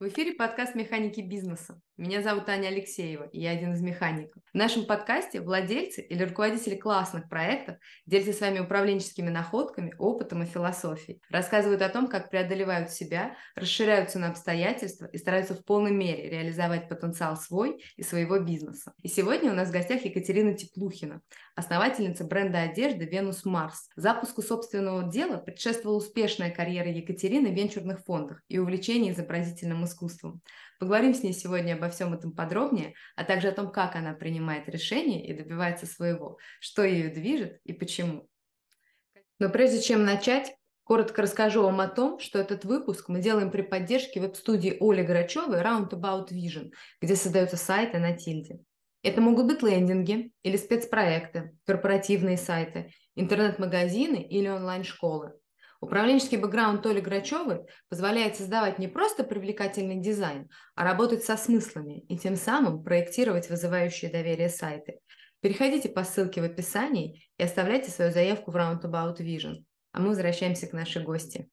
В 0.00 0.06
эфире 0.06 0.32
подкаст 0.32 0.76
«Механики 0.76 1.20
бизнеса». 1.20 1.82
Меня 1.98 2.22
зовут 2.22 2.48
Аня 2.48 2.68
Алексеева, 2.68 3.24
и 3.24 3.40
я 3.40 3.50
один 3.50 3.72
из 3.72 3.80
механиков. 3.80 4.40
В 4.52 4.56
нашем 4.56 4.86
подкасте 4.86 5.40
владельцы 5.40 6.00
или 6.00 6.22
руководители 6.22 6.76
классных 6.76 7.28
проектов 7.28 7.78
делятся 8.06 8.34
с 8.34 8.40
вами 8.40 8.60
управленческими 8.60 9.30
находками, 9.30 9.92
опытом 9.98 10.44
и 10.44 10.46
философией. 10.46 11.20
Рассказывают 11.28 11.82
о 11.82 11.88
том, 11.88 12.06
как 12.06 12.30
преодолевают 12.30 12.92
себя, 12.92 13.34
расширяются 13.56 14.20
на 14.20 14.28
обстоятельства 14.28 15.06
и 15.06 15.18
стараются 15.18 15.54
в 15.54 15.64
полной 15.64 15.90
мере 15.90 16.30
реализовать 16.30 16.88
потенциал 16.88 17.36
свой 17.36 17.82
и 17.96 18.04
своего 18.04 18.38
бизнеса. 18.38 18.92
И 19.02 19.08
сегодня 19.08 19.50
у 19.50 19.56
нас 19.56 19.70
в 19.70 19.72
гостях 19.72 20.04
Екатерина 20.04 20.54
Теплухина, 20.54 21.20
основательница 21.56 22.22
бренда 22.22 22.62
одежды 22.62 23.06
«Венус 23.06 23.44
Марс». 23.44 23.88
Запуску 23.96 24.42
собственного 24.42 25.10
дела 25.10 25.38
предшествовала 25.38 25.98
успешная 25.98 26.52
карьера 26.52 26.90
Екатерины 26.90 27.48
в 27.48 27.56
венчурных 27.56 28.04
фондах 28.04 28.40
и 28.46 28.58
увлечение 28.58 29.12
изобразительным 29.12 29.84
искусством. 29.84 30.40
Поговорим 30.78 31.12
с 31.12 31.24
ней 31.24 31.32
сегодня 31.32 31.74
обо 31.74 31.88
всем 31.88 32.14
этом 32.14 32.32
подробнее, 32.32 32.94
а 33.16 33.24
также 33.24 33.48
о 33.48 33.52
том, 33.52 33.72
как 33.72 33.96
она 33.96 34.14
принимает 34.14 34.68
решения 34.68 35.26
и 35.26 35.32
добивается 35.32 35.86
своего, 35.86 36.38
что 36.60 36.84
ее 36.84 37.08
движет 37.08 37.60
и 37.64 37.72
почему. 37.72 38.28
Но 39.40 39.50
прежде 39.50 39.80
чем 39.80 40.04
начать, 40.04 40.54
коротко 40.84 41.22
расскажу 41.22 41.62
вам 41.62 41.80
о 41.80 41.88
том, 41.88 42.20
что 42.20 42.38
этот 42.38 42.64
выпуск 42.64 43.08
мы 43.08 43.20
делаем 43.20 43.50
при 43.50 43.62
поддержке 43.62 44.20
веб-студии 44.20 44.76
Оли 44.80 45.02
Грачевой 45.02 45.60
Roundabout 45.60 46.28
Vision, 46.30 46.70
где 47.00 47.16
создаются 47.16 47.56
сайты 47.56 47.98
на 47.98 48.16
тильде. 48.16 48.60
Это 49.02 49.20
могут 49.20 49.46
быть 49.46 49.62
лендинги 49.62 50.32
или 50.42 50.56
спецпроекты, 50.56 51.56
корпоративные 51.66 52.36
сайты, 52.36 52.92
интернет-магазины 53.16 54.22
или 54.22 54.48
онлайн-школы. 54.48 55.34
Управленческий 55.80 56.38
бэкграунд 56.38 56.82
Толи 56.82 57.00
Грачевой 57.00 57.60
позволяет 57.88 58.36
создавать 58.36 58.80
не 58.80 58.88
просто 58.88 59.22
привлекательный 59.22 60.00
дизайн, 60.00 60.48
а 60.74 60.84
работать 60.84 61.22
со 61.22 61.36
смыслами 61.36 62.00
и 62.08 62.18
тем 62.18 62.34
самым 62.34 62.82
проектировать 62.82 63.48
вызывающие 63.48 64.10
доверие 64.10 64.48
сайты. 64.48 64.98
Переходите 65.40 65.88
по 65.88 66.02
ссылке 66.02 66.40
в 66.40 66.44
описании 66.44 67.30
и 67.36 67.44
оставляйте 67.44 67.92
свою 67.92 68.10
заявку 68.10 68.50
в 68.50 68.56
Roundabout 68.56 69.18
Vision. 69.18 69.64
А 69.92 70.00
мы 70.00 70.08
возвращаемся 70.08 70.66
к 70.66 70.72
нашей 70.72 71.04
гости. 71.04 71.48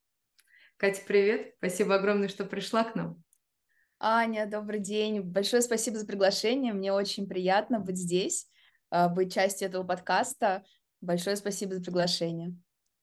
Катя, 0.78 1.02
привет! 1.08 1.54
Спасибо 1.58 1.96
огромное, 1.96 2.28
что 2.28 2.46
пришла 2.46 2.84
к 2.84 2.96
нам. 2.96 3.24
Аня, 4.00 4.48
добрый 4.48 4.80
день. 4.80 5.22
Большое 5.22 5.62
спасибо 5.62 5.98
за 5.98 6.06
приглашение. 6.06 6.74
Мне 6.74 6.92
очень 6.92 7.28
приятно 7.28 7.80
быть 7.80 7.98
здесь, 7.98 8.48
а, 8.90 9.08
быть 9.08 9.34
частью 9.34 9.68
этого 9.68 9.84
подкаста. 9.84 10.64
Большое 11.00 11.36
спасибо 11.36 11.76
за 11.76 11.82
приглашение. 11.82 12.56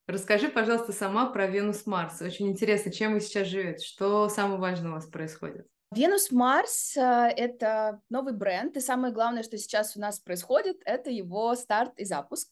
Расскажи, 0.07 0.49
пожалуйста, 0.49 0.91
сама 0.91 1.27
про 1.27 1.47
Венус 1.47 1.85
Марс. 1.85 2.21
Очень 2.21 2.49
интересно, 2.49 2.91
чем 2.91 3.13
вы 3.13 3.21
сейчас 3.21 3.47
живете, 3.47 3.85
что 3.85 4.27
самое 4.27 4.59
важное 4.59 4.91
у 4.91 4.95
вас 4.95 5.05
происходит? 5.05 5.65
Венус 5.95 6.31
Марс 6.31 6.97
э,— 6.97 7.01
это 7.37 8.01
новый 8.09 8.33
бренд, 8.33 8.75
и 8.75 8.81
самое 8.81 9.13
главное, 9.13 9.43
что 9.43 9.57
сейчас 9.57 9.95
у 9.95 9.99
нас 9.99 10.19
происходит, 10.19 10.81
это 10.85 11.09
его 11.09 11.55
старт 11.55 11.93
и 11.97 12.03
запуск 12.03 12.49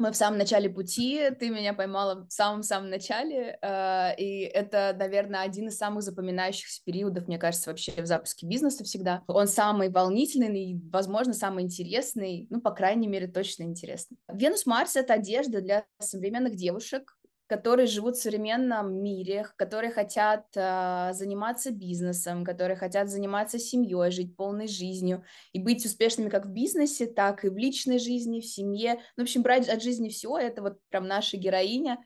мы 0.00 0.10
в 0.10 0.16
самом 0.16 0.38
начале 0.38 0.68
пути, 0.68 1.30
ты 1.38 1.50
меня 1.50 1.74
поймала 1.74 2.26
в 2.26 2.32
самом-самом 2.32 2.90
начале, 2.90 3.58
э, 3.60 4.16
и 4.16 4.40
это, 4.42 4.94
наверное, 4.98 5.42
один 5.42 5.68
из 5.68 5.76
самых 5.76 6.02
запоминающихся 6.02 6.82
периодов, 6.84 7.28
мне 7.28 7.38
кажется, 7.38 7.70
вообще 7.70 7.92
в 8.02 8.06
запуске 8.06 8.46
бизнеса 8.46 8.84
всегда. 8.84 9.22
Он 9.26 9.46
самый 9.46 9.90
волнительный 9.90 10.72
и, 10.72 10.80
возможно, 10.90 11.32
самый 11.32 11.64
интересный, 11.64 12.46
ну, 12.50 12.60
по 12.60 12.70
крайней 12.70 13.06
мере, 13.06 13.28
точно 13.28 13.64
интересный. 13.64 14.16
Венус 14.32 14.66
Марс— 14.66 14.96
это 14.96 15.14
одежда 15.14 15.60
для 15.60 15.84
современных 16.00 16.56
девушек, 16.56 17.16
которые 17.50 17.88
живут 17.88 18.14
в 18.14 18.22
современном 18.22 19.02
мире, 19.02 19.44
которые 19.56 19.90
хотят 19.90 20.46
э, 20.54 21.10
заниматься 21.12 21.72
бизнесом, 21.72 22.44
которые 22.44 22.76
хотят 22.76 23.08
заниматься 23.08 23.58
семьей, 23.58 24.12
жить 24.12 24.36
полной 24.36 24.68
жизнью 24.68 25.24
и 25.52 25.58
быть 25.58 25.84
успешными 25.84 26.28
как 26.28 26.46
в 26.46 26.50
бизнесе, 26.50 27.06
так 27.06 27.44
и 27.44 27.48
в 27.48 27.56
личной 27.56 27.98
жизни, 27.98 28.38
в 28.38 28.46
семье. 28.46 29.00
Ну, 29.16 29.24
в 29.24 29.26
общем, 29.26 29.42
брать 29.42 29.68
от 29.68 29.82
жизни 29.82 30.10
все, 30.10 30.38
это 30.38 30.62
вот 30.62 30.78
прям 30.90 31.08
наша 31.08 31.36
героиня. 31.36 31.98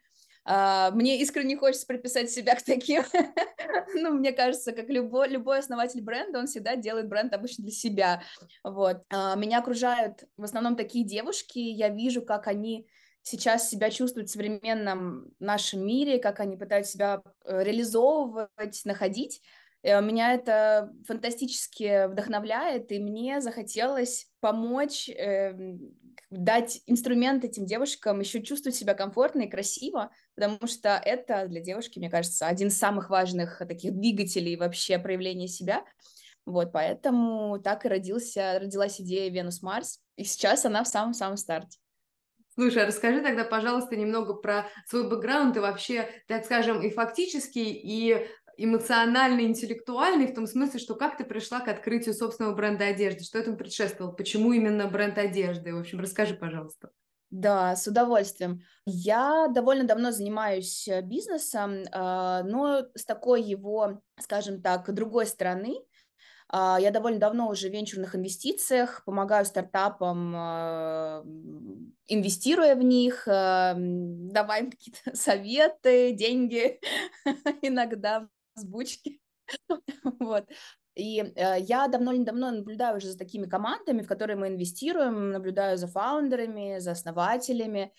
Uh, 0.46 0.92
мне 0.92 1.20
искренне 1.20 1.56
хочется 1.56 1.86
приписать 1.86 2.30
себя 2.30 2.54
к 2.54 2.62
таким. 2.62 3.02
ну, 3.94 4.12
мне 4.12 4.32
кажется, 4.32 4.72
как 4.72 4.88
любой, 4.88 5.58
основатель 5.58 6.02
бренда, 6.02 6.38
он 6.38 6.46
всегда 6.46 6.76
делает 6.76 7.08
бренд 7.08 7.34
обычно 7.34 7.64
для 7.64 7.72
себя. 7.72 8.22
Вот. 8.62 9.02
Uh, 9.12 9.38
меня 9.38 9.58
окружают 9.58 10.24
в 10.38 10.44
основном 10.44 10.76
такие 10.76 11.04
девушки, 11.04 11.58
я 11.58 11.90
вижу, 11.90 12.22
как 12.22 12.46
они 12.46 12.88
сейчас 13.24 13.68
себя 13.68 13.90
чувствуют 13.90 14.28
в 14.28 14.32
современном 14.32 15.26
нашем 15.40 15.84
мире, 15.84 16.18
как 16.18 16.40
они 16.40 16.56
пытаются 16.56 16.92
себя 16.92 17.22
э, 17.44 17.64
реализовывать, 17.64 18.82
находить. 18.84 19.40
Э, 19.82 20.00
меня 20.02 20.34
это 20.34 20.92
фантастически 21.06 22.06
вдохновляет, 22.06 22.92
и 22.92 22.98
мне 22.98 23.40
захотелось 23.40 24.28
помочь 24.40 25.08
э, 25.08 25.54
дать 26.30 26.82
инструмент 26.86 27.44
этим 27.44 27.64
девушкам 27.64 28.20
еще 28.20 28.42
чувствовать 28.42 28.76
себя 28.76 28.92
комфортно 28.92 29.42
и 29.42 29.50
красиво, 29.50 30.10
потому 30.34 30.66
что 30.66 30.90
это 31.02 31.48
для 31.48 31.62
девушки, 31.62 31.98
мне 31.98 32.10
кажется, 32.10 32.46
один 32.46 32.68
из 32.68 32.78
самых 32.78 33.08
важных 33.08 33.58
таких 33.58 33.94
двигателей 33.94 34.56
вообще 34.56 34.98
проявления 34.98 35.48
себя. 35.48 35.82
Вот, 36.44 36.72
поэтому 36.72 37.58
так 37.58 37.86
и 37.86 37.88
родился, 37.88 38.58
родилась 38.60 39.00
идея 39.00 39.30
Венус 39.30 39.62
Марс, 39.62 40.00
и 40.16 40.24
сейчас 40.24 40.66
она 40.66 40.84
в 40.84 40.88
самом-самом 40.88 41.38
старте. 41.38 41.78
Слушай, 42.54 42.84
а 42.84 42.86
расскажи 42.86 43.20
тогда, 43.20 43.44
пожалуйста, 43.44 43.96
немного 43.96 44.34
про 44.34 44.68
свой 44.86 45.08
бэкграунд 45.08 45.56
и 45.56 45.60
вообще, 45.60 46.08
так 46.28 46.44
скажем, 46.44 46.82
и 46.82 46.90
фактический, 46.90 47.72
и 47.72 48.26
эмоциональный, 48.56 49.44
интеллектуальный, 49.46 50.28
в 50.28 50.34
том 50.34 50.46
смысле, 50.46 50.78
что 50.78 50.94
как 50.94 51.16
ты 51.16 51.24
пришла 51.24 51.60
к 51.60 51.68
открытию 51.68 52.14
собственного 52.14 52.54
бренда 52.54 52.86
одежды, 52.86 53.24
что 53.24 53.38
этому 53.38 53.56
предшествовало, 53.56 54.12
почему 54.12 54.52
именно 54.52 54.86
бренд 54.86 55.18
одежды, 55.18 55.74
в 55.74 55.80
общем, 55.80 56.00
расскажи, 56.00 56.34
пожалуйста. 56.34 56.90
Да, 57.30 57.74
с 57.74 57.88
удовольствием. 57.88 58.60
Я 58.86 59.48
довольно 59.48 59.84
давно 59.84 60.12
занимаюсь 60.12 60.86
э, 60.86 61.00
бизнесом, 61.02 61.82
а, 61.90 62.44
но 62.44 62.84
с 62.94 63.04
такой 63.04 63.42
его, 63.42 64.00
скажем 64.20 64.62
так, 64.62 64.92
другой 64.94 65.26
стороны. 65.26 65.80
А, 66.48 66.78
я 66.80 66.90
довольно 66.90 67.18
давно 67.18 67.48
уже 67.48 67.68
в 67.68 67.72
венчурных 67.72 68.14
инвестициях, 68.14 69.02
помогаю 69.04 69.44
стартапам, 69.44 70.32
а, 70.36 71.24
инвестируя 72.06 72.76
в 72.76 72.82
них, 72.82 73.26
а, 73.26 73.74
давая 73.76 74.62
им 74.62 74.70
какие-то 74.70 74.98
советы, 75.16 76.12
деньги, 76.12 76.80
иногда 77.62 78.28
сбучки. 78.54 79.20
Вот. 80.20 80.46
И 80.94 81.20
э, 81.20 81.60
я 81.60 81.88
давно-давно 81.88 82.52
наблюдаю 82.52 82.98
уже 82.98 83.08
за 83.08 83.18
такими 83.18 83.46
командами, 83.46 84.02
в 84.02 84.06
которые 84.06 84.36
мы 84.36 84.48
инвестируем, 84.48 85.30
наблюдаю 85.32 85.76
за 85.76 85.88
фаундерами, 85.88 86.78
за 86.78 86.92
основателями, 86.92 87.92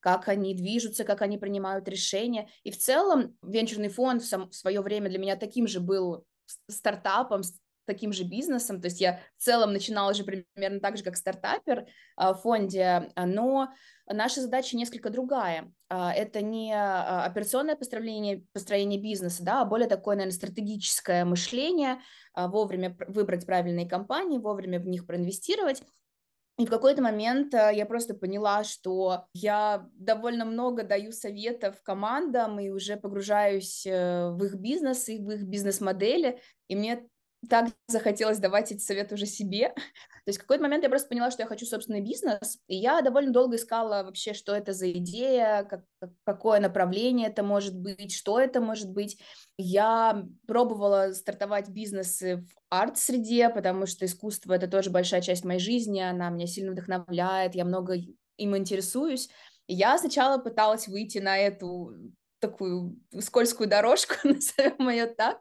как 0.00 0.28
они 0.28 0.54
движутся, 0.54 1.04
как 1.04 1.22
они 1.22 1.38
принимают 1.38 1.88
решения. 1.88 2.48
И 2.62 2.70
в 2.70 2.78
целом 2.78 3.36
венчурный 3.42 3.88
фонд 3.88 4.22
в, 4.22 4.26
сам, 4.26 4.48
в 4.48 4.54
свое 4.54 4.80
время 4.80 5.10
для 5.10 5.18
меня 5.18 5.34
таким 5.34 5.66
же 5.66 5.80
был 5.80 6.24
стартапом, 6.68 7.42
таким 7.86 8.12
же 8.12 8.24
бизнесом, 8.24 8.80
то 8.80 8.86
есть 8.86 9.00
я 9.00 9.20
в 9.36 9.42
целом 9.42 9.72
начинала 9.72 10.12
же 10.12 10.24
примерно 10.24 10.80
так 10.80 10.96
же, 10.96 11.04
как 11.04 11.16
стартапер 11.16 11.86
а, 12.16 12.34
в 12.34 12.42
фонде, 12.42 13.10
но 13.16 13.68
наша 14.08 14.40
задача 14.40 14.76
несколько 14.76 15.10
другая. 15.10 15.72
А, 15.88 16.12
это 16.12 16.42
не 16.42 16.72
а, 16.74 17.24
операционное 17.24 17.76
построение, 17.76 18.44
построение 18.52 19.00
бизнеса, 19.00 19.42
да, 19.44 19.62
а 19.62 19.64
более 19.64 19.88
такое, 19.88 20.16
наверное, 20.16 20.36
стратегическое 20.36 21.24
мышление, 21.24 22.00
вовремя 22.34 22.96
выбрать 23.08 23.46
правильные 23.46 23.88
компании, 23.88 24.38
вовремя 24.38 24.78
в 24.80 24.86
них 24.86 25.06
проинвестировать. 25.06 25.82
И 26.58 26.64
в 26.64 26.70
какой-то 26.70 27.02
момент 27.02 27.52
я 27.52 27.84
просто 27.84 28.14
поняла, 28.14 28.64
что 28.64 29.26
я 29.34 29.86
довольно 29.92 30.46
много 30.46 30.84
даю 30.84 31.12
советов 31.12 31.82
командам 31.82 32.58
и 32.58 32.70
уже 32.70 32.96
погружаюсь 32.96 33.86
э, 33.86 34.30
в 34.30 34.42
их 34.42 34.54
бизнес, 34.54 35.06
в 35.06 35.30
их 35.30 35.42
бизнес-модели, 35.44 36.40
и 36.68 36.76
мне 36.76 37.06
так 37.48 37.68
захотелось 37.88 38.38
давать 38.38 38.72
эти 38.72 38.80
советы 38.80 39.14
уже 39.14 39.26
себе. 39.26 39.72
То 40.24 40.28
есть 40.30 40.38
в 40.38 40.42
какой-то 40.42 40.62
момент 40.62 40.82
я 40.82 40.88
просто 40.88 41.08
поняла, 41.08 41.30
что 41.30 41.42
я 41.42 41.48
хочу 41.48 41.66
собственный 41.66 42.00
бизнес, 42.00 42.58
и 42.66 42.76
я 42.76 43.00
довольно 43.02 43.32
долго 43.32 43.56
искала 43.56 44.02
вообще, 44.02 44.34
что 44.34 44.54
это 44.54 44.72
за 44.72 44.90
идея, 44.92 45.64
как, 45.64 45.84
какое 46.24 46.60
направление 46.60 47.28
это 47.28 47.42
может 47.42 47.76
быть, 47.76 48.12
что 48.12 48.40
это 48.40 48.60
может 48.60 48.90
быть. 48.90 49.18
Я 49.56 50.24
пробовала 50.46 51.12
стартовать 51.12 51.68
бизнесы 51.68 52.44
в 52.48 52.74
арт-среде, 52.74 53.48
потому 53.50 53.86
что 53.86 54.04
искусство— 54.04 54.52
это 54.54 54.66
тоже 54.66 54.90
большая 54.90 55.20
часть 55.20 55.44
моей 55.44 55.60
жизни, 55.60 56.00
она 56.00 56.30
меня 56.30 56.46
сильно 56.46 56.72
вдохновляет, 56.72 57.54
я 57.54 57.64
много 57.64 57.96
им 58.36 58.56
интересуюсь. 58.56 59.28
Я 59.68 59.98
сначала 59.98 60.38
пыталась 60.38 60.86
выйти 60.86 61.18
на 61.18 61.38
эту 61.38 61.92
такую 62.38 62.96
скользкую 63.20 63.68
дорожку, 63.68 64.14
назовем 64.24 64.88
ее 64.88 65.06
так, 65.06 65.40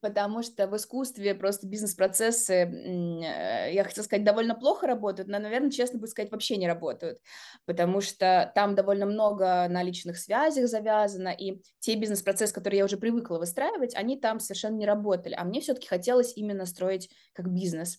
потому 0.00 0.42
что 0.42 0.66
в 0.66 0.76
искусстве 0.76 1.34
просто 1.34 1.66
бизнес-процессы, 1.66 2.52
э, 2.54 3.72
я 3.72 3.84
хотела 3.84 4.04
сказать, 4.04 4.24
довольно 4.24 4.54
плохо 4.54 4.86
работают, 4.86 5.28
но, 5.28 5.38
наверное, 5.38 5.70
честно 5.70 5.98
будет 5.98 6.10
сказать, 6.10 6.30
вообще 6.30 6.56
не 6.56 6.68
работают, 6.68 7.18
потому 7.64 8.00
что 8.00 8.50
там 8.54 8.74
довольно 8.74 9.06
много 9.06 9.66
на 9.68 9.82
личных 9.82 10.18
связях 10.18 10.68
завязано, 10.68 11.28
и 11.28 11.60
те 11.80 11.96
бизнес-процессы, 11.96 12.54
которые 12.54 12.78
я 12.78 12.84
уже 12.84 12.96
привыкла 12.96 13.38
выстраивать, 13.38 13.94
они 13.94 14.18
там 14.18 14.40
совершенно 14.40 14.76
не 14.76 14.86
работали, 14.86 15.34
а 15.34 15.44
мне 15.44 15.60
все-таки 15.60 15.88
хотелось 15.88 16.36
именно 16.36 16.66
строить 16.66 17.10
как 17.32 17.48
бизнес. 17.48 17.98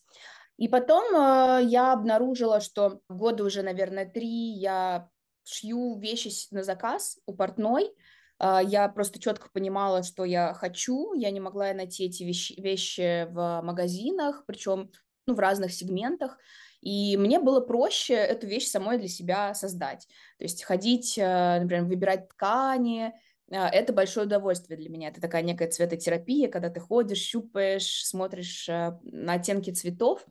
И 0.58 0.68
потом 0.68 1.16
э, 1.16 1.64
я 1.64 1.94
обнаружила, 1.94 2.60
что 2.60 3.00
года 3.08 3.46
уже, 3.46 3.64
наверное, 3.64 4.06
три 4.06 4.52
я 4.54 5.10
шью 5.46 5.98
вещи 6.00 6.30
на 6.52 6.64
заказ 6.64 7.18
у 7.26 7.34
портной, 7.34 7.92
я 8.40 8.88
просто 8.90 9.20
четко 9.20 9.50
понимала, 9.50 10.04
что 10.04 10.24
я 10.24 10.54
хочу, 10.54 11.14
я 11.14 11.30
не 11.32 11.40
могла 11.40 11.74
найти 11.74 12.06
эти 12.06 12.24
вещи, 12.24 12.60
вещи 12.60 13.28
в 13.32 13.62
магазинах, 13.62 14.44
причем 14.48 14.92
ну, 15.26 15.36
в 15.36 15.40
разных 15.40 15.74
сегментах, 15.74 16.38
и 16.82 17.18
мне 17.18 17.40
было 17.40 17.60
проще 17.60 18.14
эту 18.14 18.48
вещь 18.48 18.68
самой 18.68 18.98
для 18.98 19.08
себя 19.08 19.54
создать. 19.54 20.08
То 20.38 20.44
есть 20.44 20.64
ходить, 20.64 21.18
э, 21.18 21.60
например, 21.60 21.86
выбирать 21.86 22.30
ткани, 22.30 23.14
э, 23.52 23.56
это 23.56 23.92
большое 23.92 24.26
удовольствие 24.26 24.78
для 24.78 24.90
меня. 24.90 25.10
Это 25.10 25.20
такая 25.20 25.42
некая 25.42 25.70
цветотерапия, 25.70 26.48
когда 26.48 26.70
ты 26.70 26.80
ходишь, 26.80 27.20
щупаешь, 27.20 28.06
смотришь 28.06 28.70
э, 28.70 28.98
на 29.04 29.34
оттенки 29.34 29.72
цветов. 29.72 30.26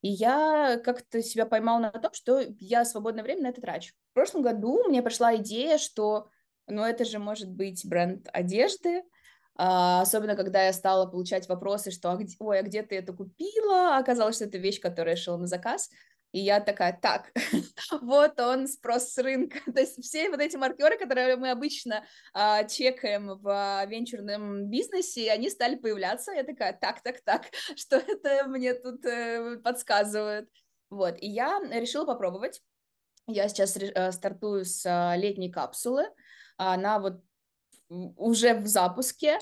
И 0.00 0.08
я 0.08 0.80
как-то 0.84 1.22
себя 1.22 1.46
поймала 1.46 1.78
на 1.78 1.90
том, 1.92 2.12
что 2.12 2.42
я 2.58 2.84
свободное 2.84 3.22
время 3.22 3.42
на 3.42 3.48
это 3.48 3.60
трачу. 3.60 3.94
В 4.10 4.14
прошлом 4.14 4.42
году 4.42 4.82
мне 4.88 5.00
пришла 5.02 5.36
идея, 5.36 5.78
что 5.78 6.28
но 6.72 6.86
это 6.86 7.04
же 7.04 7.18
может 7.18 7.50
быть 7.50 7.86
бренд 7.86 8.28
одежды, 8.32 9.02
а, 9.54 10.00
особенно 10.00 10.34
когда 10.34 10.64
я 10.64 10.72
стала 10.72 11.06
получать 11.06 11.48
вопросы, 11.48 11.90
что 11.90 12.10
а 12.10 12.18
ой, 12.38 12.58
а 12.58 12.62
где 12.62 12.82
ты 12.82 12.96
это 12.96 13.12
купила? 13.12 13.96
Оказалось, 13.96 14.36
что 14.36 14.46
это 14.46 14.58
вещь, 14.58 14.80
которую 14.80 15.12
я 15.12 15.16
шила 15.16 15.36
на 15.36 15.46
заказ. 15.46 15.90
И 16.32 16.40
я 16.40 16.60
такая, 16.60 16.98
так, 17.00 17.30
вот 18.00 18.40
он, 18.40 18.66
спрос 18.66 19.10
с 19.10 19.18
рынка. 19.18 19.58
То 19.72 19.80
есть 19.80 20.02
все 20.02 20.30
вот 20.30 20.40
эти 20.40 20.56
маркеры, 20.56 20.96
которые 20.96 21.36
мы 21.36 21.50
обычно 21.50 22.04
а, 22.32 22.64
чекаем 22.64 23.38
в 23.38 23.86
венчурном 23.86 24.70
бизнесе, 24.70 25.30
они 25.30 25.50
стали 25.50 25.76
появляться. 25.76 26.32
Я 26.32 26.44
такая, 26.44 26.72
так, 26.72 27.02
так, 27.02 27.20
так, 27.20 27.50
что 27.76 27.96
это 27.96 28.46
мне 28.48 28.72
тут 28.72 29.04
э, 29.04 29.58
подсказывает. 29.62 30.48
Вот, 30.88 31.16
и 31.20 31.28
я 31.28 31.60
решила 31.70 32.06
попробовать. 32.06 32.62
Я 33.26 33.48
сейчас 33.48 33.76
э, 33.76 34.12
стартую 34.12 34.64
с 34.64 34.84
а, 34.86 35.14
летней 35.16 35.50
капсулы 35.50 36.06
она 36.56 36.98
вот 36.98 37.22
уже 37.88 38.54
в 38.54 38.66
запуске, 38.66 39.38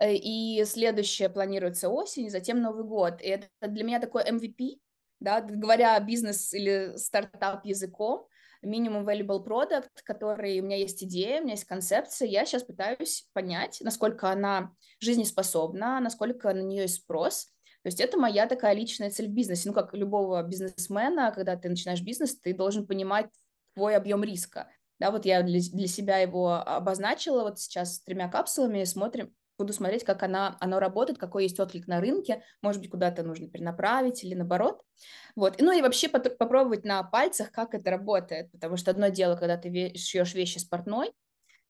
э, 0.00 0.14
и 0.14 0.64
следующее 0.64 1.28
планируется 1.28 1.88
осень, 1.88 2.30
затем 2.30 2.60
Новый 2.60 2.84
год. 2.84 3.20
И 3.20 3.26
это 3.26 3.48
для 3.60 3.84
меня 3.84 4.00
такой 4.00 4.24
MVP, 4.24 4.78
да, 5.20 5.40
говоря 5.40 5.98
бизнес 6.00 6.52
или 6.54 6.96
стартап 6.96 7.64
языком, 7.64 8.26
минимум 8.62 9.08
valuable 9.08 9.44
product, 9.44 9.90
который 10.04 10.60
у 10.60 10.64
меня 10.64 10.76
есть 10.76 11.02
идея, 11.04 11.40
у 11.40 11.44
меня 11.44 11.54
есть 11.54 11.64
концепция, 11.64 12.28
я 12.28 12.44
сейчас 12.44 12.62
пытаюсь 12.62 13.28
понять, 13.32 13.78
насколько 13.80 14.30
она 14.30 14.72
жизнеспособна, 15.00 16.00
насколько 16.00 16.52
на 16.52 16.60
нее 16.60 16.82
есть 16.82 16.96
спрос. 16.96 17.46
То 17.82 17.86
есть 17.86 18.00
это 18.00 18.18
моя 18.18 18.46
такая 18.46 18.74
личная 18.74 19.10
цель 19.10 19.28
в 19.28 19.32
бизнесе. 19.32 19.68
Ну, 19.68 19.74
как 19.74 19.94
любого 19.94 20.42
бизнесмена, 20.42 21.32
когда 21.32 21.56
ты 21.56 21.70
начинаешь 21.70 22.02
бизнес, 22.02 22.38
ты 22.38 22.52
должен 22.52 22.86
понимать 22.86 23.30
твой 23.74 23.96
объем 23.96 24.22
риска. 24.22 24.68
Да, 25.00 25.10
вот 25.10 25.24
я 25.24 25.42
для, 25.42 25.60
для 25.60 25.86
себя 25.86 26.18
его 26.18 26.52
обозначила 26.54 27.42
вот 27.42 27.58
сейчас 27.58 27.96
с 27.96 28.04
тремя 28.04 28.28
капсулами, 28.28 28.84
смотрим, 28.84 29.34
буду 29.58 29.72
смотреть, 29.72 30.04
как 30.04 30.22
она, 30.22 30.56
оно 30.60 30.78
работает, 30.78 31.18
какой 31.18 31.44
есть 31.44 31.58
отклик 31.58 31.86
на 31.86 32.00
рынке, 32.00 32.42
может 32.62 32.80
быть, 32.80 32.90
куда-то 32.90 33.22
нужно 33.22 33.48
перенаправить 33.48 34.24
или 34.24 34.34
наоборот. 34.34 34.82
Вот. 35.36 35.60
Ну 35.60 35.72
и 35.72 35.82
вообще 35.82 36.08
попробовать 36.08 36.84
на 36.84 37.02
пальцах, 37.02 37.50
как 37.50 37.74
это 37.74 37.90
работает, 37.90 38.50
потому 38.52 38.76
что 38.76 38.90
одно 38.90 39.08
дело, 39.08 39.36
когда 39.36 39.56
ты 39.56 39.94
шьешь 39.96 40.34
вещи 40.34 40.58
с 40.58 40.64
портной, 40.64 41.12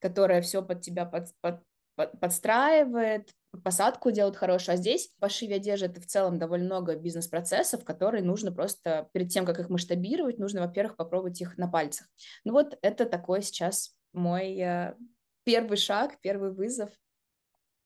которая 0.01 0.43
все 0.43 0.63
под 0.63 0.81
тебя 0.81 1.05
под, 1.05 1.29
под, 1.41 1.63
под, 1.97 2.19
подстраивает, 2.21 3.31
посадку 3.65 4.11
делают 4.11 4.37
хорошую, 4.37 4.75
а 4.75 4.77
здесь 4.77 5.09
в 5.09 5.21
пошиве 5.21 5.57
одежды 5.57 5.87
это 5.87 6.01
в 6.01 6.07
целом 6.07 6.39
довольно 6.39 6.67
много 6.67 6.97
бизнес-процессов, 6.97 7.85
которые 7.85 8.23
нужно 8.23 8.53
просто 8.53 9.09
перед 9.13 9.31
тем, 9.31 9.45
как 9.45 9.59
их 9.59 9.69
масштабировать, 9.69 10.39
нужно, 10.39 10.61
во-первых, 10.61 10.97
попробовать 10.97 11.41
их 11.41 11.59
на 11.59 11.69
пальцах. 11.69 12.07
Ну 12.45 12.53
вот 12.53 12.79
это 12.83 13.07
такой 13.07 13.43
сейчас 13.43 13.95
мой 14.13 14.57
э, 14.59 14.95
первый 15.45 15.77
шаг, 15.77 16.19
первый 16.21 16.53
вызов 16.53 16.91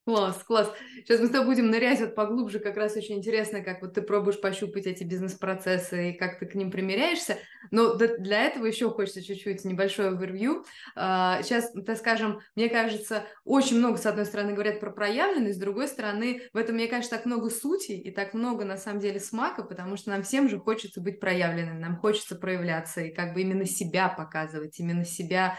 Класс, 0.06 0.44
класс. 0.44 0.70
Сейчас 0.96 1.20
мы 1.20 1.28
с 1.28 1.30
тобой 1.30 1.54
будем 1.54 1.70
нырять 1.70 1.98
вот 2.00 2.14
поглубже, 2.14 2.58
как 2.58 2.76
раз 2.76 2.94
очень 2.94 3.16
интересно, 3.16 3.62
как 3.62 3.80
вот 3.80 3.94
ты 3.94 4.02
пробуешь 4.02 4.38
пощупать 4.38 4.84
эти 4.84 5.02
бизнес-процессы 5.02 6.10
и 6.10 6.12
как 6.12 6.38
ты 6.38 6.44
к 6.44 6.54
ним 6.54 6.70
примеряешься. 6.70 7.38
Но 7.70 7.94
для 7.94 8.44
этого 8.44 8.66
еще 8.66 8.90
хочется 8.90 9.22
чуть-чуть 9.22 9.64
небольшое 9.64 10.10
овервью. 10.10 10.66
Сейчас, 10.94 11.72
так 11.86 11.96
скажем, 11.96 12.40
мне 12.54 12.68
кажется, 12.68 13.24
очень 13.46 13.78
много, 13.78 13.96
с 13.96 14.04
одной 14.04 14.26
стороны, 14.26 14.52
говорят 14.52 14.78
про 14.78 14.90
проявленность, 14.90 15.56
с 15.56 15.60
другой 15.60 15.88
стороны, 15.88 16.42
в 16.52 16.58
этом, 16.58 16.74
мне 16.74 16.86
кажется, 16.86 17.16
так 17.16 17.24
много 17.24 17.48
сути 17.48 17.92
и 17.92 18.10
так 18.10 18.34
много, 18.34 18.66
на 18.66 18.76
самом 18.76 19.00
деле, 19.00 19.20
смака, 19.20 19.62
потому 19.62 19.96
что 19.96 20.10
нам 20.10 20.22
всем 20.22 20.50
же 20.50 20.58
хочется 20.58 21.00
быть 21.00 21.18
проявленным, 21.18 21.80
нам 21.80 21.96
хочется 21.96 22.36
проявляться 22.36 23.00
и 23.00 23.10
как 23.10 23.32
бы 23.32 23.40
именно 23.40 23.64
себя 23.64 24.10
показывать, 24.10 24.78
именно 24.78 25.06
себя 25.06 25.56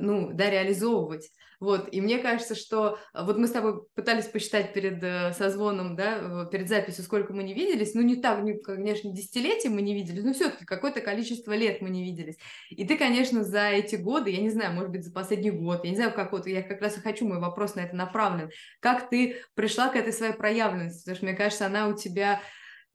ну, 0.00 0.30
да, 0.32 0.50
реализовывать. 0.50 1.30
Вот, 1.60 1.90
и 1.92 2.00
мне 2.00 2.18
кажется, 2.18 2.54
что 2.54 2.98
э, 3.12 3.22
вот 3.22 3.36
мы 3.36 3.46
с 3.46 3.50
тобой 3.50 3.82
пытались 3.94 4.24
посчитать 4.24 4.72
перед 4.72 5.02
э, 5.04 5.34
созвоном, 5.34 5.94
да, 5.94 6.46
перед 6.50 6.70
записью, 6.70 7.04
сколько 7.04 7.34
мы 7.34 7.42
не 7.42 7.52
виделись, 7.52 7.92
ну, 7.92 8.00
не 8.00 8.16
так, 8.16 8.42
не, 8.42 8.54
конечно, 8.54 9.12
десятилетия 9.12 9.68
мы 9.68 9.82
не 9.82 9.94
виделись, 9.94 10.24
но 10.24 10.32
все-таки 10.32 10.64
какое-то 10.64 11.02
количество 11.02 11.52
лет 11.52 11.82
мы 11.82 11.90
не 11.90 12.02
виделись. 12.02 12.36
И 12.70 12.86
ты, 12.86 12.96
конечно, 12.96 13.44
за 13.44 13.68
эти 13.68 13.96
годы, 13.96 14.30
я 14.30 14.40
не 14.40 14.48
знаю, 14.48 14.72
может 14.72 14.90
быть, 14.90 15.04
за 15.04 15.12
последний 15.12 15.50
год, 15.50 15.84
я 15.84 15.90
не 15.90 15.96
знаю, 15.96 16.14
как 16.14 16.32
вот, 16.32 16.46
я 16.46 16.62
как 16.62 16.80
раз 16.80 16.96
и 16.96 17.00
хочу, 17.00 17.28
мой 17.28 17.40
вопрос 17.40 17.74
на 17.74 17.80
это 17.80 17.94
направлен, 17.94 18.50
как 18.80 19.10
ты 19.10 19.36
пришла 19.54 19.88
к 19.88 19.96
этой 19.96 20.14
своей 20.14 20.32
проявленности, 20.32 21.00
потому 21.00 21.16
что, 21.16 21.26
мне 21.26 21.34
кажется, 21.34 21.66
она 21.66 21.88
у 21.88 21.94
тебя 21.94 22.40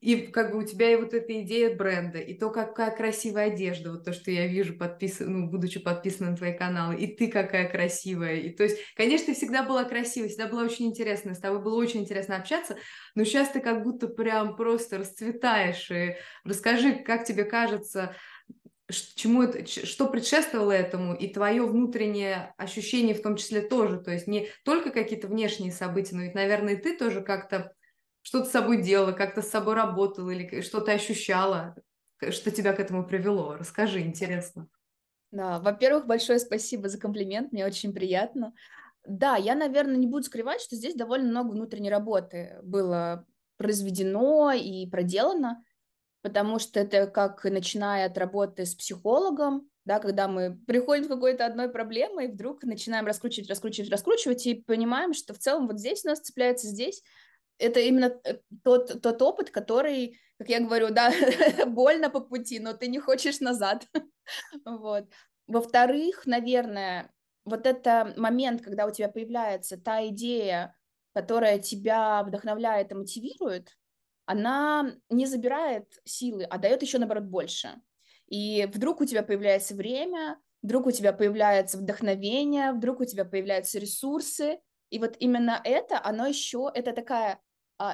и 0.00 0.26
как 0.26 0.52
бы 0.52 0.58
у 0.58 0.62
тебя 0.62 0.92
и 0.92 0.96
вот 0.96 1.14
эта 1.14 1.40
идея 1.42 1.74
бренда, 1.74 2.18
и 2.18 2.34
то, 2.34 2.50
какая 2.50 2.90
красивая 2.94 3.46
одежда, 3.46 3.92
вот 3.92 4.04
то, 4.04 4.12
что 4.12 4.30
я 4.30 4.46
вижу, 4.46 4.76
подписан, 4.76 5.32
ну, 5.32 5.50
будучи 5.50 5.80
подписана 5.80 6.30
на 6.30 6.36
твои 6.36 6.52
каналы, 6.52 6.96
и 6.96 7.16
ты 7.16 7.28
какая 7.28 7.68
красивая. 7.68 8.36
И 8.36 8.50
то 8.50 8.62
есть, 8.64 8.78
конечно, 8.94 9.26
ты 9.26 9.34
всегда 9.34 9.62
была 9.62 9.84
красивой, 9.84 10.28
всегда 10.28 10.48
была 10.48 10.64
очень 10.64 10.86
интересная, 10.86 11.34
с 11.34 11.40
тобой 11.40 11.62
было 11.62 11.76
очень 11.76 12.00
интересно 12.00 12.36
общаться, 12.36 12.76
но 13.14 13.24
сейчас 13.24 13.50
ты 13.50 13.60
как 13.60 13.82
будто 13.82 14.06
прям 14.06 14.56
просто 14.56 14.98
расцветаешь. 14.98 15.90
И 15.90 16.16
расскажи, 16.44 16.96
как 16.96 17.24
тебе 17.24 17.44
кажется, 17.44 18.14
чему 18.90 19.42
это, 19.42 19.66
что 19.66 20.06
предшествовало 20.08 20.72
этому, 20.72 21.14
и 21.14 21.26
твое 21.28 21.66
внутреннее 21.66 22.54
ощущение 22.56 23.14
в 23.14 23.22
том 23.22 23.36
числе 23.36 23.62
тоже, 23.62 23.98
то 23.98 24.12
есть 24.12 24.26
не 24.26 24.48
только 24.64 24.90
какие-то 24.90 25.26
внешние 25.26 25.72
события, 25.72 26.14
но 26.14 26.22
ведь, 26.22 26.34
наверное, 26.34 26.74
и 26.74 26.80
ты 26.80 26.96
тоже 26.96 27.22
как-то 27.22 27.72
что-то 28.26 28.46
с 28.46 28.50
собой 28.50 28.82
делала, 28.82 29.12
как-то 29.12 29.40
с 29.40 29.48
собой 29.48 29.74
работала 29.74 30.30
или 30.30 30.60
что-то 30.60 30.90
ощущала, 30.90 31.76
что 32.30 32.50
тебя 32.50 32.72
к 32.72 32.80
этому 32.80 33.06
привело? 33.06 33.54
Расскажи, 33.54 34.00
интересно. 34.00 34.66
Да, 35.30 35.60
во-первых, 35.60 36.06
большое 36.06 36.40
спасибо 36.40 36.88
за 36.88 36.98
комплимент, 36.98 37.52
мне 37.52 37.64
очень 37.64 37.94
приятно. 37.94 38.52
Да, 39.06 39.36
я, 39.36 39.54
наверное, 39.54 39.94
не 39.94 40.08
буду 40.08 40.24
скрывать, 40.24 40.60
что 40.60 40.74
здесь 40.74 40.96
довольно 40.96 41.28
много 41.28 41.52
внутренней 41.52 41.88
работы 41.88 42.58
было 42.64 43.24
произведено 43.58 44.50
и 44.50 44.90
проделано, 44.90 45.62
потому 46.22 46.58
что 46.58 46.80
это 46.80 47.06
как 47.06 47.44
начиная 47.44 48.06
от 48.06 48.18
работы 48.18 48.66
с 48.66 48.74
психологом, 48.74 49.70
да, 49.84 50.00
когда 50.00 50.26
мы 50.26 50.58
приходим 50.66 51.04
к 51.04 51.10
какой-то 51.10 51.46
одной 51.46 51.68
проблеме 51.68 52.24
и 52.24 52.32
вдруг 52.32 52.64
начинаем 52.64 53.06
раскручивать, 53.06 53.48
раскручивать, 53.48 53.88
раскручивать 53.88 54.44
и 54.48 54.54
понимаем, 54.56 55.14
что 55.14 55.32
в 55.32 55.38
целом 55.38 55.68
вот 55.68 55.78
здесь 55.78 56.04
у 56.04 56.08
нас 56.08 56.18
цепляется 56.18 56.66
здесь, 56.66 57.04
это 57.58 57.80
именно 57.80 58.18
э, 58.24 58.38
тот, 58.62 59.00
тот 59.02 59.22
опыт, 59.22 59.50
который, 59.50 60.18
как 60.38 60.48
я 60.48 60.60
говорю, 60.60 60.90
да, 60.90 61.12
больно 61.66 62.10
по 62.10 62.20
пути, 62.20 62.58
но 62.58 62.72
ты 62.72 62.88
не 62.88 62.98
хочешь 62.98 63.40
назад. 63.40 63.86
вот. 64.64 65.06
Во-вторых, 65.46 66.26
наверное, 66.26 67.12
вот 67.44 67.66
это 67.66 68.12
момент, 68.16 68.62
когда 68.62 68.86
у 68.86 68.90
тебя 68.90 69.08
появляется 69.08 69.76
та 69.76 70.06
идея, 70.08 70.76
которая 71.14 71.58
тебя 71.58 72.22
вдохновляет 72.24 72.90
и 72.92 72.94
мотивирует, 72.94 73.76
она 74.26 74.96
не 75.08 75.24
забирает 75.26 75.86
силы, 76.04 76.44
а 76.44 76.58
дает 76.58 76.82
еще, 76.82 76.98
наоборот, 76.98 77.24
больше. 77.24 77.80
И 78.26 78.68
вдруг 78.74 79.00
у 79.00 79.04
тебя 79.04 79.22
появляется 79.22 79.76
время, 79.76 80.38
вдруг 80.62 80.86
у 80.86 80.90
тебя 80.90 81.12
появляется 81.12 81.78
вдохновение, 81.78 82.72
вдруг 82.72 83.00
у 83.00 83.04
тебя 83.04 83.24
появляются 83.24 83.78
ресурсы, 83.78 84.58
и 84.90 84.98
вот 84.98 85.16
именно 85.20 85.60
это, 85.62 86.00
оно 86.04 86.26
еще, 86.26 86.70
это 86.74 86.92
такая 86.92 87.40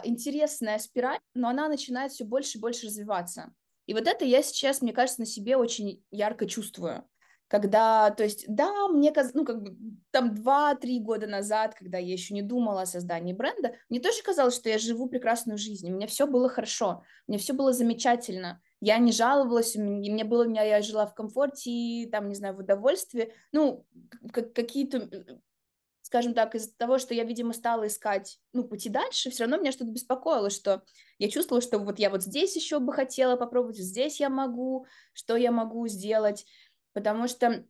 интересная 0.05 0.79
спираль, 0.79 1.21
но 1.35 1.49
она 1.49 1.69
начинает 1.69 2.13
все 2.13 2.25
больше 2.25 2.59
и 2.59 2.61
больше 2.61 2.87
развиваться. 2.87 3.53
И 3.87 3.95
вот 3.95 4.07
это 4.07 4.25
я 4.25 4.43
сейчас, 4.43 4.83
мне 4.83 4.93
кажется, 4.93 5.21
на 5.21 5.27
себе 5.27 5.57
очень 5.57 6.05
ярко 6.11 6.47
чувствую. 6.47 7.05
когда, 7.53 8.09
то 8.09 8.23
есть, 8.25 8.47
да, 8.49 8.89
мне 8.89 9.13
казалось, 9.13 9.35
ну, 9.35 9.45
как 9.45 9.63
бы, 9.63 9.77
там 10.11 10.33
2-3 10.33 11.01
года 11.01 11.27
назад, 11.27 11.75
когда 11.75 11.99
я 11.99 12.11
еще 12.11 12.33
не 12.33 12.41
думала 12.41 12.81
о 12.81 12.87
создании 12.87 13.35
бренда, 13.35 13.75
мне 13.91 14.01
тоже 14.01 14.23
казалось, 14.23 14.55
что 14.55 14.71
я 14.71 14.79
живу 14.79 15.07
прекрасную 15.07 15.59
жизнь, 15.59 15.93
у 15.93 15.95
меня 15.95 16.07
все 16.07 16.27
было 16.27 16.49
хорошо, 16.49 17.03
мне 17.27 17.37
все 17.37 17.53
было 17.53 17.75
замечательно, 17.75 18.63
я 18.81 18.97
не 18.97 19.13
жаловалась, 19.13 19.77
мне 19.77 20.25
было, 20.25 20.45
меня, 20.47 20.63
я 20.63 20.81
жила 20.81 21.05
в 21.05 21.15
комфорте, 21.15 22.09
там, 22.11 22.31
не 22.31 22.35
знаю, 22.35 22.57
в 22.57 22.61
удовольствии, 22.61 23.35
ну, 23.53 23.85
какие-то, 24.33 25.11
скажем 26.13 26.35
так, 26.35 26.55
из-за 26.55 26.77
того, 26.77 26.99
что 26.99 27.15
я, 27.15 27.25
видимо, 27.25 27.55
стала 27.55 27.87
искать, 27.87 28.39
ну, 28.53 28.65
пути 28.65 28.91
дальше, 28.91 29.31
все 29.31 29.45
равно 29.45 29.57
меня 29.57 29.73
что-то 29.73 29.93
беспокоило, 29.93 30.51
что 30.51 30.83
я 31.17 31.31
чувствовала, 31.31 31.63
что 31.63 31.79
вот 31.79 31.99
я 31.99 32.11
вот 32.11 32.23
здесь 32.23 32.55
еще 32.55 32.81
бы 32.81 32.93
хотела 32.93 33.37
попробовать, 33.37 33.79
здесь 33.79 34.21
я 34.21 34.29
могу, 34.29 34.87
что 35.15 35.37
я 35.37 35.51
могу 35.51 35.89
сделать, 35.89 36.45
потому 36.93 37.29
что, 37.29 37.65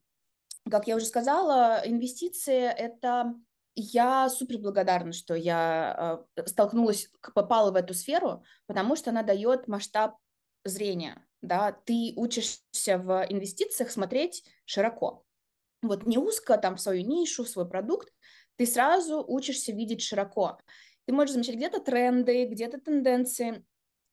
как 0.69 0.89
я 0.89 0.97
уже 0.97 1.05
сказала, 1.07 1.83
инвестиции— 1.85 2.63
это 2.77 3.33
я 3.77 4.29
супер 4.29 4.59
благодарна, 4.59 5.13
что 5.13 5.37
я 5.37 6.25
э, 6.35 6.45
столкнулась, 6.47 7.11
попала 7.37 7.71
в 7.71 7.77
эту 7.77 7.95
сферу, 7.95 8.43
потому 8.67 8.97
что 8.97 9.11
она 9.11 9.23
дает 9.23 9.69
масштаб 9.69 10.17
зрения, 10.65 11.25
да, 11.43 11.71
ты 11.71 12.13
учишься 12.17 12.99
в 12.99 13.25
инвестициях 13.29 13.93
смотреть 13.93 14.43
широко. 14.65 15.25
Вот 15.83 16.07
не 16.07 16.19
узко, 16.19 16.57
там, 16.59 16.77
в 16.77 16.81
свою 16.81 17.05
нишу, 17.05 17.45
в 17.45 17.49
свой 17.49 17.69
продукт, 17.69 18.13
ты 18.57 18.67
сразу 18.67 19.25
учишься 19.27 19.73
видеть 19.73 20.03
широко. 20.03 20.59
Ты 21.07 21.13
можешь 21.13 21.33
замечать 21.33 21.57
где-то 21.57 21.81
тренды, 21.81 22.47
где-то 22.47 22.81
тенденции. 22.81 23.65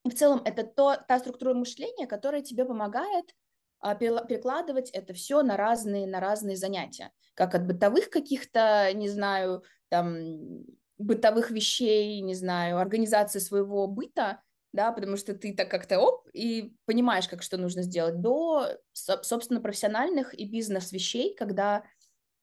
И 0.05 0.09
в 0.09 0.15
целом 0.15 0.41
это 0.45 0.63
то, 0.63 0.97
та 1.07 1.19
структура 1.19 1.53
мышления, 1.53 2.07
которая 2.07 2.41
тебе 2.41 2.65
помогает 2.65 3.35
а, 3.79 3.95
перекладывать 3.95 4.89
это 4.89 5.13
все 5.13 5.41
на 5.43 5.55
разные, 5.55 6.07
на 6.07 6.19
разные 6.19 6.57
занятия, 6.57 7.11
как 7.33 7.55
от 7.55 7.65
бытовых 7.65 8.09
каких-то, 8.09 8.91
не 8.93 9.07
знаю, 9.07 9.63
там, 9.89 10.63
бытовых 10.97 11.51
вещей, 11.51 12.19
не 12.21 12.35
знаю, 12.35 12.77
организации 12.77 13.39
своего 13.39 13.88
быта, 13.88 14.41
да, 14.73 14.91
потому 14.91 15.17
что 15.17 15.33
ты 15.33 15.53
так 15.53 15.69
как-то 15.69 15.99
оп, 15.99 16.27
и 16.33 16.73
понимаешь, 16.85 17.27
как 17.27 17.41
что 17.41 17.57
нужно 17.57 17.83
сделать, 17.83 18.21
до, 18.21 18.77
собственно, 18.93 19.61
профессиональных 19.61 20.38
и 20.38 20.45
бизнес-вещей, 20.45 21.35
когда 21.35 21.83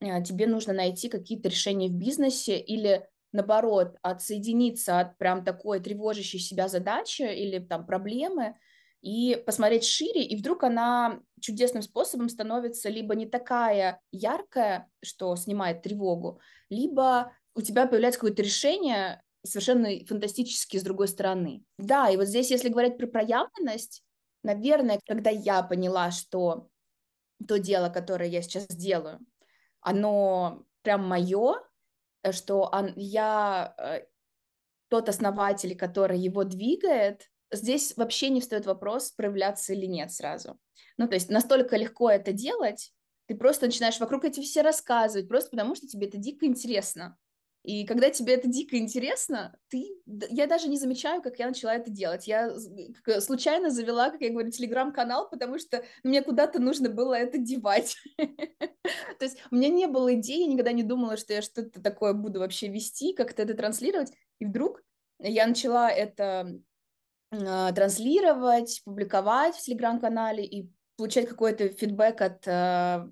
э, 0.00 0.23
тебе 0.23 0.47
нужно 0.47 0.73
найти 0.73 1.09
какие-то 1.09 1.49
решения 1.49 1.88
в 1.88 1.95
бизнесе 1.95 2.59
или 2.59 3.06
наоборот, 3.33 3.97
отсоединиться 4.02 4.99
от 5.00 5.18
прям 5.18 5.45
такой 5.45 5.80
тревожащей 5.80 6.38
себя 6.38 6.68
задачи 6.68 7.23
или 7.23 7.59
там 7.59 7.87
проблемы, 7.87 8.56
и 9.02 9.40
посмотреть 9.47 9.85
шире, 9.85 10.25
и 10.25 10.37
вдруг 10.37 10.64
она 10.64 11.21
чудесным 11.40 11.83
способом 11.83 12.28
становится 12.28 12.88
либо 12.88 13.14
не 13.14 13.26
такая 13.26 14.00
яркая, 14.11 14.88
что 15.02 15.37
снимает 15.37 15.83
тревогу, 15.83 16.40
либо 16.71 17.33
у 17.54 17.61
тебя 17.62 17.87
появляется 17.87 18.18
какое-то 18.18 18.42
решение 18.42 19.23
совершенно 19.47 19.88
фантастически 20.07 20.76
с 20.76 20.83
другой 20.83 21.09
стороны. 21.09 21.62
Да, 21.79 22.11
и 22.11 22.17
вот 22.17 22.26
здесь, 22.26 22.50
если 22.50 22.69
говорить 22.69 22.99
про 22.99 23.07
проявленность, 23.07 24.03
наверное, 24.43 25.00
когда 25.07 25.31
я 25.31 25.62
поняла, 25.62 26.11
что 26.11 26.69
то 27.47 27.59
дело, 27.59 27.88
которое 27.88 28.29
я 28.29 28.43
сейчас 28.43 28.67
делаю, 28.69 29.21
оно 29.81 30.65
прям 30.83 31.07
мое, 31.07 31.55
что 32.33 32.71
я 32.97 33.75
э, 33.79 34.07
тот 34.88 35.09
основатель, 35.09 35.76
который 35.76 36.19
его 36.19 36.45
двигает, 36.45 37.31
здесь 37.53 37.97
вообще 37.97 38.31
не 38.31 38.41
встает 38.41 38.67
вопрос, 38.67 39.12
проявляться 39.12 39.73
или 39.73 39.87
нет 39.87 40.12
сразу. 40.12 40.59
Ну, 40.97 41.09
то 41.09 41.15
есть 41.15 41.31
настолько 41.31 41.76
легко 41.76 42.11
это 42.11 42.33
делать, 42.33 42.93
ты 43.26 43.35
просто 43.35 43.67
начинаешь 43.67 44.00
вокруг 44.00 44.25
эти 44.25 44.41
все 44.41 44.62
рассказывать, 44.62 45.29
просто 45.29 45.50
потому 45.50 45.75
что 45.75 45.87
тебе 45.87 46.07
это 46.07 46.17
дико 46.17 46.47
интересно. 46.47 47.17
И 47.67 47.85
когда 47.85 48.11
тебе 48.11 48.35
это 48.35 48.47
дико 48.47 48.79
интересно, 48.79 49.59
ты... 49.67 49.89
Я 50.07 50.47
даже 50.47 50.69
не 50.69 50.79
замечаю, 50.79 51.21
как 51.21 51.41
я 51.41 51.49
начала 51.49 51.75
это 51.75 51.91
делать. 51.91 52.29
Я 52.29 52.55
случайно 53.19 53.71
завела, 53.71 54.11
как 54.11 54.21
я 54.21 54.31
говорю, 54.31 54.53
телеграм-канал, 54.53 55.29
потому 55.29 55.59
что 55.59 55.83
мне 56.05 56.23
куда-то 56.23 56.61
нужно 56.61 56.91
было 56.91 57.15
это 57.15 57.39
девать. 57.39 57.97
То 58.19 59.25
есть 59.25 59.39
у 59.51 59.57
меня 59.57 59.69
не 59.69 59.89
было 59.89 60.15
идеи, 60.15 60.43
я 60.43 60.47
никогда 60.47 60.71
не 60.71 60.85
думала, 60.85 61.17
что 61.17 61.33
я 61.33 61.43
что-то 61.43 61.83
такое 61.83 62.13
буду 62.13 62.39
вообще 62.39 62.69
вести, 62.69 63.15
как-то 63.15 63.43
это 63.43 63.55
транслировать. 63.55 64.13
И 64.39 64.45
вдруг 64.45 64.85
я 65.19 65.45
начала 65.49 65.91
это 65.91 66.61
э, 67.33 67.73
транслировать, 67.75 68.81
публиковать 68.85 69.57
в 69.57 69.63
телеграм-канале 69.63 70.45
и 70.45 70.71
получать 70.97 71.29
какой-то 71.29 71.71
фидбэк 71.71 72.21
от 72.21 72.47
э, 72.47 73.09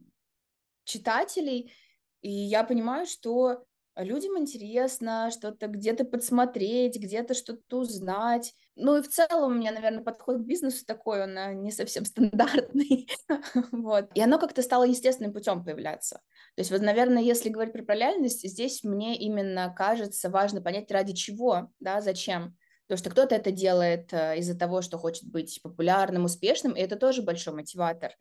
читателей, 0.85 1.73
и 2.21 2.31
я 2.31 2.63
понимаю, 2.63 3.07
что 3.07 3.65
людям 3.97 4.39
интересно 4.39 5.31
что-то 5.31 5.69
где-то 5.69 6.05
подсмотреть, 6.05 6.99
где-то 6.99 7.35
что-то 7.35 7.79
узнать. 7.79 8.55
Ну 8.77 8.97
и 8.97 9.03
в 9.03 9.09
целом 9.09 9.53
у 9.53 9.55
меня, 9.55 9.71
наверное, 9.71 10.03
подход 10.03 10.39
к 10.39 10.45
бизнесу 10.45 10.85
такой, 10.85 11.23
он 11.23 11.39
э, 11.39 11.55
не 11.55 11.71
совсем 11.71 12.05
стандартный. 12.05 13.09
вот. 13.73 14.09
И 14.15 14.21
оно 14.21 14.39
как-то 14.39 14.63
стало 14.63 14.85
естественным 14.85 15.33
путем 15.33 15.65
появляться. 15.65 16.17
То 16.57 16.61
есть, 16.61 16.71
вот, 16.71 16.81
наверное, 16.81 17.23
если 17.23 17.51
говорить 17.51 17.73
про 17.73 17.85
параллельность, 17.85 18.49
здесь 18.49 18.83
мне 18.83 19.17
именно 19.17 19.73
кажется 19.77 20.29
важно 20.29 20.61
понять, 20.61 20.91
ради 20.91 21.13
чего, 21.13 21.71
да, 21.79 22.01
зачем. 22.01 22.57
Потому 22.87 22.99
что 22.99 23.11
кто-то 23.11 23.35
это 23.35 23.51
делает 23.51 24.13
э, 24.13 24.39
из-за 24.39 24.59
того, 24.59 24.83
что 24.83 24.99
хочет 24.99 25.31
быть 25.31 25.61
популярным, 25.63 26.25
успешным, 26.25 26.73
и 26.73 26.81
это 26.81 26.97
тоже 26.97 27.23
большой 27.23 27.55
мотиватор. 27.55 28.13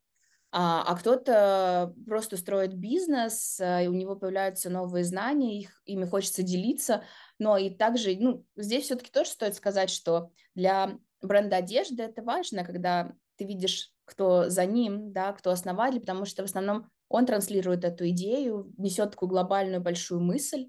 А, 0.55 0.83
а 0.83 0.95
кто-то 0.95 1.95
просто 2.05 2.38
строит 2.38 2.75
бизнес, 2.75 3.60
э, 3.60 3.86
и 3.86 3.88
у 3.88 3.93
него 3.93 4.15
появляются 4.15 4.69
новые 4.69 5.03
знания, 5.03 5.57
их, 5.60 5.81
ими 5.86 6.05
хочется 6.05 6.43
делиться. 6.43 7.03
Но 7.39 7.57
и 7.57 7.72
также, 7.72 8.15
ну, 8.19 8.45
здесь 8.55 8.83
все-таки 8.83 9.10
тоже 9.10 9.31
стоит 9.31 9.55
сказать, 9.55 9.89
что 9.89 10.29
для 10.53 11.00
бренда 11.24 11.57
одежды 11.57 12.03
это 12.03 12.22
важно, 12.22 12.63
когда 12.63 13.13
ты 13.36 13.45
видишь, 13.45 13.91
кто 14.05 14.48
за 14.48 14.67
ним, 14.67 15.12
да, 15.12 15.33
кто 15.33 15.50
основатель, 15.50 16.01
потому 16.01 16.25
что 16.25 16.43
в 16.43 16.45
основном 16.45 16.88
он 17.10 17.25
транслирует 17.25 17.83
эту 17.83 18.07
идею, 18.10 18.72
несет 18.77 19.12
такую 19.12 19.29
глобальную 19.29 19.81
большую 19.81 20.22
мысль, 20.22 20.67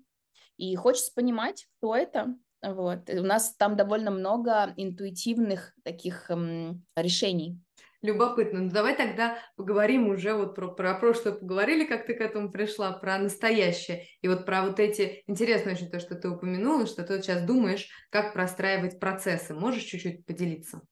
и 0.56 0.74
хочется 0.76 1.12
понимать, 1.14 1.66
кто 1.76 1.94
это, 1.94 2.34
вот. 2.62 3.10
У 3.10 3.22
нас 3.22 3.54
там 3.56 3.76
довольно 3.76 4.10
много 4.10 4.72
интуитивных 4.76 5.74
таких 5.82 6.30
эм, 6.30 6.86
решений. 6.96 7.60
Любопытно. 8.04 8.60
Ну, 8.60 8.70
давай 8.70 8.94
тогда 8.94 9.38
поговорим 9.56 10.08
уже 10.08 10.34
вот 10.34 10.54
про, 10.54 10.68
про 10.68 10.92
прошлое 10.92 11.32
поговорили, 11.32 11.86
как 11.86 12.04
ты 12.04 12.12
к 12.12 12.20
этому 12.20 12.52
пришла, 12.52 12.92
про 12.92 13.16
настоящее. 13.16 14.04
И 14.20 14.28
вот 14.28 14.44
про 14.44 14.62
вот 14.62 14.78
эти... 14.78 15.22
Интересно 15.26 15.72
очень 15.72 15.90
то, 15.90 15.98
что 15.98 16.14
ты 16.14 16.28
упомянула, 16.28 16.84
что 16.84 17.02
ты 17.02 17.14
вот 17.14 17.24
сейчас 17.24 17.40
думаешь, 17.40 17.88
как 18.10 18.34
простраивать 18.34 19.00
процессы. 19.00 19.54
Можешь 19.54 19.84
чуть-чуть 19.84 20.26
поделиться? 20.26 20.82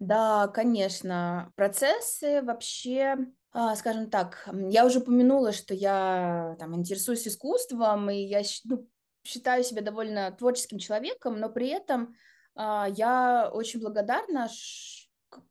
Да, 0.00 0.48
конечно. 0.48 1.52
Процессы 1.54 2.42
вообще, 2.42 3.16
а, 3.52 3.76
скажем 3.76 4.10
так, 4.10 4.48
я 4.52 4.86
уже 4.86 4.98
упомянула, 4.98 5.52
что 5.52 5.74
я 5.74 6.56
там 6.58 6.74
интересуюсь 6.74 7.28
искусством, 7.28 8.10
и 8.10 8.16
я 8.16 8.42
ну, 8.64 8.84
считаю 9.22 9.62
себя 9.62 9.80
довольно 9.80 10.32
творческим 10.32 10.78
человеком, 10.78 11.38
но 11.38 11.50
при 11.50 11.68
этом 11.68 12.16
а, 12.56 12.88
я 12.96 13.48
очень 13.54 13.78
благодарна, 13.78 14.48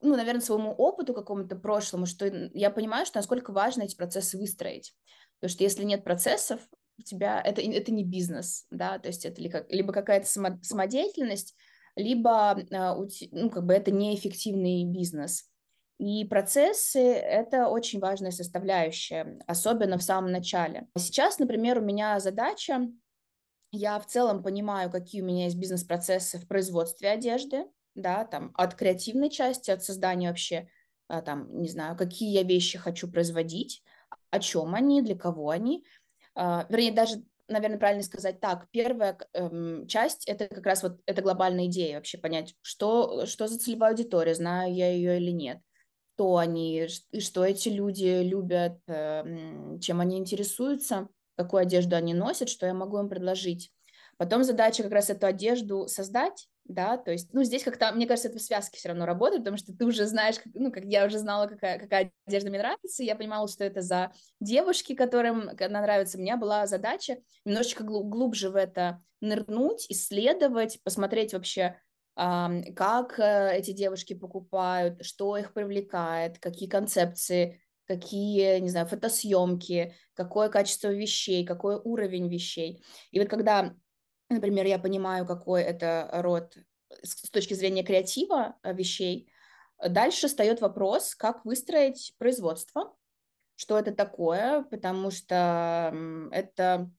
ну, 0.01 0.15
наверное, 0.15 0.41
своему 0.41 0.71
опыту 0.71 1.13
какому-то 1.13 1.55
прошлому, 1.55 2.05
что 2.05 2.27
я 2.53 2.69
понимаю, 2.69 3.05
что 3.05 3.17
насколько 3.17 3.51
важно 3.51 3.83
эти 3.83 3.95
процессы 3.95 4.37
выстроить. 4.37 4.93
Потому 5.39 5.55
что 5.55 5.63
если 5.63 5.83
нет 5.83 6.03
процессов, 6.03 6.61
у 6.97 7.01
тебя 7.01 7.41
это, 7.41 7.61
это 7.61 7.91
не 7.91 8.03
бизнес, 8.03 8.65
да, 8.71 8.99
то 8.99 9.07
есть 9.07 9.25
это 9.25 9.41
либо 9.41 9.93
какая-то 9.93 10.27
самодеятельность, 10.27 11.55
либо 11.95 12.51
а, 12.51 12.97
ну, 13.31 13.49
как 13.49 13.65
бы 13.65 13.73
это 13.73 13.91
неэффективный 13.91 14.85
бизнес. 14.85 15.49
И 15.97 16.23
процессы— 16.25 16.99
это 16.99 17.67
очень 17.67 17.99
важная 17.99 18.31
составляющая, 18.31 19.39
особенно 19.47 19.97
в 19.97 20.03
самом 20.03 20.31
начале. 20.31 20.87
Сейчас, 20.97 21.39
например, 21.39 21.79
у 21.79 21.81
меня 21.81 22.19
задача 22.19 22.87
я 23.71 23.99
в 23.99 24.07
целом 24.07 24.41
понимаю, 24.41 24.89
какие 24.89 25.21
у 25.21 25.25
меня 25.25 25.45
есть 25.45 25.57
бизнес-процессы 25.57 26.39
в 26.39 26.47
производстве 26.47 27.09
одежды, 27.09 27.65
да, 27.99 28.25
там, 28.25 28.51
от 28.55 28.75
креативной 28.75 29.29
части, 29.29 29.71
от 29.71 29.83
создания 29.83 30.29
вообще, 30.29 30.69
а, 31.07 31.21
там, 31.21 31.61
не 31.61 31.69
знаю, 31.69 31.97
какие 31.97 32.31
я 32.31 32.43
вещи 32.43 32.77
хочу 32.77 33.09
производить, 33.09 33.83
о 34.31 34.39
чем 34.39 34.75
они, 34.75 35.01
для 35.01 35.15
кого 35.15 35.49
они. 35.49 35.85
А, 36.35 36.65
вернее, 36.69 36.91
даже, 36.91 37.23
наверное, 37.47 37.79
правильно 37.79 38.03
сказать 38.03 38.39
так, 38.39 38.67
первая 38.71 39.17
эм, 39.33 39.87
часть— 39.87 40.25
это 40.27 40.47
как 40.47 40.65
раз 40.65 40.83
вот 40.83 40.99
эта 41.05 41.21
глобальная 41.21 41.65
идея, 41.65 41.95
вообще 41.95 42.17
понять, 42.17 42.55
что, 42.61 43.25
что 43.25 43.47
за 43.47 43.59
целевая 43.59 43.91
аудитория, 43.91 44.35
знаю 44.35 44.73
я 44.73 44.91
ее 44.91 45.17
или 45.17 45.31
нет, 45.31 45.59
кто 46.15 46.37
они, 46.37 46.87
и 47.11 47.19
что 47.19 47.45
эти 47.45 47.69
люди 47.69 48.21
любят, 48.23 48.79
эм, 48.87 49.79
чем 49.79 49.99
они 49.99 50.17
интересуются— 50.17 51.09
какую 51.39 51.61
одежду 51.61 51.95
они 51.95 52.13
носят, 52.13 52.49
что 52.49 52.65
я 52.65 52.73
могу 52.73 52.99
им 52.99 53.07
предложить. 53.07 53.71
Потом 54.17 54.43
задача 54.43 54.83
как 54.83 54.91
раз 54.91 55.09
эту 55.09 55.25
одежду 55.25 55.87
создать, 55.87 56.49
да, 56.69 56.97
то 56.97 57.11
есть, 57.11 57.33
ну, 57.33 57.43
здесь 57.43 57.63
как-то, 57.63 57.91
мне 57.91 58.07
кажется, 58.07 58.29
это 58.29 58.37
в 58.37 58.41
связке 58.41 58.77
все 58.77 58.89
равно 58.89 59.05
работает, 59.05 59.41
потому 59.41 59.57
что 59.57 59.75
ты 59.75 59.85
уже 59.85 60.05
знаешь, 60.05 60.35
как, 60.37 60.53
ну, 60.53 60.71
как 60.71 60.85
я 60.85 61.05
уже 61.05 61.17
знала, 61.17 61.47
какая, 61.47 61.79
какая 61.79 62.11
одежда 62.25 62.49
мне 62.49 62.59
нравится, 62.59 63.03
я 63.03 63.15
понимала, 63.15 63.47
что 63.47 63.63
это 63.63 63.81
за 63.81 64.11
девушки, 64.39 64.95
которым 64.95 65.49
она 65.59 65.81
нравится, 65.81 66.17
у 66.17 66.21
меня 66.21 66.37
была 66.37 66.67
задача 66.67 67.17
немножечко 67.43 67.83
глубже 67.83 68.49
в 68.49 68.55
это 68.55 69.03
нырнуть, 69.19 69.87
исследовать, 69.89 70.79
посмотреть 70.83 71.33
вообще, 71.33 71.79
как 72.15 73.19
э, 73.19 73.57
эти 73.57 73.71
девушки 73.71 74.13
покупают, 74.13 75.05
что 75.05 75.37
их 75.37 75.53
привлекает, 75.53 76.37
какие 76.37 76.67
концепции, 76.67 77.61
какие, 77.87 78.59
не 78.59 78.69
знаю, 78.69 78.87
фотосъемки, 78.87 79.95
какое 80.13 80.49
качество 80.49 80.89
вещей, 80.89 81.45
какой 81.45 81.77
уровень 81.77 82.27
вещей. 82.27 82.83
И 83.11 83.19
вот 83.19 83.29
когда 83.29 83.73
например, 84.29 84.65
я 84.65 84.79
понимаю, 84.79 85.25
какой 85.25 85.63
это 85.63 86.09
род 86.13 86.57
с 87.03 87.29
точки 87.29 87.53
зрения 87.53 87.83
креатива 87.83 88.55
э, 88.63 88.73
вещей, 88.73 89.31
дальше 89.87 90.27
встает 90.27 90.61
вопрос, 90.61 91.15
как 91.15 91.45
выстроить 91.45 92.13
производство, 92.17 92.93
что 93.55 93.77
это 93.77 93.93
такое, 93.93 94.63
потому 94.63 95.11
что 95.11 95.93
это 96.31 96.89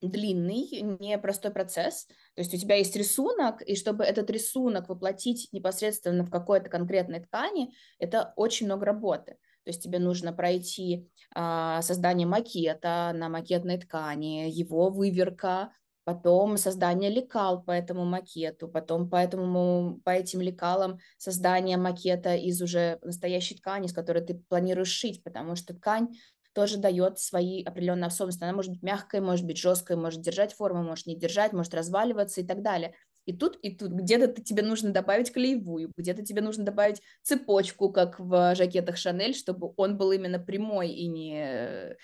длинный, 0.00 0.68
непростой 1.00 1.50
процесс. 1.50 2.06
То 2.34 2.42
есть 2.42 2.54
у 2.54 2.56
тебя 2.56 2.76
есть 2.76 2.94
рисунок, 2.94 3.62
и 3.62 3.74
чтобы 3.74 4.04
этот 4.04 4.30
рисунок 4.30 4.88
воплотить 4.88 5.48
непосредственно 5.52 6.24
в 6.24 6.30
какой-то 6.30 6.70
конкретной 6.70 7.20
ткани, 7.20 7.74
это 7.98 8.32
очень 8.36 8.66
много 8.66 8.86
работы. 8.86 9.38
То 9.64 9.70
есть 9.70 9.82
тебе 9.82 9.98
нужно 9.98 10.32
пройти 10.32 11.10
а, 11.34 11.82
создание 11.82 12.26
макета 12.26 13.12
на 13.14 13.28
макетной 13.28 13.78
ткани, 13.78 14.48
его 14.48 14.88
выверка, 14.90 15.72
потом 16.08 16.56
создание 16.56 17.10
лекал 17.10 17.62
по 17.62 17.70
этому 17.70 18.06
макету, 18.06 18.66
потом 18.66 19.10
по, 19.10 19.16
этому, 19.16 20.00
по 20.06 20.08
этим 20.08 20.40
лекалам 20.40 21.00
создание 21.18 21.76
макета 21.76 22.34
из 22.34 22.62
уже 22.62 22.98
настоящей 23.02 23.56
ткани, 23.56 23.88
с 23.88 23.92
которой 23.92 24.24
ты 24.24 24.32
планируешь 24.48 24.88
шить, 24.88 25.22
потому 25.22 25.54
что 25.54 25.74
ткань 25.74 26.08
тоже 26.54 26.78
дает 26.78 27.18
свои 27.18 27.62
определенные 27.62 28.06
особенности. 28.06 28.42
Она 28.42 28.54
может 28.54 28.70
быть 28.72 28.82
мягкой, 28.82 29.20
может 29.20 29.44
быть 29.44 29.58
жесткой, 29.58 29.96
может 29.96 30.22
держать 30.22 30.54
форму, 30.54 30.82
может 30.82 31.04
не 31.04 31.14
держать, 31.14 31.52
может 31.52 31.74
разваливаться 31.74 32.40
и 32.40 32.46
так 32.46 32.62
далее 32.62 32.94
и 33.28 33.34
тут, 33.34 33.58
и 33.60 33.76
тут 33.76 33.92
где-то 33.92 34.40
тебе 34.40 34.62
нужно 34.62 34.90
добавить 34.90 35.30
клеевую, 35.34 35.92
где-то 35.98 36.24
тебе 36.24 36.40
нужно 36.40 36.64
добавить 36.64 37.02
цепочку, 37.22 37.92
как 37.92 38.18
в 38.18 38.54
жакетах 38.54 38.96
Шанель, 38.96 39.34
чтобы 39.34 39.74
он 39.76 39.98
был 39.98 40.12
именно 40.12 40.38
прямой 40.38 40.88
и 40.88 41.06
не, 41.06 41.42
э, 41.44 41.96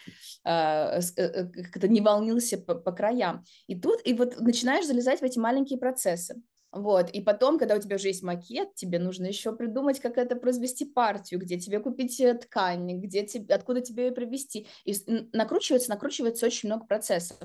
а, 0.45 1.00
э, 1.16 1.47
как-то 1.47 1.88
не 1.88 2.02
волнился 2.02 2.59
по, 2.59 2.75
по 2.75 2.93
краям. 2.93 3.43
И 3.66 3.75
тут, 3.75 4.00
и 4.04 4.12
вот 4.12 4.38
начинаешь 4.38 4.87
залезать 4.87 5.21
в 5.21 5.25
эти 5.25 5.38
маленькие 5.38 5.78
процессы. 5.78 6.35
Вот, 6.75 7.09
и 7.11 7.21
потом, 7.21 7.57
когда 7.57 7.76
у 7.76 7.81
тебя 7.81 7.95
уже 7.95 8.09
есть 8.09 8.25
макет, 8.25 8.75
тебе 8.75 8.99
нужно 8.99 9.26
еще 9.26 9.54
придумать, 9.54 10.00
как 10.00 10.19
это 10.19 10.35
произвести 10.35 10.85
партию, 10.85 11.38
где 11.38 11.57
тебе 11.57 11.78
купить 11.78 12.19
э, 12.21 12.35
ткань, 12.35 13.00
где 13.00 13.25
тебе, 13.25 13.54
откуда 13.54 13.81
тебе 13.81 14.07
ее 14.07 14.12
привезти. 14.12 14.66
И 14.85 14.93
накручивается, 15.33 15.88
накручивается 15.88 16.47
очень 16.47 16.69
много 16.69 16.85
процессов. 16.85 17.38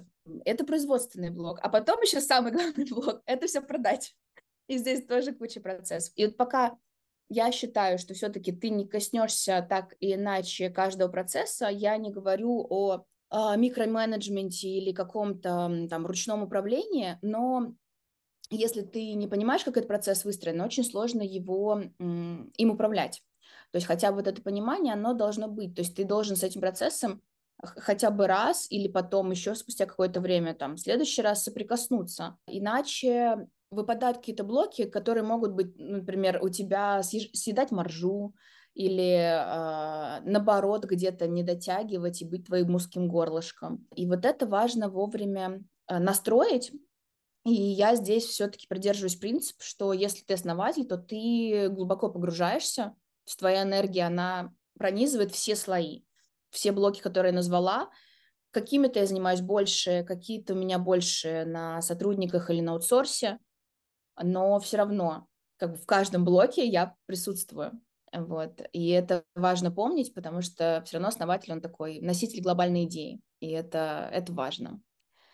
Это 0.45 0.65
производственный 0.65 1.29
блок. 1.29 1.59
А 1.61 1.69
потом 1.69 2.01
еще 2.01 2.21
самый 2.21 2.51
главный 2.53 2.85
блок— 2.85 3.21
это 3.27 3.45
все 3.45 3.61
продать. 3.61 4.15
И 4.67 4.79
здесь 4.79 5.05
тоже 5.05 5.31
куча 5.31 5.61
процессов. 5.61 6.11
И 6.15 6.25
вот 6.25 6.35
пока 6.35 6.75
я 7.29 7.51
считаю, 7.51 7.99
что 7.99 8.15
все-таки 8.15 8.51
ты 8.51 8.71
не 8.71 8.87
коснешься 8.87 9.63
так 9.69 9.95
или 9.99 10.15
иначе 10.15 10.71
каждого 10.71 11.07
процесса, 11.11 11.67
я 11.67 11.97
не 11.97 12.11
говорю 12.11 12.65
о 12.67 13.05
микроменеджменте 13.31 14.69
или 14.69 14.91
каком-то 14.91 15.85
там 15.87 16.07
ручном 16.07 16.41
управлении, 16.41 17.19
но 17.21 17.75
если 18.49 18.81
ты 18.81 19.13
не 19.13 19.27
понимаешь, 19.27 19.63
как 19.63 19.77
этот 19.77 19.87
процесс 19.87 20.25
выстроен, 20.25 20.61
очень 20.61 20.83
сложно 20.83 21.21
его 21.21 21.81
им 21.99 22.71
управлять. 22.71 23.21
То 23.71 23.77
есть 23.77 23.87
хотя 23.87 24.11
бы 24.11 24.17
вот 24.17 24.27
это 24.27 24.41
понимание, 24.41 24.93
оно 24.93 25.13
должно 25.13 25.47
быть. 25.47 25.75
То 25.75 25.81
есть 25.81 25.95
ты 25.95 26.03
должен 26.03 26.35
с 26.35 26.43
этим 26.43 26.61
процессом 26.61 27.21
хотя 27.61 28.09
бы 28.09 28.27
раз 28.27 28.67
или 28.69 28.87
потом 28.87 29.31
еще 29.31 29.53
спустя 29.53 29.85
какое-то 29.85 30.21
время, 30.21 30.53
там, 30.53 30.75
в 30.75 30.79
следующий 30.79 31.21
раз 31.21 31.43
соприкоснуться. 31.43 32.37
Иначе 32.47 33.47
выпадают 33.69 34.17
какие-то 34.17 34.43
блоки, 34.43 34.85
которые 34.85 35.23
могут 35.23 35.51
быть, 35.51 35.77
например, 35.77 36.39
у 36.41 36.49
тебя 36.49 37.03
съедать 37.03 37.71
маржу, 37.71 38.33
или 38.75 39.15
э, 39.15 40.21
наоборот 40.23 40.85
где-то 40.85 41.27
не 41.27 41.43
дотягивать 41.43 42.21
и 42.21 42.25
быть 42.25 42.45
твоим 42.45 42.75
узким 42.75 43.09
горлышком. 43.09 43.85
И 43.95 44.07
вот 44.07 44.25
это 44.25 44.45
важно 44.47 44.89
вовремя 44.89 45.61
э, 45.87 45.99
настроить, 45.99 46.71
и 47.55 47.71
я 47.71 47.95
здесь 47.95 48.25
все-таки 48.25 48.67
придерживаюсь 48.67 49.15
принципа, 49.15 49.63
что 49.63 49.93
если 49.93 50.23
ты 50.23 50.33
основатель, 50.33 50.85
то 50.85 50.97
ты 50.97 51.69
глубоко 51.69 52.09
погружаешься, 52.09 52.83
то 52.83 53.27
есть 53.27 53.39
твоя 53.39 53.63
энергия, 53.63 54.03
она 54.03 54.53
пронизывает 54.77 55.31
все 55.31 55.55
слои, 55.55 56.03
все 56.49 56.71
блоки, 56.71 57.01
которые 57.01 57.31
я 57.31 57.35
назвала. 57.35 57.89
Какими-то 58.51 58.99
я 58.99 59.05
занимаюсь 59.05 59.41
больше, 59.41 60.03
какие-то 60.07 60.53
у 60.53 60.57
меня 60.57 60.79
больше 60.79 61.45
на 61.45 61.81
сотрудниках 61.81 62.49
или 62.49 62.61
на 62.61 62.73
аутсорсе, 62.73 63.37
но 64.21 64.59
все 64.59 64.77
равно 64.77 65.27
как 65.57 65.71
бы 65.71 65.77
в 65.77 65.85
каждом 65.85 66.25
блоке 66.25 66.65
я 66.65 66.95
присутствую. 67.05 67.79
Вот. 68.11 68.61
И 68.71 68.89
это 68.89 69.23
важно 69.35 69.71
помнить, 69.71 70.13
потому 70.13 70.41
что 70.41 70.81
все 70.85 70.97
равно 70.97 71.09
основатель, 71.09 71.51
он 71.51 71.61
такой 71.61 71.99
носитель 71.99 72.41
глобальной 72.41 72.85
идеи. 72.85 73.19
И 73.39 73.51
это, 73.51 74.09
это 74.11 74.33
важно, 74.33 74.81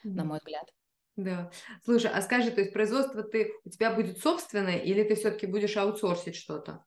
mm-hmm. 0.04 0.12
на 0.12 0.26
мой 0.26 0.40
взгляд. 0.40 0.68
Да. 1.16 1.50
Слушай, 1.84 2.12
а 2.14 2.22
скажи, 2.22 2.52
то 2.52 2.62
есть 2.62 2.74
производство 2.74 3.24
ты 3.24 3.54
у 3.64 3.70
тебя 3.70 3.92
будет 3.92 4.20
собственное 4.20 4.78
или 4.78 5.04
ты 5.04 5.16
все-таки 5.16 5.48
будешь 5.48 5.78
аутсорсить 5.78 6.36
что-то? 6.36 6.84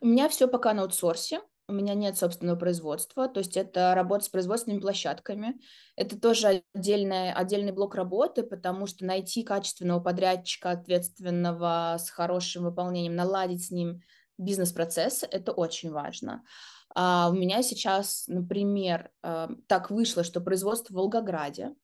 У 0.00 0.06
меня 0.06 0.28
все 0.28 0.48
пока 0.48 0.72
на 0.74 0.82
аутсорсе. 0.82 1.40
У 1.70 1.74
меня 1.74 1.92
нет 1.92 2.16
собственного 2.16 2.56
производства, 2.56 3.28
то 3.28 3.40
есть 3.40 3.54
это 3.58 3.92
работа 3.94 4.24
с 4.24 4.30
производственными 4.30 4.80
площадками. 4.80 5.60
Это 5.96 6.18
тоже 6.18 6.62
отдельный, 6.74 7.30
отдельный 7.30 7.72
блок 7.72 7.94
работы, 7.94 8.42
потому 8.42 8.86
что 8.86 9.04
найти 9.04 9.42
качественного 9.42 10.00
подрядчика, 10.00 10.70
ответственного, 10.70 11.96
с 11.98 12.08
хорошим 12.08 12.64
выполнением, 12.64 13.16
наладить 13.16 13.66
с 13.66 13.70
ним 13.70 14.00
бизнес-процесс, 14.38 15.26
это 15.30 15.52
очень 15.52 15.90
важно. 15.90 16.42
А 16.94 17.28
у 17.30 17.34
меня 17.34 17.62
сейчас, 17.62 18.24
например, 18.28 19.10
э, 19.22 19.48
так 19.66 19.90
вышло, 19.90 20.24
что 20.24 20.40
производство 20.40 20.94
в 20.94 20.96
Волгограде, 20.96 21.74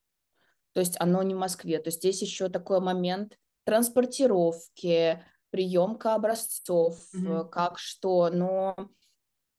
то 0.75 0.81
есть 0.81 0.97
оно 1.01 1.23
не 1.23 1.35
в 1.35 1.39
Москве. 1.39 1.79
То 1.79 1.89
есть 1.89 1.99
здесь 1.99 2.21
еще 2.21 2.49
такой 2.49 2.81
момент 2.81 3.39
транспортировки, 3.65 5.23
приемка 5.51 6.15
образцов, 6.15 6.99
mm-hmm. 7.15 7.49
как 7.49 7.79
что. 7.79 8.29
Но 8.31 8.91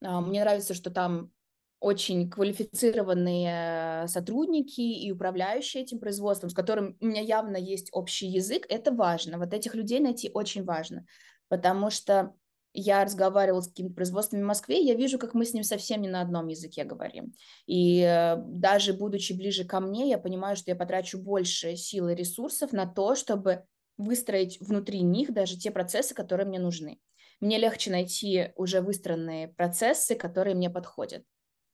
а, 0.03 0.21
мне 0.21 0.41
нравится, 0.41 0.73
что 0.73 0.91
там 0.91 1.31
очень 1.79 2.29
квалифицированные 2.29 4.07
сотрудники 4.07 4.81
и 4.81 5.11
управляющие 5.11 5.83
этим 5.83 5.99
производством, 5.99 6.49
с 6.49 6.53
которым 6.53 6.97
у 6.99 7.05
меня 7.05 7.21
явно 7.21 7.57
есть 7.57 7.89
общий 7.91 8.27
язык, 8.27 8.65
это 8.69 8.91
важно. 8.91 9.37
Вот 9.37 9.53
этих 9.53 9.75
людей 9.75 9.99
найти 9.99 10.29
очень 10.33 10.63
важно, 10.63 11.05
потому 11.47 11.89
что 11.89 12.33
я 12.75 13.03
разговаривала 13.03 13.61
с 13.61 13.67
какими-то 13.67 13.95
производствами 13.95 14.43
в 14.43 14.47
Москве, 14.47 14.81
я 14.81 14.93
вижу, 14.93 15.17
как 15.17 15.33
мы 15.33 15.45
с 15.45 15.53
ним 15.53 15.63
совсем 15.63 16.01
не 16.01 16.09
на 16.09 16.21
одном 16.21 16.47
языке 16.47 16.83
говорим. 16.83 17.33
И 17.65 18.01
э, 18.01 18.35
даже 18.37 18.93
будучи 18.93 19.33
ближе 19.33 19.63
ко 19.63 19.79
мне, 19.79 20.09
я 20.09 20.17
понимаю, 20.17 20.55
что 20.55 20.71
я 20.71 20.75
потрачу 20.75 21.17
больше 21.17 21.75
сил 21.75 22.09
и 22.09 22.15
ресурсов 22.15 22.73
на 22.73 22.85
то, 22.85 23.15
чтобы 23.15 23.63
выстроить 23.97 24.59
внутри 24.59 25.01
них 25.01 25.33
даже 25.33 25.57
те 25.57 25.71
процессы, 25.71 26.13
которые 26.13 26.47
мне 26.47 26.59
нужны. 26.59 26.99
Мне 27.39 27.57
легче 27.57 27.91
найти 27.91 28.51
уже 28.55 28.81
выстроенные 28.81 29.49
процессы, 29.49 30.15
которые 30.15 30.55
мне 30.55 30.69
подходят. 30.69 31.23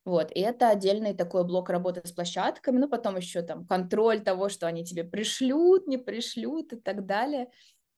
Вот, 0.03 0.31
и 0.31 0.39
это 0.39 0.69
отдельный 0.69 1.13
такой 1.13 1.43
блок 1.43 1.69
работы 1.69 2.01
с 2.03 2.11
площадками, 2.11 2.79
ну, 2.79 2.89
потом 2.89 3.17
еще 3.17 3.43
там 3.43 3.67
контроль 3.67 4.21
того, 4.21 4.49
что 4.49 4.65
они 4.65 4.83
тебе 4.83 5.03
пришлют, 5.03 5.85
не 5.85 5.97
пришлют 5.97 6.73
и 6.73 6.77
так 6.77 7.05
далее. 7.05 7.49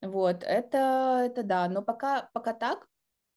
Вот, 0.02 0.44
это, 0.44 1.22
это 1.26 1.44
да, 1.44 1.70
но 1.70 1.82
пока, 1.82 2.30
пока 2.34 2.54
так, 2.54 2.88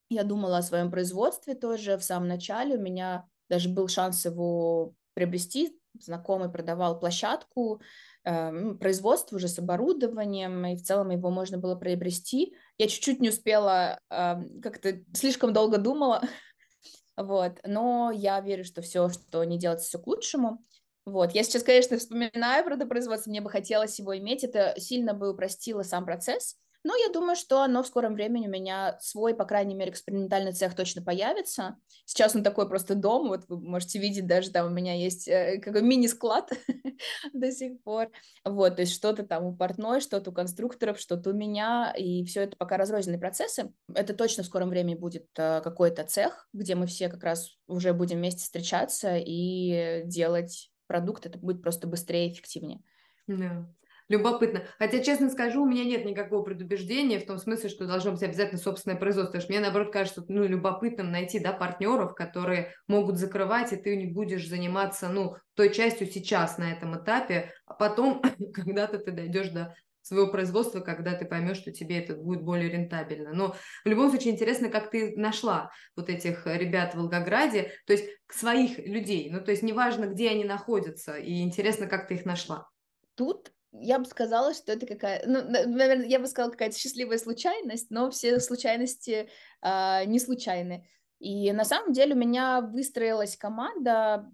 я 0.09 0.25
думала 0.25 0.59
о 0.59 0.63
своем 0.63 0.91
производстве 0.91 1.55
тоже 1.55 1.97
в 1.97 2.05
самом 2.05 2.29
начале. 2.29 2.77
У 2.77 2.81
меня 2.81 3.27
даже 3.49 3.69
был 3.69 3.89
шанс 3.89 4.25
его 4.25 4.95
приобрести. 5.15 5.79
Знакомый 5.99 6.51
продавал 6.51 7.01
площадку, 7.01 7.81
э, 8.25 8.75
производство 8.75 9.37
уже 9.37 9.49
с 9.49 9.59
оборудованием, 9.59 10.67
и 10.67 10.77
в 10.77 10.83
целом 10.83 11.11
его 11.11 11.31
можно 11.31 11.57
было 11.57 11.75
приобрести. 11.75 12.55
Я 12.77 12.87
чуть-чуть 12.87 13.21
не 13.21 13.31
успела, 13.31 13.99
э, 14.11 14.35
как-то 14.63 15.01
слишком 15.15 15.55
долго 15.55 15.79
думала, 15.79 16.23
вот, 17.17 17.61
но 17.65 18.13
я 18.15 18.41
верю, 18.41 18.65
что 18.65 18.83
все, 18.83 19.09
что 19.09 19.43
не 19.45 19.59
делается, 19.59 19.89
все 19.89 19.99
к 19.99 20.07
лучшему. 20.07 20.63
Вот, 21.07 21.33
я 21.33 21.45
сейчас, 21.45 21.63
конечно, 21.63 21.97
вспоминаю 21.97 22.65
про 22.65 22.75
это 22.75 22.85
производство, 22.85 23.31
мне 23.31 23.41
бы 23.41 23.49
хотелось 23.49 23.99
его 23.99 24.19
иметь, 24.19 24.45
это 24.45 24.75
сильно 24.77 25.15
бы 25.15 25.31
упростило 25.31 25.83
сам 25.83 26.05
процесс, 26.05 26.57
Но 26.87 26.95
я 26.95 27.13
думаю, 27.13 27.35
что 27.35 27.63
оно 27.63 27.83
в 27.83 27.89
скором 27.89 28.15
времени 28.15 28.47
у 28.47 28.51
меня 28.51 28.97
свой, 29.01 29.35
по 29.35 29.45
крайней 29.45 29.75
мере, 29.75 29.91
экспериментальный 29.91 30.53
цех 30.53 30.77
точно 30.77 31.03
появится. 31.03 31.79
Сейчас 32.05 32.37
он 32.37 32.45
такой 32.45 32.69
просто 32.69 32.95
дом, 32.95 33.27
вот 33.27 33.43
вы 33.49 33.59
можете 33.59 33.99
видеть, 33.99 34.29
даже 34.29 34.53
там 34.53 34.69
у 34.69 34.71
меня 34.71 34.95
есть 34.95 35.27
э, 35.27 35.59
какой 35.61 35.83
мини-склад 35.83 36.53
до 37.33 37.51
сих 37.51 37.83
пор. 37.83 38.13
Вот, 38.45 38.77
то 38.77 38.83
есть 38.83 38.95
что-то 38.95 39.25
там 39.25 39.47
у 39.47 39.57
портной, 39.57 40.01
что-то 40.01 40.31
у 40.31 40.33
конструкторов, 40.33 41.01
что-то 41.01 41.31
у 41.31 41.33
меня, 41.33 41.93
и 41.99 42.25
все 42.25 42.43
это 42.43 42.57
пока 42.57 42.77
разрозненные 42.77 43.19
процессы. 43.19 43.73
Это 43.93 44.15
точно 44.15 44.45
в 44.45 44.47
скором 44.47 44.69
времени 44.69 44.95
будет 44.95 45.27
э, 45.37 45.63
какой-то 45.63 46.05
цех, 46.05 46.49
где 46.53 46.77
мы 46.77 46.87
все 46.87 47.09
как 47.09 47.25
раз 47.25 47.59
уже 47.67 47.95
будем 47.95 48.19
вместе 48.19 48.45
встречаться 48.45 49.17
и 49.17 50.05
делать 50.05 50.71
продукт, 50.87 51.27
это 51.27 51.37
будет 51.37 51.63
просто 51.63 51.89
быстрее 51.89 52.29
и 52.29 52.33
эффективнее. 52.33 52.81
Да. 53.27 53.67
Любопытно. 54.09 54.63
Хотя, 54.79 55.03
честно 55.03 55.29
скажу, 55.31 55.63
у 55.63 55.67
меня 55.67 55.85
нет 55.85 56.05
никакого 56.05 56.43
предубеждения 56.43 57.19
в 57.19 57.27
том 57.27 57.39
смысле, 57.39 57.69
что 57.69 57.87
должно 57.87 58.13
быть 58.13 58.23
обязательно 58.23 58.61
собственное 58.61 58.97
производство. 58.97 59.33
Потому 59.33 59.43
что 59.43 59.53
мне, 59.53 59.61
наоборот, 59.61 59.93
кажется, 59.93 60.25
ну, 60.29 60.45
любопытным 60.47 61.11
найти, 61.11 61.41
да, 61.41 61.53
партнеров, 61.53 62.15
которые 62.15 62.73
могут 62.87 63.19
закрывать, 63.19 63.73
и 63.73 63.77
ты 63.77 63.97
не 63.97 64.07
будешь 64.07 64.49
заниматься, 64.49 65.09
ну, 65.09 65.37
той 65.55 65.75
частью 65.75 66.07
сейчас 66.07 66.57
на 66.57 66.71
этом 66.73 66.97
этапе, 66.97 67.53
а 67.67 67.75
потом 67.75 68.23
когда-то 68.55 68.99
ты 68.99 69.11
дойдешь 69.11 69.49
до 69.49 69.75
своего 70.03 70.29
производства, 70.29 70.79
когда 70.79 71.15
ты 71.15 71.25
поймешь, 71.25 71.57
что 71.57 71.73
тебе 71.73 71.99
это 71.99 72.15
будет 72.15 72.43
более 72.43 72.71
рентабельно. 72.71 73.33
Но 73.33 73.57
в 73.85 73.89
любом 73.89 74.11
случае 74.11 74.35
интересно, 74.35 74.69
как 74.69 74.89
ты 74.91 75.17
нашла 75.17 75.73
вот 75.97 76.09
этих 76.09 76.47
ребят 76.47 76.95
в 76.95 76.99
Волгограде, 76.99 77.73
то 77.87 77.93
есть 77.93 78.05
своих 78.29 78.79
людей, 78.79 79.29
ну 79.33 79.41
то 79.41 79.51
есть 79.51 79.65
неважно, 79.65 80.05
где 80.05 80.31
они 80.31 80.45
находятся, 80.45 81.17
и 81.17 81.43
интересно, 81.43 81.89
как 81.89 82.07
ты 82.07 82.15
их 82.15 82.25
нашла. 82.25 82.69
Тут 83.17 83.51
я 83.81 83.99
бы 83.99 84.05
сказала, 84.05 84.55
что 84.55 84.73
это 84.73 84.87
какая, 84.87 85.25
ну, 85.27 85.43
наверное, 85.43 86.07
я 86.07 86.19
бы 86.19 86.27
сказала 86.27 86.51
какая-то 86.51 86.77
счастливая 86.77 87.19
случайность, 87.19 87.91
но 87.91 88.11
все 88.11 88.41
случайности 88.41 89.29
э, 89.63 90.05
не 90.05 90.19
случайны. 90.19 90.89
И 91.19 91.53
на 91.53 91.65
самом 91.65 91.93
деле 91.93 92.15
у 92.15 92.19
меня 92.19 92.61
выстроилась 92.61 93.37
команда 93.37 94.31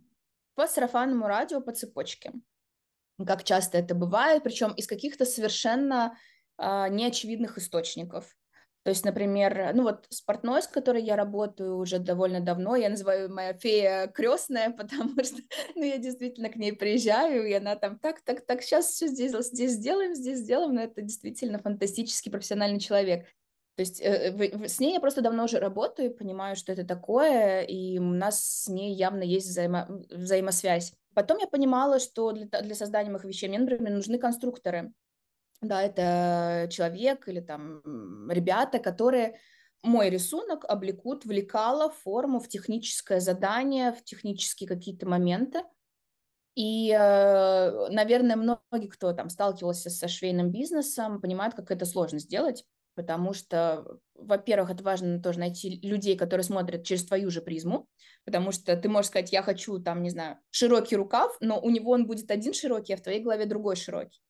по 0.55 0.67
сарафанному 0.67 1.27
радио 1.27 1.61
по 1.61 1.73
цепочке, 1.73 2.33
как 3.25 3.45
часто 3.45 3.79
это 3.79 3.95
бывает, 3.95 4.43
причем 4.43 4.73
из 4.73 4.87
каких-то 4.87 5.25
совершенно 5.25 6.19
э, 6.59 6.89
неочевидных 6.91 7.59
источников. 7.59 8.37
То 8.85 8.91
есть, 8.91 9.05
например, 9.05 9.71
ну 9.75 9.85
вот 9.85 10.07
спортной, 10.09 10.61
с 10.61 10.67
которой 10.67 11.03
я 11.03 11.15
работаю 11.15 11.77
уже 11.77 12.01
довольно 12.01 12.41
давно, 12.41 12.75
я 12.75 12.89
называю 12.89 13.33
моя 13.33 13.53
фея 13.53 14.09
крестная, 14.09 14.71
потому 14.77 15.23
что, 15.23 15.41
ну, 15.77 15.85
я 15.85 15.99
действительно 15.99 16.49
к 16.49 16.57
ней 16.57 16.73
приезжаю, 16.73 17.47
и 17.47 17.53
она 17.53 17.77
там 17.77 17.99
так, 17.99 18.21
так, 18.23 18.45
так, 18.45 18.63
сейчас 18.63 18.87
все 18.87 19.07
здесь, 19.07 19.33
здесь 19.33 19.73
сделаем, 19.73 20.15
здесь 20.15 20.39
сделаем, 20.39 20.75
но 20.75 20.83
это 20.83 21.01
действительно 21.03 21.61
фантастический 21.61 22.33
профессиональный 22.33 22.81
человек. 22.81 23.27
То 23.77 23.81
есть 23.81 24.01
э, 24.03 24.69
с 24.69 24.81
ней 24.81 24.95
я 24.95 25.01
просто 25.01 25.23
давно 25.23 25.45
уже 25.45 25.59
работаю, 25.59 26.13
понимаю, 26.13 26.57
что 26.57 26.73
это 26.73 26.85
такое, 26.85 27.63
и 27.63 27.99
у 27.99 28.03
нас 28.03 28.65
с 28.65 28.69
ней 28.69 28.95
явно 28.95 29.23
есть 29.23 29.47
взаимо 29.47 29.87
взаимосвязь. 30.11 30.93
Потом 31.15 31.39
я 31.39 31.47
понимала, 31.47 31.99
что 31.99 32.33
для, 32.33 32.47
для 32.47 32.75
создания 32.75 33.11
моих 33.11 33.25
вещей 33.25 33.49
мне, 33.49 33.59
например, 33.59 33.93
нужны 33.93 34.19
конструкторы 34.19 34.93
да, 35.63 35.83
это 35.83 36.69
человек 36.71 37.29
или 37.29 37.41
там 37.41 37.83
ребята, 38.29 38.79
которые 38.79 39.39
мой 39.83 40.11
рисунок 40.11 40.65
облекут 40.65 41.25
в 41.25 41.31
лекало, 41.31 41.91
форму, 41.91 42.41
в 42.41 42.49
техническое 42.49 43.21
задание, 43.21 43.93
в 43.93 44.05
технические 44.05 44.69
какие-то 44.69 45.09
моменты. 45.09 45.63
И, 46.55 46.91
э, 46.91 47.89
наверное, 47.89 48.37
многие, 48.37 48.89
кто 48.89 49.13
там 49.13 49.31
сталкивался 49.31 49.89
со 49.89 50.07
швейным 50.09 50.51
бизнесом, 50.51 51.21
понимают, 51.21 51.55
как 51.55 51.71
это 51.71 51.87
сложно 51.87 52.19
сделать, 52.19 52.65
потому 52.95 53.33
что, 53.33 53.99
во-первых, 54.15 54.71
это 54.71 54.85
важно 54.85 55.23
тоже 55.23 55.39
найти 55.39 55.81
людей, 55.83 56.17
которые 56.17 56.45
смотрят 56.45 56.85
через 56.85 57.07
твою 57.07 57.31
же 57.31 57.41
призму, 57.41 57.89
потому 58.25 58.53
что 58.53 58.77
ты 58.77 58.89
можешь 58.89 59.09
сказать, 59.09 59.33
я 59.33 59.43
хочу 59.43 59.79
там, 59.79 60.03
не 60.03 60.11
знаю, 60.11 60.39
широкий 60.51 60.97
рукав, 60.97 61.37
но 61.41 61.59
у 61.59 61.71
него 61.71 61.93
он 61.93 62.07
будет 62.07 62.31
один 62.31 62.53
широкий, 62.53 62.93
а 62.93 62.97
в 62.99 63.03
твоей 63.03 63.23
голове 63.23 63.47
другой 63.47 63.77
широкий. 63.77 64.21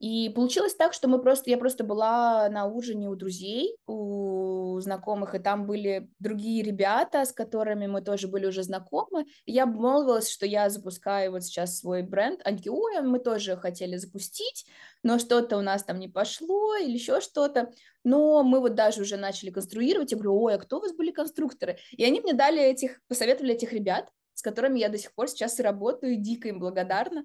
И 0.00 0.30
получилось 0.30 0.74
так, 0.74 0.94
что 0.94 1.08
мы 1.08 1.20
просто, 1.20 1.50
я 1.50 1.58
просто 1.58 1.84
была 1.84 2.48
на 2.48 2.64
ужине 2.64 3.10
у 3.10 3.16
друзей, 3.16 3.76
у 3.86 4.80
знакомых, 4.80 5.34
и 5.34 5.38
там 5.38 5.66
были 5.66 6.10
другие 6.18 6.62
ребята, 6.62 7.26
с 7.26 7.32
которыми 7.32 7.86
мы 7.86 8.00
тоже 8.00 8.26
были 8.26 8.46
уже 8.46 8.62
знакомы. 8.62 9.26
И 9.44 9.52
я 9.52 9.64
обмолвилась, 9.64 10.30
что 10.30 10.46
я 10.46 10.70
запускаю 10.70 11.32
вот 11.32 11.44
сейчас 11.44 11.78
свой 11.78 12.02
бренд. 12.02 12.40
Ой, 12.46 13.02
мы 13.02 13.18
тоже 13.18 13.58
хотели 13.58 13.96
запустить, 13.96 14.64
но 15.02 15.18
что-то 15.18 15.58
у 15.58 15.60
нас 15.60 15.84
там 15.84 15.98
не 15.98 16.08
пошло 16.08 16.76
или 16.76 16.92
еще 16.92 17.20
что-то. 17.20 17.70
Но 18.02 18.42
мы 18.42 18.60
вот 18.60 18.74
даже 18.74 19.02
уже 19.02 19.18
начали 19.18 19.50
конструировать. 19.50 20.12
Я 20.12 20.16
говорю, 20.16 20.40
ой, 20.40 20.54
а 20.54 20.58
кто 20.58 20.78
у 20.78 20.80
вас 20.80 20.94
были 20.94 21.10
конструкторы? 21.10 21.76
И 21.90 22.02
они 22.04 22.20
мне 22.20 22.32
дали 22.32 22.62
этих, 22.62 23.02
посоветовали 23.06 23.52
этих 23.52 23.74
ребят, 23.74 24.08
с 24.32 24.40
которыми 24.40 24.78
я 24.78 24.88
до 24.88 24.96
сих 24.96 25.12
пор 25.12 25.28
сейчас 25.28 25.60
и 25.60 25.62
работаю, 25.62 26.14
и 26.14 26.16
дико 26.16 26.48
им 26.48 26.58
благодарна. 26.58 27.24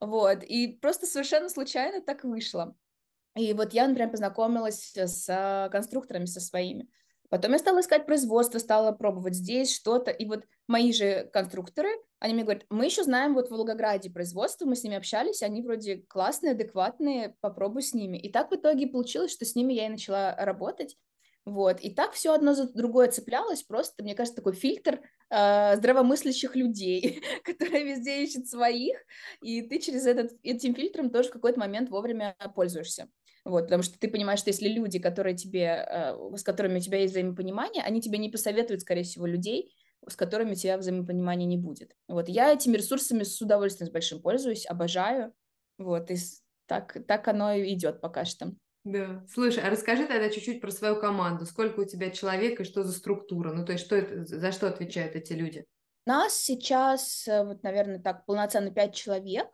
Вот, 0.00 0.42
и 0.42 0.78
просто 0.80 1.06
совершенно 1.06 1.48
случайно 1.48 2.00
так 2.00 2.24
вышло. 2.24 2.74
И 3.36 3.52
вот 3.52 3.74
я, 3.74 3.86
например, 3.86 4.10
познакомилась 4.10 4.92
с 4.96 5.68
конструкторами 5.70 6.24
со 6.24 6.40
своими. 6.40 6.88
Потом 7.28 7.52
я 7.52 7.58
стала 7.58 7.80
искать 7.80 8.06
производство, 8.06 8.58
стала 8.58 8.90
пробовать 8.90 9.34
здесь 9.34 9.72
что-то. 9.72 10.10
И 10.10 10.26
вот 10.26 10.44
мои 10.66 10.92
же 10.92 11.30
конструкторы, 11.32 11.88
они 12.18 12.34
мне 12.34 12.42
говорят, 12.42 12.66
мы 12.70 12.86
еще 12.86 13.04
знаем 13.04 13.34
вот 13.34 13.48
в 13.48 13.50
Волгограде 13.52 14.10
производство, 14.10 14.66
мы 14.66 14.74
с 14.74 14.82
ними 14.82 14.96
общались, 14.96 15.42
они 15.42 15.62
вроде 15.62 15.98
классные, 16.08 16.52
адекватные, 16.52 17.36
попробуй 17.40 17.82
с 17.82 17.94
ними. 17.94 18.18
И 18.18 18.32
так 18.32 18.50
в 18.50 18.56
итоге 18.56 18.88
получилось, 18.88 19.30
что 19.30 19.44
с 19.44 19.54
ними 19.54 19.74
я 19.74 19.86
и 19.86 19.90
начала 19.90 20.34
работать. 20.36 20.96
Вот, 21.50 21.80
и 21.80 21.92
так 21.92 22.12
все 22.12 22.32
одно 22.32 22.54
за 22.54 22.72
другое 22.72 23.10
цеплялось, 23.10 23.64
просто, 23.64 24.04
мне 24.04 24.14
кажется, 24.14 24.36
такой 24.36 24.52
фильтр 24.52 25.00
э, 25.30 25.76
здравомыслящих 25.78 26.54
людей, 26.54 27.24
которые 27.44 27.82
везде 27.82 28.22
ищут 28.22 28.46
своих, 28.46 28.96
и 29.42 29.62
ты 29.62 29.80
через 29.80 30.06
этот, 30.06 30.30
этим 30.44 30.76
фильтром 30.76 31.10
тоже 31.10 31.28
в 31.28 31.32
какой-то 31.32 31.58
момент 31.58 31.90
вовремя 31.90 32.36
пользуешься. 32.54 33.08
Вот, 33.44 33.64
потому 33.64 33.82
что 33.82 33.98
ты 33.98 34.06
понимаешь, 34.06 34.38
что 34.38 34.50
если 34.50 34.68
люди, 34.68 35.00
которые 35.00 35.34
тебе, 35.36 35.84
э, 35.90 36.36
с 36.36 36.44
которыми 36.44 36.78
у 36.78 36.80
тебя 36.80 36.98
есть 36.98 37.14
взаимопонимание, 37.14 37.82
они 37.82 38.00
тебе 38.00 38.18
не 38.18 38.28
посоветуют, 38.28 38.82
скорее 38.82 39.02
всего, 39.02 39.26
людей, 39.26 39.74
с 40.06 40.14
которыми 40.14 40.52
у 40.52 40.54
тебя 40.54 40.78
взаимопонимания 40.78 41.46
не 41.46 41.56
будет. 41.56 41.96
Вот, 42.06 42.28
я 42.28 42.52
этими 42.52 42.76
ресурсами 42.76 43.24
с 43.24 43.40
удовольствием 43.40 43.88
с 43.88 43.92
большим 43.92 44.22
пользуюсь, 44.22 44.66
обожаю, 44.66 45.34
вот, 45.78 46.12
и 46.12 46.16
так, 46.66 46.96
так 47.08 47.26
оно 47.26 47.54
и 47.54 47.74
идет 47.74 48.00
пока 48.00 48.24
что. 48.24 48.52
Да. 48.84 49.24
Слушай, 49.28 49.62
а 49.64 49.70
расскажи 49.70 50.06
тогда 50.06 50.30
чуть-чуть 50.30 50.60
про 50.60 50.70
свою 50.70 50.96
команду. 50.96 51.44
Сколько 51.44 51.80
у 51.80 51.84
тебя 51.84 52.10
человек 52.10 52.60
и 52.60 52.64
что 52.64 52.82
за 52.82 52.92
структура? 52.92 53.52
Ну, 53.52 53.64
то 53.64 53.72
есть, 53.72 53.84
что 53.84 53.96
это, 53.96 54.24
за 54.24 54.52
что 54.52 54.68
отвечают 54.68 55.16
эти 55.16 55.34
люди? 55.34 55.66
Нас 56.06 56.34
сейчас, 56.34 57.28
э, 57.28 57.44
вот, 57.44 57.62
наверное, 57.62 58.00
так, 58.00 58.24
полноценно 58.24 58.70
пять 58.70 58.94
человек. 58.94 59.48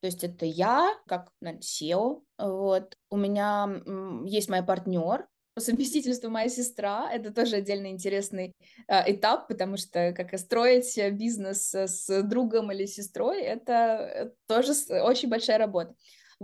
То 0.00 0.06
есть 0.06 0.24
это 0.24 0.46
я, 0.46 0.94
как 1.06 1.30
наверное, 1.40 1.62
SEO. 1.62 2.22
Вот. 2.38 2.96
У 3.10 3.16
меня 3.16 3.82
есть 4.26 4.48
моя 4.48 4.62
партнер, 4.62 5.26
по 5.54 5.60
совместительству 5.60 6.30
моя 6.30 6.48
сестра. 6.48 7.10
Это 7.12 7.32
тоже 7.32 7.56
отдельно 7.56 7.88
интересный 7.88 8.54
э, 8.88 9.12
этап, 9.12 9.46
потому 9.46 9.76
что 9.76 10.12
как 10.12 10.36
строить 10.38 10.98
бизнес 11.12 11.72
с 11.74 12.22
другом 12.22 12.72
или 12.72 12.86
сестрой, 12.86 13.42
это 13.42 13.72
э, 13.72 14.30
тоже 14.46 14.72
очень 15.02 15.28
большая 15.28 15.58
работа. 15.58 15.94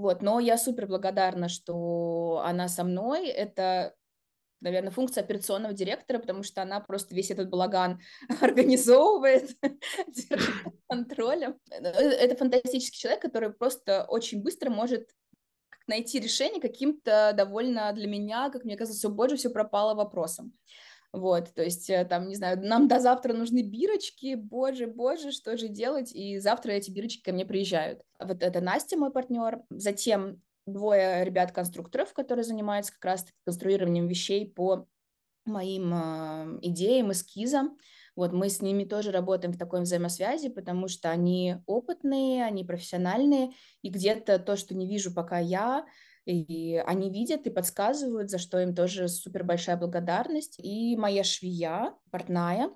Вот, 0.00 0.22
но 0.22 0.40
я 0.40 0.56
супер 0.56 0.86
благодарна, 0.86 1.50
что 1.50 2.42
она 2.42 2.68
со 2.68 2.84
мной. 2.84 3.28
Это 3.28 3.94
наверное, 4.62 4.90
функция 4.90 5.22
операционного 5.22 5.74
директора, 5.74 6.18
потому 6.18 6.42
что 6.42 6.62
она 6.62 6.80
просто 6.80 7.14
весь 7.14 7.30
этот 7.30 7.50
балаган 7.50 8.00
организовывает, 8.40 9.50
держит 10.08 10.54
контролем. 10.88 11.58
Это 11.70 12.34
фантастический 12.36 12.98
человек, 12.98 13.22
который 13.22 13.52
просто 13.52 14.06
очень 14.08 14.42
быстро 14.42 14.70
может 14.70 15.10
найти 15.86 16.18
решение 16.18 16.62
каким-то 16.62 17.34
довольно 17.36 17.92
для 17.92 18.06
меня, 18.06 18.48
как 18.50 18.64
мне 18.64 18.76
кажется, 18.76 18.98
все 18.98 19.10
больше 19.10 19.36
все 19.36 19.50
пропало 19.50 19.94
вопросом. 19.94 20.54
Вот, 21.12 21.53
то 21.55 21.62
есть, 21.62 21.90
э, 21.90 22.05
там, 22.05 22.29
не 22.29 22.37
знаю, 22.37 22.61
нам 22.62 22.87
до 22.87 23.01
завтра 23.01 23.33
нужны 23.33 23.62
бирочки, 23.62 24.37
боже, 24.37 24.87
боже, 24.87 25.33
что 25.33 25.57
же 25.57 25.66
делать? 25.66 26.12
И 26.14 26.38
завтра 26.38 26.73
эти 26.73 26.90
бирочки 26.90 27.23
ко 27.23 27.33
мне 27.33 27.44
приезжают. 27.44 28.03
Вот 28.20 28.42
это 28.42 28.61
Настя, 28.61 28.96
мой 28.96 29.11
партнер. 29.11 29.61
Затем 29.70 30.40
двое 30.66 31.25
ребят-конструкторов, 31.25 32.12
которые 32.12 32.44
занимаются 32.44 32.92
как 32.92 33.05
раз 33.05 33.27
конструированием 33.44 34.07
вещей 34.07 34.49
по 34.49 34.87
моим 35.44 35.92
э, 35.94 36.59
идеям, 36.62 37.11
эскизам. 37.11 37.77
Вот 38.14 38.33
мы 38.33 38.49
с 38.49 38.61
ними 38.61 38.85
тоже 38.85 39.11
работаем 39.11 39.53
в 39.53 39.59
такой 39.59 39.81
взаимосвязи, 39.81 40.49
потому 40.49 40.87
что 40.88 41.11
они 41.11 41.57
опытные, 41.66 42.44
они 42.44 42.64
профессиональные, 42.64 43.53
и 43.83 43.88
где-то 43.88 44.38
то, 44.38 44.57
что 44.57 44.77
не 44.77 44.87
вижу 44.87 45.12
пока 45.12 45.38
я, 45.38 45.87
и 46.30 46.76
они 46.76 47.10
видят 47.10 47.46
и 47.46 47.50
подсказывают, 47.50 48.30
за 48.30 48.38
что 48.38 48.60
им 48.60 48.74
тоже 48.74 49.08
супер 49.08 49.44
большая 49.44 49.76
благодарность. 49.76 50.58
И 50.58 50.96
моя 50.96 51.24
швея, 51.24 51.94
портная, 52.10 52.70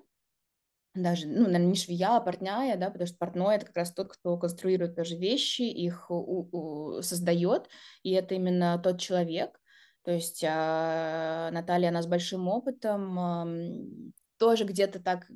даже, 0.93 1.27
ну, 1.27 1.45
наверное, 1.45 1.67
не 1.67 1.75
швея, 1.75 2.15
а 2.15 2.21
портняя, 2.21 2.77
да, 2.77 2.89
потому 2.89 3.07
что 3.07 3.17
портной— 3.17 3.55
это 3.57 3.65
как 3.65 3.77
раз 3.77 3.93
тот, 3.93 4.13
кто 4.13 4.37
конструирует 4.37 4.95
тоже 4.95 5.17
вещи, 5.17 5.63
их 5.63 6.09
у, 6.09 6.47
у, 6.51 7.01
создает, 7.01 7.67
и 8.03 8.11
это 8.11 8.35
именно 8.35 8.79
тот 8.81 8.99
человек. 8.99 9.59
То 10.03 10.11
есть 10.11 10.43
а, 10.47 11.49
Наталья, 11.51 11.89
она 11.89 12.01
с 12.01 12.07
большим 12.07 12.47
опытом, 12.47 14.13
тоже 14.37 14.65
где-то 14.65 14.99
так 15.01 15.27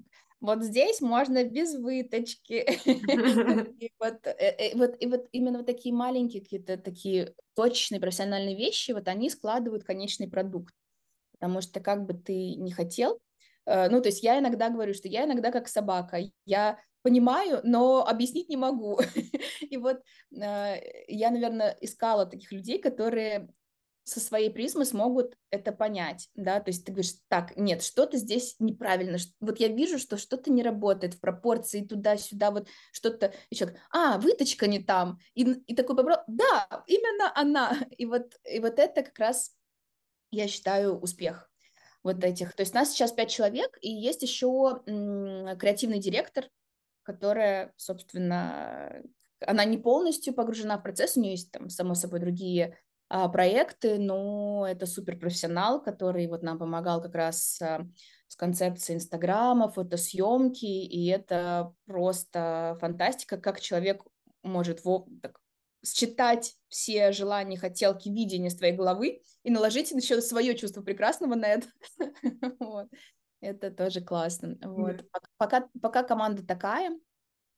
вот 0.42 0.64
здесь 0.64 1.02
можно 1.02 1.44
без 1.44 1.76
выточки. 1.76 2.66
И 3.80 3.92
вот, 4.00 4.26
э, 4.26 4.34
э, 4.58 4.78
вот, 4.78 4.96
и 5.00 5.08
вот 5.08 5.28
именно 5.32 5.60
вот 5.60 5.68
такие 5.68 5.94
маленькие 5.94 6.42
какие-то 6.42 6.78
такие 6.78 7.36
точечные 7.56 8.00
профессиональные 8.00 8.56
вещи, 8.56 8.92
вот 8.92 9.08
они 9.08 9.30
складывают 9.30 9.84
конечный 9.84 10.30
продукт. 10.30 10.74
Потому 11.34 11.62
что 11.62 11.80
как 11.80 12.06
бы 12.06 12.14
ты 12.14 12.56
не 12.56 12.72
хотел, 12.72 13.20
э, 13.66 13.90
ну, 13.90 14.02
то 14.02 14.10
есть 14.10 14.24
я 14.24 14.40
иногда 14.40 14.70
говорю, 14.70 14.94
что 14.94 15.08
я 15.08 15.26
иногда 15.26 15.52
как 15.52 15.68
собака, 15.68 16.20
я 16.46 16.80
понимаю, 17.02 17.62
но 17.64 18.06
объяснить 18.06 18.50
не 18.50 18.58
могу. 18.58 19.00
И 19.62 19.78
вот 19.78 20.02
я, 20.32 21.32
наверное, 21.32 21.78
искала 21.82 22.26
таких 22.26 22.52
людей, 22.52 22.80
которые 22.80 23.50
со 24.10 24.20
своей 24.20 24.50
призмы 24.50 24.86
смогут 24.86 25.36
это 25.52 25.72
понять, 25.72 26.30
да, 26.34 26.60
то 26.60 26.70
есть 26.70 26.86
ты 26.86 26.92
говоришь, 26.92 27.14
так, 27.28 27.56
нет, 27.56 27.84
что-то 27.84 28.18
здесь 28.18 28.56
неправильно, 28.60 29.18
вот 29.40 29.60
я 29.60 29.68
вижу, 29.68 30.00
что 30.00 30.18
что-то 30.18 30.52
не 30.52 30.64
работает 30.64 31.14
в 31.14 31.20
пропорции 31.20 31.86
туда-сюда, 31.86 32.52
вот 32.52 32.68
что-то, 32.92 33.34
и 33.50 33.56
человек, 33.56 33.80
а, 33.92 34.18
выточка 34.18 34.68
не 34.68 34.80
там, 34.80 35.20
и, 35.36 35.44
и 35.44 35.76
такой 35.76 35.96
вопрос, 35.96 36.18
да, 36.28 36.84
именно 36.88 37.32
она, 37.36 37.78
и 37.98 38.06
вот, 38.06 38.36
и 38.44 38.60
вот 38.60 38.80
это 38.80 39.04
как 39.04 39.18
раз, 39.20 39.56
я 40.32 40.48
считаю, 40.48 41.00
успех 41.00 41.50
вот 42.04 42.24
этих, 42.24 42.54
то 42.54 42.62
есть 42.62 42.74
нас 42.74 42.92
сейчас 42.92 43.12
пять 43.12 43.30
человек, 43.30 43.78
и 43.82 43.90
есть 43.90 44.24
еще 44.24 44.82
м- 44.86 45.58
креативный 45.58 46.00
директор, 46.00 46.46
которая, 47.04 47.74
собственно, 47.76 49.04
она 49.42 49.66
не 49.66 49.78
полностью 49.78 50.34
погружена 50.34 50.78
в 50.78 50.84
процесс, 50.84 51.18
у 51.18 51.22
нее 51.22 51.32
есть 51.32 51.52
там, 51.52 51.70
само 51.70 51.94
собой, 51.96 52.20
другие 52.20 52.78
проекты, 53.10 53.98
но 53.98 54.68
это 54.70 54.86
суперпрофессионал, 54.86 55.82
который 55.82 56.28
вот 56.28 56.44
нам 56.44 56.60
помогал 56.60 57.02
как 57.02 57.16
раз 57.16 57.60
а, 57.62 57.88
с 58.28 58.36
концепцией 58.36 58.98
Инстаграма, 58.98 59.70
фотосъемки, 59.70 60.66
и 60.66 61.08
это 61.08 61.74
просто 61.86 62.78
фантастика, 62.80 63.38
как 63.38 63.60
человек 63.60 64.04
может 64.44 64.86
во, 64.86 65.08
так, 65.22 65.40
считать 65.84 66.56
все 66.68 67.12
желания, 67.12 67.58
хотелки, 67.58 68.10
видения 68.10 68.50
с 68.50 68.56
твоей 68.56 68.76
головы 68.76 69.22
и 69.44 69.50
наложить 69.50 69.92
еще 69.92 70.22
свое 70.22 70.56
чувство 70.56 70.82
прекрасного 70.82 71.36
на 71.36 71.48
это. 71.48 71.68
Это 73.42 73.72
тоже 73.72 74.02
классно. 74.02 74.58
Вот. 74.62 75.06
Пока, 75.38 75.70
пока 75.82 76.04
команда 76.04 76.46
такая, 76.46 76.92
а, 76.92 77.09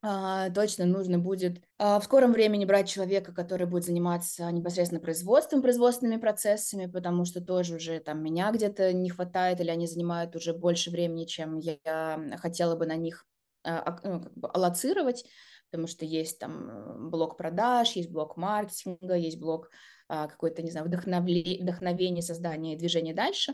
точно 0.01 0.85
нужно 0.85 1.19
будет 1.19 1.61
а, 1.77 1.99
в 1.99 2.03
скором 2.03 2.31
времени 2.33 2.65
брать 2.65 2.89
человека, 2.89 3.33
который 3.33 3.67
будет 3.67 3.85
заниматься 3.85 4.51
непосредственно 4.51 4.99
производством, 4.99 5.61
производственными 5.61 6.19
процессами, 6.19 6.87
потому 6.87 7.25
что 7.25 7.39
тоже 7.39 7.75
уже 7.75 7.99
там 7.99 8.23
меня 8.23 8.51
где-то 8.51 8.93
не 8.93 9.09
хватает, 9.09 9.59
или 9.59 9.69
они 9.69 9.85
занимают 9.85 10.35
уже 10.35 10.53
больше 10.53 10.89
времени, 10.89 11.25
чем 11.25 11.59
я 11.59 12.19
хотела 12.39 12.75
бы 12.75 12.87
на 12.87 12.95
них 12.95 13.25
а, 13.63 13.99
ну, 14.03 14.21
как 14.21 14.33
бы 14.33 14.49
аллоцировать, 14.49 15.25
потому 15.69 15.87
что 15.87 16.03
есть 16.03 16.39
там 16.39 17.09
блок 17.11 17.37
продаж, 17.37 17.91
есть 17.91 18.09
блок 18.09 18.37
маркетинга, 18.37 19.15
есть 19.15 19.39
блок 19.39 19.69
какой-то, 20.07 20.61
не 20.61 20.71
знаю, 20.71 20.87
вдохновление, 20.87 21.61
вдохновение, 21.63 22.21
создания 22.21 22.75
движения 22.75 23.13
дальше. 23.13 23.53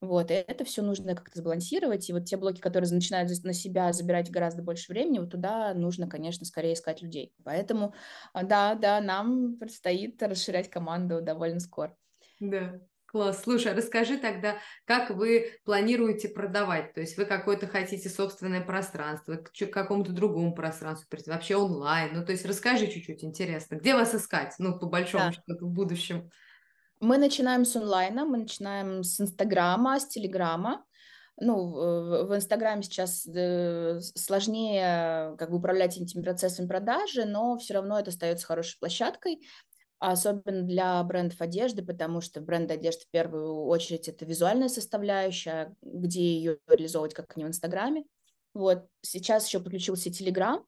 Вот, 0.00 0.30
и 0.30 0.34
это 0.34 0.64
все 0.64 0.82
нужно 0.82 1.14
как-то 1.14 1.38
сбалансировать. 1.38 2.08
И 2.08 2.12
вот 2.12 2.24
те 2.24 2.36
блоки, 2.36 2.60
которые 2.60 2.90
начинают 2.92 3.30
на 3.42 3.52
себя 3.52 3.92
забирать 3.92 4.30
гораздо 4.30 4.62
больше 4.62 4.92
времени, 4.92 5.18
вот 5.18 5.30
туда 5.30 5.74
нужно, 5.74 6.08
конечно, 6.08 6.46
скорее 6.46 6.74
искать 6.74 7.02
людей. 7.02 7.34
Поэтому, 7.44 7.94
а, 8.32 8.44
да, 8.44 8.74
да, 8.74 9.00
нам 9.00 9.56
предстоит 9.56 10.22
расширять 10.22 10.70
команду 10.70 11.20
довольно 11.20 11.58
скоро. 11.58 11.96
Да, 12.40 12.80
Класс. 13.08 13.42
Слушай, 13.42 13.72
а 13.72 13.74
расскажи 13.74 14.18
тогда, 14.18 14.58
как 14.84 15.08
вы 15.08 15.52
планируете 15.64 16.28
продавать? 16.28 16.92
То 16.92 17.00
есть 17.00 17.16
вы 17.16 17.24
какое-то 17.24 17.66
хотите 17.66 18.10
собственное 18.10 18.60
пространство, 18.60 19.36
к 19.36 19.50
какому-то 19.72 20.12
другому 20.12 20.54
пространству, 20.54 21.08
вообще 21.26 21.56
онлайн? 21.56 22.10
Ну, 22.12 22.24
то 22.24 22.32
есть 22.32 22.44
расскажи 22.44 22.86
чуть-чуть, 22.86 23.24
интересно. 23.24 23.76
Где 23.76 23.94
вас 23.94 24.14
искать? 24.14 24.54
Ну, 24.58 24.78
по 24.78 24.86
большому 24.86 25.24
да. 25.24 25.32
счету, 25.32 25.66
в 25.66 25.70
будущем. 25.70 26.30
Мы 27.00 27.18
начинаем 27.18 27.64
с 27.64 27.76
онлайна, 27.76 28.24
мы 28.24 28.38
начинаем 28.38 29.04
с 29.04 29.20
Инстаграма, 29.20 30.00
с 30.00 30.06
Телеграма. 30.06 30.84
Ну, 31.40 31.70
в 32.26 32.34
Инстаграме 32.34 32.82
сейчас 32.82 33.24
э, 33.24 34.00
сложнее 34.00 35.36
как 35.38 35.50
бы 35.50 35.58
управлять 35.58 35.96
этими 35.96 36.22
процессами 36.22 36.66
продажи, 36.66 37.24
но 37.24 37.56
все 37.58 37.74
равно 37.74 38.00
это 38.00 38.10
остается 38.10 38.44
хорошей 38.44 38.76
площадкой, 38.80 39.46
особенно 40.00 40.62
для 40.62 41.00
брендов 41.04 41.40
одежды, 41.40 41.84
потому 41.84 42.20
что 42.20 42.40
бренд 42.40 42.72
одежды 42.72 43.04
в 43.04 43.10
первую 43.10 43.66
очередь 43.66 44.08
это 44.08 44.24
визуальная 44.24 44.68
составляющая, 44.68 45.76
где 45.80 46.22
ее 46.22 46.58
реализовывать, 46.66 47.14
как 47.14 47.36
не 47.36 47.44
в 47.44 47.48
Инстаграме. 47.48 48.04
Вот, 48.54 48.86
сейчас 49.02 49.46
еще 49.46 49.60
подключился 49.60 50.10
Телеграм, 50.10 50.64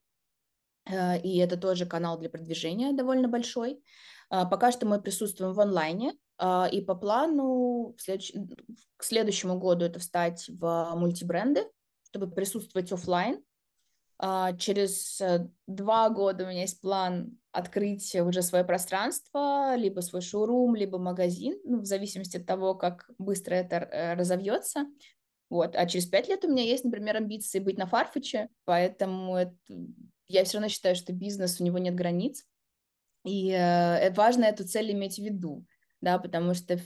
э, 0.89 1.19
и 1.19 1.37
это 1.39 1.57
тоже 1.57 1.85
канал 1.85 2.17
для 2.17 2.29
продвижения 2.29 2.93
довольно 2.93 3.27
большой. 3.27 3.83
А, 4.31 4.45
пока 4.45 4.71
что 4.71 4.85
мы 4.85 5.01
присутствуем 5.01 5.51
в 5.51 5.59
онлайне, 5.59 6.13
а, 6.37 6.67
и 6.71 6.79
по 6.79 6.95
плану 6.95 7.95
к 7.97 9.03
следующему 9.03 9.59
году 9.59 9.83
это 9.83 9.99
встать 9.99 10.47
в 10.47 10.93
мультибренды, 10.95 11.65
чтобы 12.03 12.31
присутствовать 12.31 12.93
офлайн. 12.93 13.43
А, 14.17 14.53
через 14.53 15.19
э, 15.19 15.49
два 15.67 16.09
года 16.09 16.45
у 16.45 16.47
меня 16.47 16.61
есть 16.61 16.79
план 16.79 17.37
открыть 17.51 18.15
уже 18.15 18.41
свое 18.41 18.63
пространство, 18.63 19.75
либо 19.75 19.99
свой 19.99 20.21
шоурум, 20.21 20.75
либо 20.75 20.97
магазин, 20.97 21.59
ну, 21.65 21.81
в 21.81 21.85
зависимости 21.85 22.37
от 22.37 22.45
того, 22.45 22.75
как 22.75 23.09
быстро 23.17 23.55
это 23.55 23.77
э, 23.77 24.13
разовьется. 24.13 24.85
Вот. 25.49 25.75
А 25.75 25.85
через 25.87 26.05
пять 26.05 26.29
лет 26.29 26.45
у 26.45 26.49
меня 26.49 26.63
есть, 26.63 26.85
например, 26.85 27.17
амбиции 27.17 27.59
быть 27.59 27.77
на 27.77 27.85
Фарфоче, 27.85 28.47
поэтому 28.63 29.35
это... 29.35 29.55
я 30.29 30.45
все 30.45 30.59
равно 30.59 30.69
считаю, 30.69 30.95
что 30.95 31.11
бизнес, 31.11 31.59
у 31.59 31.65
него 31.65 31.79
нет 31.79 31.95
границ. 31.95 32.45
И 33.23 33.51
э, 33.51 34.11
важно 34.13 34.45
эту 34.45 34.67
цель 34.67 34.91
иметь 34.91 35.15
в 35.15 35.23
виду, 35.23 35.65
да, 36.01 36.17
потому 36.17 36.53
что 36.53 36.79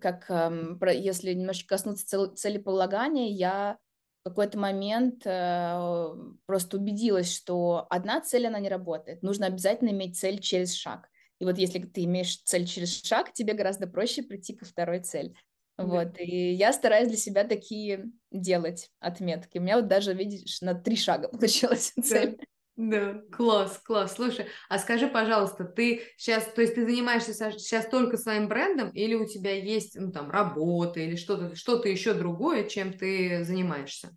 как 0.00 0.26
э, 0.28 0.94
если 0.94 1.32
немножечко 1.32 1.76
коснуться 1.76 2.06
цел, 2.06 2.34
целеполагания, 2.34 3.28
я 3.28 3.78
в 4.24 4.28
какой-то 4.28 4.58
момент 4.58 5.22
э, 5.24 6.14
просто 6.46 6.78
убедилась, 6.78 7.32
что 7.32 7.86
одна 7.90 8.20
цель, 8.20 8.48
она 8.48 8.58
не 8.58 8.68
работает. 8.68 9.22
Нужно 9.22 9.46
обязательно 9.46 9.90
иметь 9.90 10.18
цель 10.18 10.40
через 10.40 10.74
шаг. 10.74 11.08
И 11.38 11.44
вот 11.44 11.58
если 11.58 11.78
ты 11.80 12.04
имеешь 12.04 12.42
цель 12.42 12.66
через 12.66 13.02
шаг, 13.04 13.32
тебе 13.32 13.52
гораздо 13.52 13.86
проще 13.86 14.22
прийти 14.22 14.54
ко 14.54 14.64
второй 14.64 15.00
цели. 15.00 15.34
Вот, 15.78 16.18
и 16.18 16.52
я 16.52 16.72
стараюсь 16.72 17.08
для 17.08 17.18
себя 17.18 17.44
такие 17.44 18.06
делать 18.32 18.90
отметки. 18.98 19.58
У 19.58 19.60
меня 19.60 19.76
вот 19.76 19.88
даже, 19.88 20.14
видишь, 20.14 20.62
на 20.62 20.74
три 20.74 20.96
шага 20.96 21.28
получилась 21.32 21.92
цель. 22.02 22.38
Да, 22.76 23.22
класс, 23.32 23.78
класс. 23.78 24.14
Слушай, 24.14 24.46
а 24.68 24.78
скажи, 24.78 25.08
пожалуйста, 25.08 25.64
ты 25.64 26.02
сейчас, 26.18 26.44
то 26.52 26.60
есть 26.60 26.74
ты 26.74 26.84
занимаешься 26.84 27.32
сейчас 27.32 27.88
только 27.88 28.18
своим 28.18 28.48
брендом 28.48 28.90
или 28.90 29.14
у 29.14 29.26
тебя 29.26 29.52
есть, 29.52 29.98
ну, 29.98 30.12
там, 30.12 30.30
работа 30.30 31.00
или 31.00 31.16
что-то, 31.16 31.56
что-то 31.56 31.88
еще 31.88 32.12
другое, 32.12 32.68
чем 32.68 32.92
ты 32.92 33.44
занимаешься? 33.44 34.14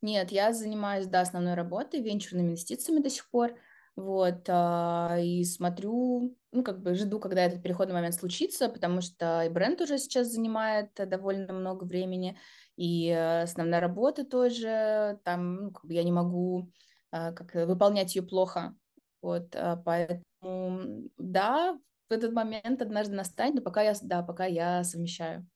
Нет, 0.00 0.32
я 0.32 0.52
занимаюсь, 0.52 1.06
да, 1.06 1.20
основной 1.20 1.54
работой, 1.54 2.02
венчурными 2.02 2.48
инвестициями 2.48 3.00
до 3.00 3.08
сих 3.08 3.30
пор, 3.30 3.54
вот, 3.94 4.46
а, 4.48 5.18
и 5.22 5.44
смотрю, 5.44 6.36
ну, 6.50 6.64
как 6.64 6.82
бы 6.82 6.96
жду, 6.96 7.20
когда 7.20 7.44
этот 7.44 7.62
переходный 7.62 7.94
момент 7.94 8.16
случится, 8.16 8.68
потому 8.68 9.00
что 9.00 9.44
и 9.44 9.48
бренд 9.48 9.80
уже 9.80 9.98
сейчас 9.98 10.26
занимает 10.26 10.90
довольно 10.96 11.52
много 11.52 11.84
времени, 11.84 12.36
и 12.76 13.10
э, 13.10 13.42
основная 13.42 13.78
работа 13.80 14.24
тоже, 14.24 15.20
там, 15.24 15.54
ну, 15.56 15.70
как 15.70 15.84
бы 15.84 15.94
я 15.94 16.02
не 16.02 16.10
могу 16.10 16.72
как 17.12 17.54
выполнять 17.54 18.16
ее 18.16 18.22
плохо. 18.22 18.74
Вот, 19.20 19.54
а, 19.54 19.76
поэтому, 19.76 21.10
да, 21.18 21.78
в 22.08 22.12
этот 22.12 22.32
момент 22.32 22.82
однажды 22.82 23.14
настанет, 23.14 23.54
но 23.54 23.62
пока 23.62 23.82
я, 23.82 23.94
да, 24.02 24.22
пока 24.22 24.46
я 24.46 24.82
совмещаю. 24.82 25.46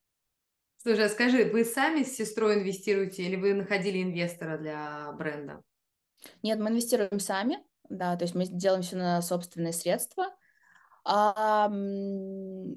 Слушай, 0.79 1.07
а 1.07 1.09
скажи, 1.09 1.45
вы 1.47 1.65
сами 1.65 2.05
с 2.05 2.15
сестрой 2.15 2.61
инвестируете 2.61 3.25
или 3.25 3.37
вы 3.37 3.55
находили 3.55 4.03
инвестора 4.03 4.57
для 4.59 5.11
бренда? 5.13 5.63
Нет, 6.43 6.61
мы 6.61 6.71
инвестируем 6.71 7.19
сами, 7.19 7.59
да, 7.89 8.17
то 8.17 8.25
есть 8.25 8.35
мы 8.35 8.47
делаем 8.47 8.83
все 8.83 8.97
на 8.97 9.21
собственные 9.23 9.73
средства. 9.73 10.27
А, 11.05 11.71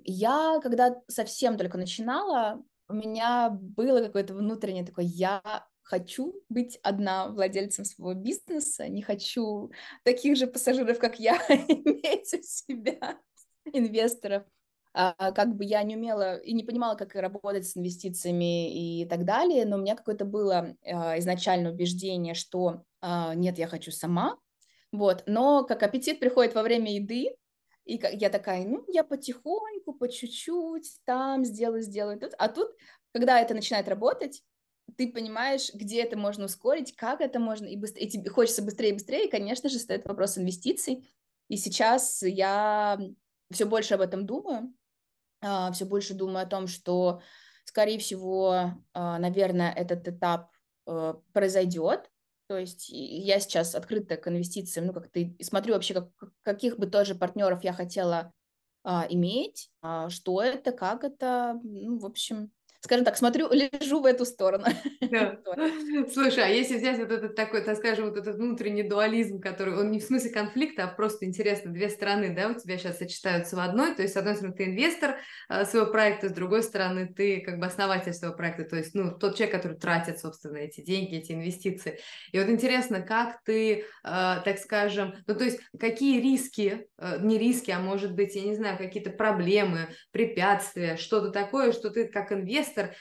я, 0.04 0.60
когда 0.62 0.96
совсем 1.08 1.58
только 1.58 1.78
начинала, 1.78 2.64
у 2.88 2.94
меня 2.94 3.50
было 3.52 4.02
какое-то 4.02 4.34
внутреннее 4.34 4.86
такое, 4.86 5.06
я 5.06 5.68
хочу 5.90 6.36
быть 6.50 6.80
одна 6.84 7.30
владельцем 7.30 7.84
своего 7.84 8.14
бизнеса, 8.14 8.88
не 8.88 9.02
хочу 9.02 9.72
таких 10.04 10.38
же 10.38 10.46
пассажиров, 10.46 11.00
как 11.00 11.20
я, 11.20 11.36
иметь 11.50 12.32
у 12.32 12.44
себя, 12.44 13.18
инвесторов. 13.66 14.44
А, 14.94 15.32
как 15.32 15.56
бы 15.56 15.66
я 15.66 15.82
не 15.82 15.96
умела 15.96 16.38
и 16.38 16.54
не 16.54 16.64
понимала, 16.64 16.96
как 16.96 17.16
работать 17.16 17.68
с 17.68 17.76
инвестициями 17.76 19.02
и 19.02 19.06
так 19.06 19.26
далее, 19.26 19.66
но 19.66 19.78
у 19.78 19.80
меня 19.80 19.96
какое-то 19.96 20.26
было 20.26 20.76
а, 20.84 21.18
изначально 21.18 21.72
убеждение, 21.72 22.36
что 22.36 22.84
а, 23.02 23.34
нет, 23.34 23.58
я 23.58 23.68
хочу 23.68 23.92
сама, 23.92 24.38
вот, 24.92 25.24
но 25.26 25.64
как 25.64 25.82
аппетит 25.82 26.20
приходит 26.20 26.54
во 26.54 26.62
время 26.62 26.94
еды, 26.94 27.36
И 27.86 28.00
я 28.14 28.30
такая, 28.30 28.68
ну, 28.68 28.84
я 28.88 29.04
потихоньку, 29.04 29.94
по 29.94 30.08
чуть-чуть, 30.08 31.00
там 31.06 31.46
сделаю, 31.46 31.82
сделаю. 31.82 32.20
Тут. 32.20 32.34
А 32.38 32.48
тут, 32.48 32.70
когда 33.12 33.40
это 33.42 33.56
начинает 33.56 33.88
работать, 33.88 34.44
ты 34.98 35.12
понимаешь, 35.12 35.74
где 35.74 36.04
это 36.04 36.18
можно 36.18 36.46
ускорить, 36.46 36.96
как 36.96 37.22
это 37.22 37.40
можно, 37.40 37.66
и, 37.66 37.76
быстрее, 37.76 38.06
и 38.06 38.10
тебе 38.10 38.30
хочется 38.30 38.62
быстрее 38.62 38.90
и 38.90 38.94
быстрее, 38.94 39.26
и, 39.26 39.30
конечно 39.30 39.70
же, 39.70 39.80
стоит 39.80 40.06
вопрос 40.06 40.38
инвестиций. 40.38 41.10
И 41.48 41.58
сейчас 41.58 42.22
я 42.22 43.00
все 43.52 43.66
больше 43.66 43.96
об 43.96 44.02
этом 44.02 44.26
думаю, 44.26 44.74
а, 45.42 45.72
все 45.72 45.86
больше 45.86 46.14
думаю 46.14 46.44
о 46.44 46.50
том, 46.50 46.68
что, 46.68 47.22
скорее 47.66 48.00
всего, 48.00 48.74
а, 48.94 49.20
наверное, 49.20 49.72
этот 49.72 50.08
этап 50.08 50.52
э, 50.88 51.14
произойдет, 51.34 52.10
то 52.48 52.58
есть 52.58 52.90
я 52.90 53.40
сейчас 53.40 53.76
открыта 53.76 54.18
к 54.18 54.28
инвестициям, 54.28 54.88
ну, 54.88 54.94
как 54.94 55.10
ты, 55.10 55.36
смотрю 55.42 55.76
вообще, 55.76 55.94
как, 55.94 56.10
каких 56.42 56.80
бы 56.80 56.88
тоже 56.88 57.16
партнеров 57.16 57.64
я 57.64 57.74
хотела 57.74 58.34
а, 58.84 59.06
иметь, 59.10 59.72
что 60.10 60.42
это, 60.42 60.72
как 60.72 61.04
это, 61.04 61.60
ну, 61.64 62.00
в 62.00 62.06
общем, 62.06 62.52
скажем 62.82 63.06
так, 63.06 63.18
смотрю, 63.18 63.50
лежу 63.52 64.02
в 64.02 64.06
эту 64.06 64.26
сторону. 64.26 64.66
Да. 65.02 65.40
Слушай, 66.14 66.46
а 66.46 66.48
если 66.48 66.78
взять 66.78 67.00
вот 67.00 67.12
этот 67.12 67.36
такой, 67.36 67.62
так 67.62 67.78
скажем, 67.78 68.06
вот 68.06 68.18
этот 68.18 68.36
внутренний 68.36 68.84
дуализм, 68.84 69.40
который, 69.40 69.78
он 69.78 69.92
не 69.92 70.00
в 70.00 70.04
смысле 70.04 70.32
конфликта, 70.32 70.86
а 70.86 70.88
просто 70.88 71.26
интересно, 71.26 71.72
две 71.72 71.90
стороны, 71.90 72.34
да, 72.34 72.50
у 72.50 72.54
тебя 72.54 72.78
сейчас 72.78 72.98
сочетаются 72.98 73.56
в 73.56 73.60
одной, 73.60 73.96
то 73.96 74.02
есть, 74.02 74.14
с 74.14 74.18
одной 74.18 74.36
стороны, 74.36 74.56
ты 74.56 74.66
инвестор 74.66 75.18
э, 75.50 75.66
своего 75.66 75.92
проекта, 75.92 76.30
с 76.30 76.32
другой 76.32 76.64
стороны, 76.64 77.14
ты 77.14 77.42
как 77.42 77.60
бы 77.60 77.66
основатель 77.66 78.14
своего 78.14 78.36
проекта, 78.36 78.64
то 78.64 78.76
есть, 78.78 78.94
ну, 78.94 79.12
тот 79.12 79.36
человек, 79.36 79.56
который 79.56 79.78
тратит, 79.78 80.20
собственно, 80.20 80.58
эти 80.58 80.82
деньги, 80.82 81.18
эти 81.18 81.34
инвестиции. 81.34 82.00
И 82.32 82.40
вот 82.40 82.50
интересно, 82.50 83.02
как 83.02 83.42
ты, 83.44 83.80
э, 83.80 83.84
так 84.04 84.58
скажем, 84.58 85.16
ну, 85.28 85.36
то 85.36 85.44
есть, 85.44 85.60
какие 85.80 86.22
риски, 86.22 86.88
э, 86.98 87.18
не 87.22 87.38
риски, 87.38 87.72
а 87.72 87.80
может 87.80 88.14
быть, 88.16 88.36
я 88.36 88.44
не 88.44 88.56
знаю, 88.56 88.78
какие-то 88.78 89.12
проблемы, 89.12 89.90
препятствия, 90.12 90.98
что-то 90.98 91.32
такое, 91.32 91.72
что 91.72 91.90
ты 91.90 92.08
как 92.08 92.32
инвестор 92.32 92.69
инвестор 92.70 92.96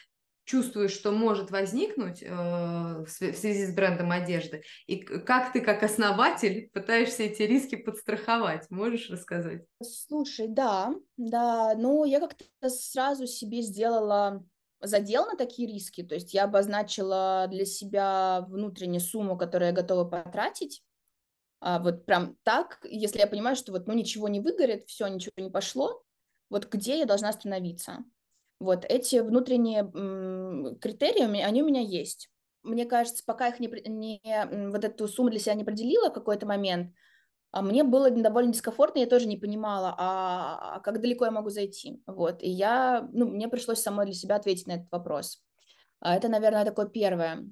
чувствуешь, 0.45 0.93
что 0.93 1.13
может 1.13 1.51
возникнуть 1.51 2.23
э, 2.23 2.27
в 2.27 3.07
связи 3.09 3.67
с 3.67 3.75
брендом 3.75 4.11
одежды, 4.11 4.63
и 4.87 4.97
как 4.97 5.53
ты 5.53 5.61
как 5.61 5.83
основатель 5.83 6.71
пытаешься 6.73 7.25
эти 7.25 7.43
риски 7.43 7.77
подстраховать, 7.77 8.71
можешь 8.71 9.11
рассказать? 9.11 9.67
Слушай, 9.83 10.49
да, 10.49 10.95
да, 11.19 11.75
ну 11.77 12.07
я 12.07 12.19
как-то 12.21 12.71
сразу 12.71 13.27
себе 13.27 13.61
сделала 13.61 14.43
задел 14.81 15.27
на 15.27 15.37
такие 15.37 15.71
риски, 15.71 16.03
то 16.03 16.15
есть 16.15 16.33
я 16.33 16.45
обозначила 16.45 17.47
для 17.51 17.67
себя 17.67 18.47
внутреннюю 18.49 19.01
сумму, 19.01 19.37
которую 19.37 19.69
я 19.69 19.75
готова 19.75 20.05
потратить, 20.05 20.83
а 21.61 21.81
вот 21.81 22.07
прям 22.07 22.37
так, 22.45 22.79
если 22.85 23.19
я 23.19 23.27
понимаю, 23.27 23.57
что 23.57 23.73
вот 23.73 23.87
ну 23.87 23.93
ничего 23.93 24.29
не 24.29 24.41
выгорит, 24.41 24.89
все, 24.89 25.09
ничего 25.09 25.33
не 25.37 25.51
пошло, 25.51 26.01
вот 26.49 26.73
где 26.73 27.01
я 27.01 27.05
должна 27.05 27.31
остановиться. 27.31 28.05
Вот 28.61 28.85
эти 28.85 29.21
внутренние 29.21 29.85
критерии, 30.81 31.41
они 31.41 31.63
у 31.63 31.67
меня 31.67 31.81
есть. 31.81 32.31
Мне 32.63 32.87
кажется, 32.87 33.23
пока 33.25 33.49
их 33.49 33.61
не, 33.61 33.69
не 33.89 34.71
вот 34.71 34.85
эту 34.85 35.07
сумму 35.09 35.31
для 35.31 35.39
себя 35.39 35.55
не 35.55 35.63
определила 35.63 36.11
в 36.11 36.15
какой-то 36.15 36.45
момент, 36.47 36.93
а 37.51 37.63
мне 37.63 37.83
было 37.83 38.11
довольно 38.11 38.53
дискомфортно, 38.53 38.99
я 38.99 39.07
тоже 39.07 39.27
не 39.27 39.37
понимала, 39.37 39.95
а, 39.97 40.77
а 40.77 40.81
как 40.81 41.01
далеко 41.01 41.25
я 41.25 41.31
могу 41.31 41.49
зайти. 41.51 42.03
Вот, 42.07 42.43
и 42.43 42.51
я, 42.51 43.09
ну, 43.13 43.27
мне 43.27 43.49
пришлось 43.49 43.81
самой 43.81 44.07
для 44.07 44.15
себя 44.15 44.37
ответить 44.37 44.67
на 44.67 44.73
этот 44.73 44.91
вопрос. 44.91 45.43
А 46.01 46.15
это, 46.15 46.29
наверное, 46.29 46.65
такое 46.65 46.87
первое. 46.87 47.49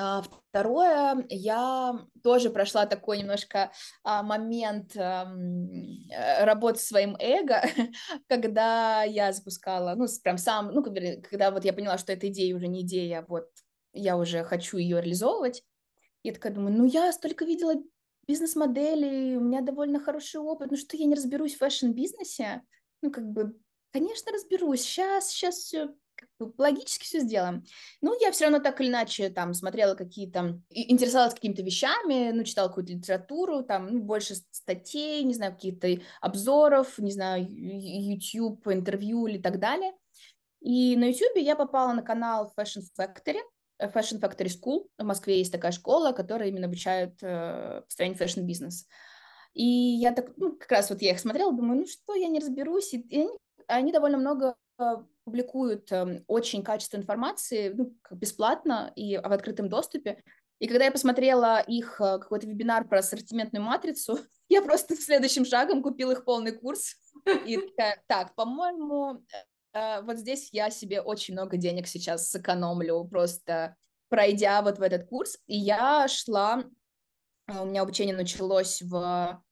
А, 0.00 0.22
второе, 0.22 1.26
я 1.28 2.06
тоже 2.22 2.50
прошла 2.50 2.86
такой 2.86 3.18
немножко 3.18 3.72
а, 4.04 4.22
момент 4.22 4.96
а, 4.96 5.26
работы 6.44 6.78
с 6.78 6.86
своим 6.86 7.16
эго, 7.18 7.62
когда 8.28 9.02
я 9.02 9.32
запускала, 9.32 9.96
ну, 9.96 10.06
прям 10.22 10.38
сам, 10.38 10.72
ну, 10.72 10.84
когда 10.84 11.50
вот 11.50 11.64
я 11.64 11.72
поняла, 11.72 11.98
что 11.98 12.12
эта 12.12 12.28
идея 12.28 12.54
уже 12.54 12.68
не 12.68 12.82
идея, 12.82 13.24
вот 13.26 13.48
я 13.92 14.16
уже 14.16 14.44
хочу 14.44 14.76
ее 14.76 15.00
реализовывать. 15.00 15.64
Я 16.22 16.32
такая 16.32 16.52
думаю, 16.52 16.76
ну, 16.76 16.84
я 16.84 17.12
столько 17.12 17.44
видела 17.44 17.74
бизнес-модели, 18.28 19.34
у 19.34 19.40
меня 19.40 19.62
довольно 19.62 19.98
хороший 19.98 20.40
опыт, 20.40 20.70
ну, 20.70 20.76
что 20.76 20.96
я 20.96 21.06
не 21.06 21.16
разберусь 21.16 21.56
в 21.56 21.58
fashion-бизнесе? 21.58 22.62
Ну, 23.02 23.10
как 23.10 23.24
бы, 23.24 23.58
конечно, 23.90 24.30
разберусь, 24.30 24.82
сейчас, 24.82 25.30
сейчас 25.30 25.56
все 25.56 25.88
логически 26.56 27.04
все 27.04 27.20
сделаем. 27.20 27.64
Ну, 28.00 28.16
я 28.20 28.30
все 28.30 28.44
равно 28.44 28.60
так 28.60 28.80
или 28.80 28.88
иначе 28.88 29.30
там 29.30 29.54
смотрела 29.54 29.94
какие-то, 29.94 30.60
интересовалась 30.70 31.34
какими-то 31.34 31.62
вещами, 31.62 32.30
ну, 32.32 32.44
читала 32.44 32.68
какую-то 32.68 32.92
литературу, 32.92 33.62
там, 33.62 33.86
ну, 33.92 34.00
больше 34.00 34.34
статей, 34.50 35.22
не 35.24 35.34
знаю, 35.34 35.52
какие-то 35.52 36.02
обзоров, 36.20 36.98
не 36.98 37.12
знаю, 37.12 37.46
YouTube, 37.48 38.66
интервью 38.68 39.26
или 39.26 39.38
так 39.38 39.58
далее. 39.58 39.92
И 40.60 40.96
на 40.96 41.04
YouTube 41.04 41.36
я 41.36 41.56
попала 41.56 41.92
на 41.92 42.02
канал 42.02 42.52
Fashion 42.58 42.82
Factory, 42.98 43.40
э, 43.78 43.88
Fashion 43.88 44.20
Factory 44.20 44.48
School. 44.48 44.88
В 44.98 45.04
Москве 45.04 45.38
есть 45.38 45.52
такая 45.52 45.72
школа, 45.72 46.12
которая 46.12 46.48
именно 46.48 46.66
обучает 46.66 47.18
э, 47.22 47.82
построению 47.84 48.18
fashion-бизнес. 48.18 48.86
И 49.54 49.64
я 49.64 50.12
так, 50.12 50.36
ну, 50.36 50.56
как 50.56 50.70
раз 50.70 50.90
вот 50.90 51.02
я 51.02 51.12
их 51.12 51.20
смотрела, 51.20 51.52
думаю, 51.52 51.80
ну 51.80 51.86
что, 51.86 52.14
я 52.14 52.28
не 52.28 52.40
разберусь. 52.40 52.92
И, 52.94 53.00
и 53.00 53.20
они, 53.20 53.38
они 53.66 53.92
довольно 53.92 54.18
много 54.18 54.56
публикуют 55.28 55.92
эм, 55.92 56.24
очень 56.26 56.62
качественную 56.62 57.02
информации 57.02 57.68
ну, 57.68 57.94
бесплатно 58.10 58.90
и 58.96 59.18
в 59.18 59.30
открытом 59.30 59.68
доступе. 59.68 60.22
И 60.58 60.66
когда 60.66 60.86
я 60.86 60.90
посмотрела 60.90 61.60
их 61.60 62.00
э, 62.00 62.18
какой-то 62.18 62.46
вебинар 62.46 62.88
про 62.88 63.00
ассортиментную 63.00 63.62
матрицу, 63.62 64.18
я 64.48 64.62
просто 64.62 64.96
следующим 64.96 65.44
шагом 65.44 65.82
купила 65.82 66.12
их 66.12 66.24
полный 66.24 66.52
курс. 66.52 66.96
И 67.46 67.58
такая, 67.58 68.02
так, 68.06 68.34
по-моему, 68.34 69.22
э, 69.74 70.00
вот 70.00 70.16
здесь 70.16 70.48
я 70.52 70.70
себе 70.70 71.02
очень 71.02 71.34
много 71.34 71.58
денег 71.58 71.86
сейчас 71.86 72.30
сэкономлю, 72.30 73.04
просто 73.04 73.76
пройдя 74.08 74.62
вот 74.62 74.78
в 74.78 74.82
этот 74.82 75.06
курс. 75.06 75.38
И 75.46 75.58
я 75.58 76.08
шла, 76.08 76.64
э, 77.48 77.60
у 77.60 77.66
меня 77.66 77.82
обучение 77.82 78.16
началось 78.16 78.80
в 78.80 79.44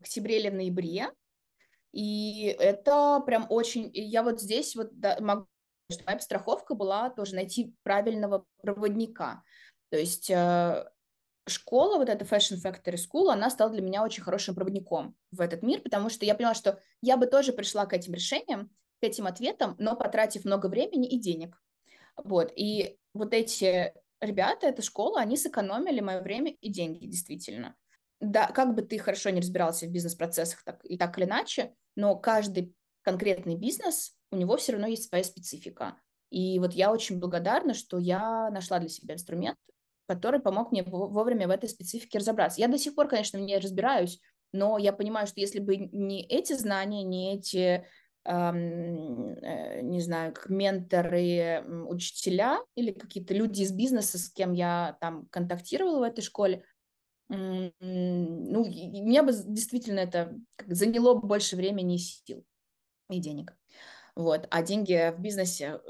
октябре 0.00 0.40
или 0.40 0.48
в 0.48 0.54
ноябре, 0.54 1.10
и 1.92 2.54
это 2.58 3.20
прям 3.24 3.46
очень... 3.48 3.90
Я 3.92 4.22
вот 4.22 4.40
здесь 4.40 4.76
вот 4.76 4.98
да, 4.98 5.18
могу 5.20 5.46
что 5.90 6.04
моя 6.04 6.18
страховка 6.20 6.74
была 6.74 7.10
тоже 7.10 7.34
найти 7.34 7.74
правильного 7.82 8.44
проводника. 8.60 9.42
То 9.90 9.96
есть 9.96 10.30
э, 10.30 10.84
школа, 11.46 11.96
вот 11.96 12.08
эта 12.08 12.24
Fashion 12.24 12.62
Factory 12.62 12.96
School, 12.96 13.30
она 13.30 13.48
стала 13.48 13.70
для 13.70 13.80
меня 13.80 14.04
очень 14.04 14.22
хорошим 14.22 14.54
проводником 14.54 15.14
в 15.30 15.40
этот 15.40 15.62
мир, 15.62 15.80
потому 15.80 16.10
что 16.10 16.26
я 16.26 16.34
поняла, 16.34 16.54
что 16.54 16.80
я 17.00 17.16
бы 17.16 17.26
тоже 17.26 17.52
пришла 17.52 17.86
к 17.86 17.94
этим 17.94 18.12
решениям, 18.12 18.68
к 19.00 19.04
этим 19.04 19.26
ответам, 19.26 19.76
но 19.78 19.96
потратив 19.96 20.44
много 20.44 20.66
времени 20.66 21.08
и 21.08 21.18
денег. 21.18 21.58
Вот, 22.16 22.52
и 22.54 22.98
вот 23.14 23.32
эти 23.32 23.94
ребята, 24.20 24.66
эта 24.66 24.82
школа, 24.82 25.20
они 25.20 25.36
сэкономили 25.36 26.00
мое 26.00 26.20
время 26.20 26.52
и 26.52 26.68
деньги, 26.68 27.06
действительно 27.06 27.76
да, 28.20 28.48
как 28.48 28.74
бы 28.74 28.82
ты 28.82 28.98
хорошо 28.98 29.30
не 29.30 29.40
разбирался 29.40 29.86
в 29.86 29.90
бизнес-процессах 29.90 30.62
так, 30.64 30.80
и 30.84 30.98
так 30.98 31.16
или 31.18 31.26
иначе, 31.26 31.74
но 31.96 32.16
каждый 32.16 32.74
конкретный 33.02 33.54
бизнес, 33.54 34.16
у 34.30 34.36
него 34.36 34.56
все 34.56 34.72
равно 34.72 34.86
есть 34.86 35.08
своя 35.08 35.24
специфика. 35.24 35.96
И 36.30 36.58
вот 36.58 36.74
я 36.74 36.92
очень 36.92 37.18
благодарна, 37.18 37.74
что 37.74 37.98
я 37.98 38.50
нашла 38.50 38.78
для 38.80 38.88
себя 38.88 39.14
инструмент, 39.14 39.56
который 40.06 40.40
помог 40.40 40.72
мне 40.72 40.82
вовремя 40.82 41.46
в 41.46 41.50
этой 41.50 41.68
специфике 41.68 42.18
разобраться. 42.18 42.60
Я 42.60 42.68
до 42.68 42.78
сих 42.78 42.94
пор, 42.94 43.08
конечно, 43.08 43.38
не 43.38 43.56
разбираюсь, 43.58 44.20
но 44.52 44.78
я 44.78 44.92
понимаю, 44.92 45.26
что 45.26 45.40
если 45.40 45.58
бы 45.58 45.76
не 45.76 46.24
эти 46.26 46.54
знания, 46.54 47.02
не 47.02 47.36
эти, 47.36 47.86
эм, 48.24 49.34
э, 49.38 49.80
не 49.82 50.00
знаю, 50.00 50.34
как 50.34 50.48
менторы, 50.48 51.64
учителя 51.86 52.58
или 52.74 52.92
какие-то 52.92 53.34
люди 53.34 53.62
из 53.62 53.72
бизнеса, 53.72 54.18
с 54.18 54.30
кем 54.30 54.52
я 54.52 54.96
там 55.00 55.26
контактировала 55.30 56.00
в 56.00 56.02
этой 56.02 56.22
школе, 56.22 56.64
ну, 57.28 58.64
мне 58.64 59.22
бы 59.22 59.32
действительно 59.32 60.00
это 60.00 60.34
заняло 60.66 61.14
больше 61.14 61.56
времени 61.56 61.96
и 61.96 61.98
сил 61.98 62.44
и 63.10 63.20
денег. 63.20 63.56
Вот. 64.16 64.46
А 64.50 64.62
деньги 64.62 65.14
в 65.16 65.20
бизнесе 65.20 65.80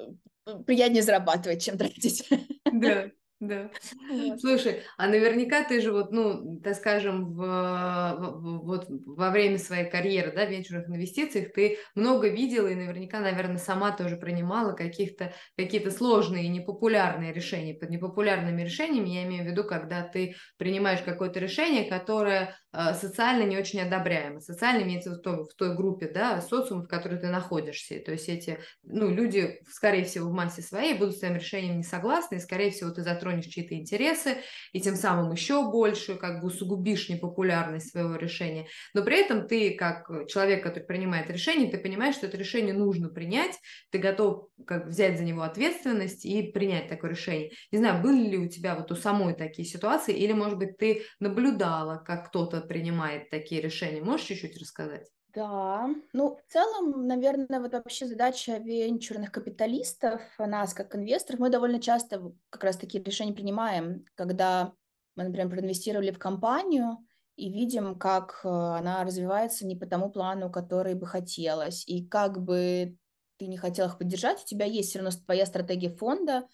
э, 0.46 0.62
приятнее 0.66 1.02
зарабатывать, 1.02 1.62
чем 1.62 1.78
тратить. 1.78 2.28
Да. 2.70 3.10
Да. 3.40 3.70
Вот. 4.08 4.40
Слушай, 4.40 4.82
а 4.96 5.06
наверняка 5.06 5.62
ты 5.62 5.80
же 5.80 5.92
вот, 5.92 6.10
ну, 6.10 6.58
так 6.60 6.74
скажем, 6.74 7.34
в, 7.34 7.36
в, 7.36 8.64
вот 8.66 8.86
во 8.88 9.30
время 9.30 9.58
своей 9.58 9.88
карьеры, 9.88 10.32
да, 10.34 10.44
в 10.44 10.50
венчурных 10.50 10.88
инвестициях 10.88 11.52
ты 11.52 11.78
много 11.94 12.28
видела 12.28 12.66
и 12.66 12.74
наверняка, 12.74 13.20
наверное, 13.20 13.58
сама 13.58 13.92
тоже 13.92 14.16
принимала 14.16 14.72
каких-то, 14.72 15.34
какие-то 15.56 15.92
сложные 15.92 16.46
и 16.46 16.48
непопулярные 16.48 17.32
решения. 17.32 17.74
Под 17.74 17.90
непопулярными 17.90 18.62
решениями 18.62 19.10
я 19.10 19.22
имею 19.24 19.44
в 19.44 19.46
виду, 19.46 19.62
когда 19.62 20.02
ты 20.02 20.34
принимаешь 20.56 21.02
какое-то 21.02 21.38
решение, 21.38 21.88
которое 21.88 22.56
социально 22.72 23.44
не 23.44 23.56
очень 23.56 23.80
одобряемо. 23.80 24.40
Социально 24.40 24.82
имеется 24.82 25.12
в 25.12 25.20
той, 25.20 25.44
в 25.44 25.54
той 25.54 25.74
группе, 25.74 26.08
да, 26.08 26.40
социум, 26.40 26.82
в 26.82 26.88
которой 26.88 27.18
ты 27.18 27.28
находишься. 27.28 27.98
То 28.00 28.12
есть 28.12 28.28
эти, 28.28 28.58
ну, 28.82 29.10
люди, 29.10 29.60
скорее 29.68 30.04
всего, 30.04 30.28
в 30.28 30.32
массе 30.32 30.62
своей 30.62 30.94
будут 30.94 31.16
с 31.16 31.20
твоим 31.20 31.36
решением 31.36 31.78
не 31.78 31.82
согласны, 31.82 32.36
и, 32.36 32.40
скорее 32.40 32.70
всего, 32.70 32.90
ты 32.90 33.02
затронешь 33.02 33.46
чьи-то 33.46 33.74
интересы, 33.74 34.38
и 34.72 34.80
тем 34.80 34.96
самым 34.96 35.32
еще 35.32 35.70
больше, 35.70 36.16
как 36.16 36.40
бы, 36.40 36.48
усугубишь 36.48 37.08
непопулярность 37.08 37.90
своего 37.90 38.16
решения. 38.16 38.66
Но 38.94 39.02
при 39.02 39.20
этом 39.20 39.46
ты, 39.46 39.74
как 39.74 40.08
человек, 40.28 40.62
который 40.62 40.84
принимает 40.84 41.30
решение, 41.30 41.70
ты 41.70 41.78
понимаешь, 41.78 42.16
что 42.16 42.26
это 42.26 42.36
решение 42.36 42.74
нужно 42.74 43.08
принять, 43.08 43.58
ты 43.90 43.98
готов 43.98 44.48
как 44.66 44.86
взять 44.86 45.18
за 45.18 45.24
него 45.24 45.42
ответственность 45.42 46.24
и 46.24 46.42
принять 46.52 46.88
такое 46.88 47.10
решение. 47.10 47.50
Не 47.72 47.78
знаю, 47.78 48.02
были 48.02 48.28
ли 48.28 48.38
у 48.38 48.48
тебя 48.48 48.74
вот 48.74 48.90
у 48.92 48.96
самой 48.96 49.34
такие 49.34 49.66
ситуации, 49.66 50.14
или, 50.14 50.32
может 50.32 50.58
быть, 50.58 50.76
ты 50.78 51.02
наблюдала, 51.20 51.96
как 51.96 52.28
кто-то 52.28 52.60
принимает 52.68 53.30
такие 53.30 53.60
решения? 53.60 54.02
Можешь 54.02 54.26
чуть-чуть 54.26 54.58
рассказать? 54.58 55.08
Да, 55.34 55.88
ну, 56.12 56.36
в 56.36 56.52
целом, 56.52 57.06
наверное, 57.06 57.60
вот 57.60 57.72
вообще 57.72 58.06
задача 58.06 58.56
венчурных 58.58 59.30
капиталистов, 59.30 60.22
нас 60.38 60.74
как 60.74 60.94
инвесторов, 60.94 61.40
мы 61.40 61.50
довольно 61.50 61.80
часто 61.80 62.32
как 62.50 62.64
раз 62.64 62.76
такие 62.76 63.02
решения 63.02 63.34
принимаем, 63.34 64.04
когда 64.14 64.72
мы, 65.16 65.24
например, 65.24 65.50
проинвестировали 65.50 66.12
в 66.12 66.18
компанию 66.18 66.98
и 67.36 67.50
видим, 67.52 67.98
как 67.98 68.40
э, 68.44 68.48
она 68.48 69.04
развивается 69.04 69.66
не 69.66 69.76
по 69.76 69.86
тому 69.86 70.10
плану, 70.10 70.50
который 70.50 70.94
бы 70.94 71.06
хотелось, 71.06 71.86
и 71.86 72.06
как 72.06 72.42
бы 72.42 72.96
ты 73.36 73.46
не 73.46 73.56
хотел 73.56 73.86
их 73.86 73.98
поддержать, 73.98 74.42
у 74.42 74.46
тебя 74.46 74.66
есть 74.66 74.90
все 74.90 75.00
равно 75.00 75.16
твоя 75.24 75.46
стратегия 75.46 75.90
фонда, 75.90 76.48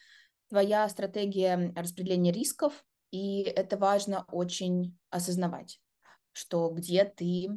твоя 0.48 0.88
стратегия 0.88 1.72
распределения 1.74 2.32
рисков, 2.32 2.84
и 3.10 3.42
это 3.42 3.76
важно 3.76 4.24
очень 4.30 4.98
осознавать, 5.10 5.80
что 6.34 6.68
где 6.68 7.04
ты, 7.04 7.48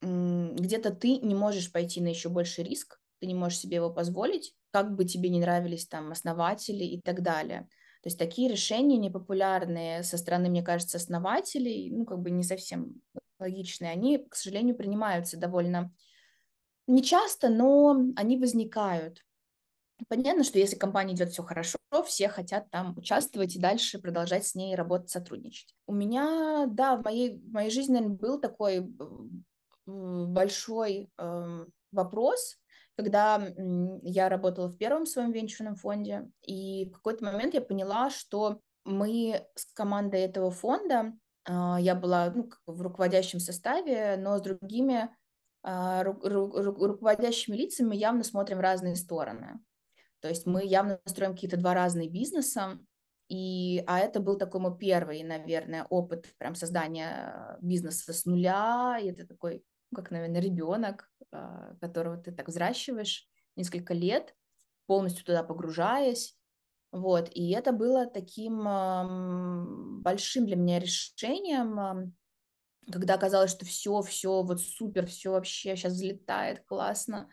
где-то 0.00 0.90
ты 0.90 1.16
не 1.16 1.34
можешь 1.34 1.72
пойти 1.72 2.00
на 2.00 2.08
еще 2.08 2.28
больший 2.28 2.62
риск, 2.62 3.00
ты 3.18 3.26
не 3.26 3.34
можешь 3.34 3.58
себе 3.58 3.76
его 3.76 3.90
позволить, 3.90 4.54
как 4.70 4.94
бы 4.94 5.04
тебе 5.04 5.28
не 5.28 5.40
нравились 5.40 5.88
там 5.88 6.12
основатели 6.12 6.84
и 6.84 7.00
так 7.00 7.22
далее. 7.22 7.68
То 8.02 8.06
есть 8.06 8.18
такие 8.18 8.48
решения 8.48 8.96
непопулярные 8.96 10.04
со 10.04 10.18
стороны, 10.18 10.48
мне 10.48 10.62
кажется, 10.62 10.98
основателей, 10.98 11.90
ну, 11.90 12.04
как 12.04 12.20
бы 12.20 12.30
не 12.30 12.44
совсем 12.44 13.02
логичные, 13.40 13.90
они, 13.90 14.18
к 14.18 14.36
сожалению, 14.36 14.76
принимаются 14.76 15.36
довольно 15.36 15.92
нечасто, 16.86 17.48
но 17.48 17.96
они 18.16 18.36
возникают. 18.36 19.24
Понятно, 20.06 20.44
что 20.44 20.58
если 20.58 20.76
компания 20.76 21.14
идет 21.14 21.30
все 21.30 21.42
хорошо, 21.42 21.78
все 22.06 22.28
хотят 22.28 22.70
там 22.70 22.96
участвовать 22.96 23.56
и 23.56 23.60
дальше 23.60 23.98
продолжать 23.98 24.46
с 24.46 24.54
ней 24.54 24.76
работать, 24.76 25.10
сотрудничать. 25.10 25.74
У 25.86 25.92
меня, 25.92 26.66
да, 26.68 26.96
в 26.96 27.02
моей, 27.02 27.38
в 27.38 27.52
моей 27.52 27.70
жизни 27.70 27.94
наверное, 27.94 28.16
был 28.16 28.40
такой 28.40 28.88
большой 29.86 31.10
э, 31.18 31.64
вопрос, 31.92 32.58
когда 32.96 33.40
я 34.02 34.28
работала 34.28 34.68
в 34.68 34.76
первом 34.76 35.06
своем 35.06 35.32
венчурном 35.32 35.76
фонде, 35.76 36.28
и 36.42 36.86
в 36.90 36.92
какой-то 36.92 37.24
момент 37.24 37.54
я 37.54 37.60
поняла, 37.60 38.10
что 38.10 38.60
мы 38.84 39.46
с 39.54 39.72
командой 39.72 40.20
этого 40.20 40.50
фонда, 40.50 41.12
э, 41.48 41.76
я 41.80 41.94
была 41.94 42.32
ну, 42.34 42.50
в 42.66 42.82
руководящем 42.82 43.40
составе, 43.40 44.16
но 44.18 44.38
с 44.38 44.42
другими 44.42 45.08
э, 45.64 46.02
ру, 46.02 46.20
ру, 46.22 46.50
ру, 46.50 46.86
руководящими 46.86 47.56
лицами 47.56 47.96
явно 47.96 48.24
смотрим 48.24 48.58
в 48.58 48.62
разные 48.62 48.96
стороны. 48.96 49.60
То 50.20 50.28
есть 50.28 50.46
мы 50.46 50.64
явно 50.64 51.00
строим 51.04 51.34
какие-то 51.34 51.56
два 51.56 51.74
разные 51.74 52.08
бизнеса, 52.08 52.78
и, 53.28 53.84
а 53.86 54.00
это 54.00 54.20
был 54.20 54.38
такой 54.38 54.60
мой 54.60 54.76
первый, 54.76 55.22
наверное, 55.22 55.84
опыт 55.90 56.34
прям 56.38 56.54
создания 56.54 57.58
бизнеса 57.60 58.12
с 58.12 58.24
нуля. 58.24 58.98
И 59.00 59.08
это 59.08 59.26
такой, 59.26 59.62
как, 59.94 60.10
наверное, 60.10 60.40
ребенок, 60.40 61.10
а, 61.30 61.74
которого 61.80 62.16
ты 62.16 62.32
так 62.32 62.48
взращиваешь 62.48 63.28
несколько 63.54 63.92
лет, 63.92 64.34
полностью 64.86 65.26
туда 65.26 65.42
погружаясь. 65.42 66.34
Вот, 66.90 67.28
и 67.34 67.50
это 67.50 67.72
было 67.72 68.06
таким 68.06 68.62
большим 70.02 70.46
для 70.46 70.56
меня 70.56 70.78
решением, 70.78 72.14
когда 72.90 73.18
казалось, 73.18 73.50
что 73.50 73.66
все, 73.66 74.00
все, 74.00 74.42
вот 74.42 74.62
супер, 74.62 75.06
все 75.06 75.32
вообще 75.32 75.76
сейчас 75.76 75.92
взлетает, 75.92 76.64
классно. 76.64 77.28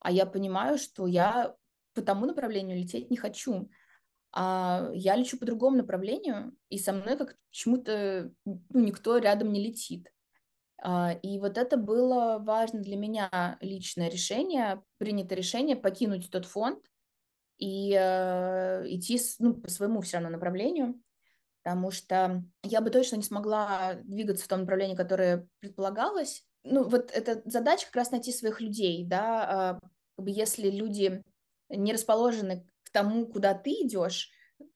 А 0.00 0.10
я 0.10 0.26
понимаю, 0.26 0.76
что 0.76 1.06
я 1.06 1.54
по 1.96 2.02
тому 2.02 2.26
направлению 2.26 2.78
лететь 2.78 3.10
не 3.10 3.16
хочу. 3.16 3.68
А 4.32 4.90
я 4.92 5.16
лечу 5.16 5.38
по 5.38 5.46
другому 5.46 5.78
направлению, 5.78 6.54
и 6.68 6.78
со 6.78 6.92
мной 6.92 7.16
как 7.16 7.36
почему-то 7.50 8.30
ну, 8.44 8.60
никто 8.70 9.16
рядом 9.16 9.50
не 9.50 9.64
летит. 9.64 10.12
А, 10.82 11.12
и 11.22 11.38
вот 11.38 11.56
это 11.56 11.78
было 11.78 12.38
важно 12.38 12.80
для 12.80 12.96
меня 12.96 13.56
личное 13.62 14.10
решение, 14.10 14.82
принято 14.98 15.34
решение 15.34 15.74
покинуть 15.74 16.30
тот 16.30 16.44
фонд 16.44 16.84
и 17.56 17.94
э, 17.98 18.84
идти 18.88 19.18
ну, 19.38 19.54
по 19.54 19.70
своему 19.70 20.02
все 20.02 20.18
равно 20.18 20.30
направлению, 20.30 21.00
потому 21.62 21.90
что 21.90 22.44
я 22.62 22.82
бы 22.82 22.90
точно 22.90 23.16
не 23.16 23.22
смогла 23.22 23.94
двигаться 24.04 24.44
в 24.44 24.48
том 24.48 24.60
направлении, 24.60 24.94
которое 24.94 25.48
предполагалось. 25.60 26.44
Ну, 26.62 26.86
вот 26.86 27.10
эта 27.10 27.40
задача 27.48 27.86
как 27.86 27.96
раз 27.96 28.10
найти 28.10 28.32
своих 28.32 28.60
людей, 28.60 29.02
да, 29.06 29.44
а, 29.48 29.80
как 30.16 30.24
бы 30.26 30.30
если 30.30 30.68
люди 30.68 31.22
не 31.68 31.92
расположены 31.92 32.66
к 32.84 32.90
тому, 32.90 33.26
куда 33.26 33.54
ты 33.54 33.70
идешь, 33.70 34.30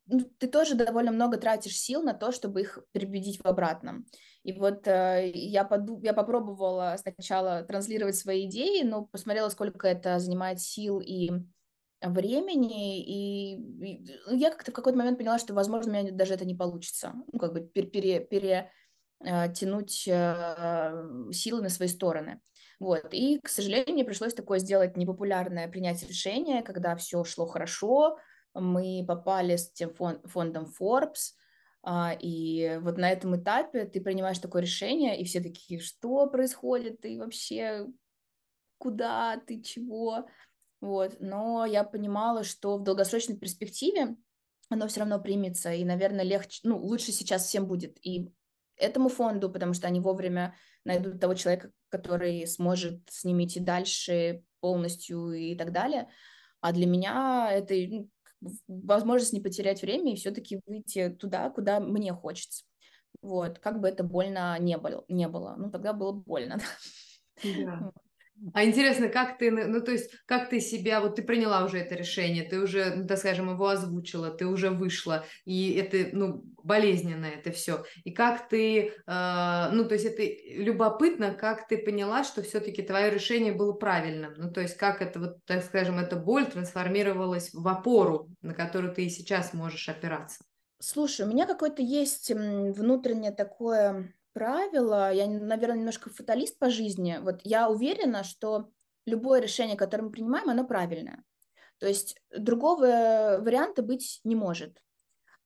ну, 0.07 0.21
ты 0.39 0.49
тоже 0.49 0.75
довольно 0.75 1.13
много 1.13 1.37
тратишь 1.37 1.79
сил 1.79 2.03
на 2.03 2.15
то, 2.15 2.33
чтобы 2.33 2.63
их 2.63 2.81
перебедить 2.93 3.41
в 3.41 3.47
обратном. 3.47 4.07
И 4.43 4.53
вот 4.53 4.87
э, 4.89 5.31
я, 5.33 5.65
поду, 5.65 6.01
я 6.03 6.13
попробовала 6.13 6.97
сначала 6.99 7.63
транслировать 7.63 8.17
свои 8.17 8.47
идеи, 8.47 8.83
но 8.83 9.05
посмотрела, 9.05 9.49
сколько 9.51 9.87
это 9.87 10.19
занимает 10.19 10.61
сил 10.61 11.01
и 11.01 11.31
времени, 12.03 13.05
и, 13.05 13.55
и 13.55 14.19
ну, 14.27 14.37
я 14.37 14.51
как-то 14.51 14.73
в 14.73 14.75
какой-то 14.75 14.99
момент 14.99 15.19
поняла, 15.19 15.39
что, 15.39 15.55
возможно, 15.55 15.93
у 15.93 15.95
меня 15.95 16.13
даже 16.13 16.35
это 16.35 16.45
не 16.45 16.55
получится, 16.55 17.13
ну, 17.33 17.39
как 17.39 17.53
бы 17.53 17.61
пере, 17.61 17.87
пере, 17.87 18.21
пере 18.21 18.73
э, 19.25 19.53
тянуть 19.53 20.09
э, 20.09 21.31
силы 21.33 21.63
на 21.63 21.69
свои 21.69 21.89
стороны. 21.89 22.41
Вот. 22.81 23.09
И, 23.13 23.39
к 23.39 23.49
сожалению, 23.49 23.93
мне 23.93 24.05
пришлось 24.05 24.35
такое 24.35 24.59
сделать 24.59 24.97
непопулярное 24.97 25.69
принять 25.69 26.03
решение, 26.03 26.63
когда 26.63 26.97
все 26.97 27.23
шло 27.25 27.47
хорошо, 27.47 28.19
мы 28.55 29.05
попали 29.07 29.57
с 29.57 29.71
тем 29.71 29.93
фондом 29.95 30.73
Forbes, 30.81 31.35
а, 31.83 32.17
и 32.19 32.79
вот 32.83 32.97
на 32.97 33.11
этом 33.11 33.41
этапе 33.41 33.85
ты 33.85 34.01
принимаешь 34.01 34.39
такое 34.39 34.63
решение, 34.63 35.21
и 35.21 35.25
все 35.25 35.41
такие, 35.41 35.79
что 35.79 36.27
происходит, 36.27 37.03
ты 37.03 37.19
вообще 37.19 37.87
куда, 38.79 39.39
ты 39.47 39.61
чего, 39.61 40.27
вот, 40.81 41.17
но 41.21 41.67
я 41.67 41.85
понимала, 41.85 42.45
что 42.45 42.79
в 42.79 42.83
долгосрочной 42.83 43.37
перспективе 43.37 44.17
оно 44.71 44.89
все 44.89 45.01
равно 45.01 45.21
примется, 45.21 45.73
и, 45.73 45.85
наверное, 45.85 46.25
легче, 46.25 46.61
ну, 46.65 46.79
лучше 46.79 47.13
сейчас 47.13 47.45
всем 47.45 47.67
будет 47.67 47.99
и 48.07 48.33
этому 48.81 49.09
фонду, 49.09 49.51
потому 49.51 49.75
что 49.75 49.87
они 49.87 50.01
вовремя 50.01 50.55
найдут 50.85 51.21
того 51.21 51.35
человека, 51.35 51.71
который 51.89 52.47
сможет 52.47 53.01
с 53.09 53.25
ними 53.25 53.45
идти 53.45 53.61
дальше 53.61 54.43
полностью 54.61 55.33
и 55.33 55.55
так 55.55 55.73
далее. 55.73 56.09
А 56.61 56.73
для 56.73 56.87
меня 56.87 57.51
это 57.53 57.75
ну, 57.75 58.09
возможность 58.69 59.33
не 59.33 59.41
потерять 59.41 59.83
время 59.83 60.13
и 60.13 60.17
все-таки 60.17 60.61
выйти 60.67 61.09
туда, 61.11 61.51
куда 61.51 61.81
мне 61.81 62.13
хочется. 62.13 62.65
Вот, 63.23 63.59
как 63.59 63.81
бы 63.81 63.89
это 63.89 64.03
больно 64.03 64.57
не 64.59 64.79
было, 64.79 65.05
не 65.09 65.29
было. 65.29 65.55
Ну, 65.59 65.71
тогда 65.71 65.93
было 65.93 66.13
больно. 66.13 66.59
Да. 67.43 67.91
А 68.55 68.65
интересно, 68.65 69.09
как 69.09 69.39
ты, 69.39 69.51
ну, 69.51 69.81
то 69.83 69.93
есть, 69.93 70.11
как 70.27 70.49
ты 70.49 70.61
себя, 70.61 71.01
вот 71.01 71.17
ты 71.17 71.23
приняла 71.23 71.65
уже 71.65 71.79
это 71.79 71.95
решение, 71.95 72.49
ты 72.49 72.59
уже, 72.59 72.95
ну, 72.95 73.07
так 73.07 73.19
скажем, 73.19 73.51
его 73.51 73.69
озвучила, 73.69 74.31
ты 74.31 74.47
уже 74.47 74.71
вышла, 74.71 75.27
и 75.45 75.73
это, 75.75 76.17
ну, 76.17 76.43
болезненно 76.63 77.27
это 77.27 77.53
все. 77.53 77.85
И 78.05 78.13
как 78.13 78.49
ты, 78.49 78.93
э, 79.07 79.71
ну, 79.73 79.85
то 79.87 79.95
есть, 79.95 80.07
это 80.07 80.23
любопытно, 80.55 81.35
как 81.35 81.69
ты 81.69 81.79
поняла, 81.79 82.25
что 82.25 82.43
все-таки 82.43 82.83
твое 82.83 83.11
решение 83.11 83.53
было 83.53 83.73
правильным. 83.73 84.35
Ну, 84.37 84.51
то 84.51 84.61
есть, 84.61 84.77
как 84.77 85.03
это, 85.03 85.21
вот, 85.21 85.45
так 85.45 85.63
скажем, 85.63 85.99
эта 85.99 86.17
боль 86.17 86.47
трансформировалась 86.47 87.51
в 87.53 87.67
опору, 87.69 88.29
на 88.41 88.55
которую 88.55 88.95
ты 88.95 89.05
и 89.05 89.11
сейчас 89.11 89.53
можешь 89.53 89.89
опираться. 89.89 90.45
Слушай, 90.79 91.27
у 91.27 91.29
меня 91.29 91.47
какое-то 91.47 91.83
есть 91.83 92.31
внутреннее 92.31 93.33
такое 93.33 94.15
правило, 94.41 95.13
я, 95.13 95.27
наверное, 95.27 95.77
немножко 95.81 96.09
фаталист 96.09 96.59
по 96.59 96.71
жизни, 96.71 97.19
вот 97.21 97.43
я 97.45 97.69
уверена, 97.69 98.25
что 98.25 98.71
любое 99.05 99.43
решение, 99.43 99.77
которое 99.77 100.05
мы 100.05 100.11
принимаем, 100.11 100.49
оно 100.49 100.65
правильное. 100.65 101.23
То 101.77 101.87
есть 101.87 102.17
другого 102.35 103.39
варианта 103.43 103.83
быть 103.83 104.21
не 104.25 104.35
может. 104.35 104.83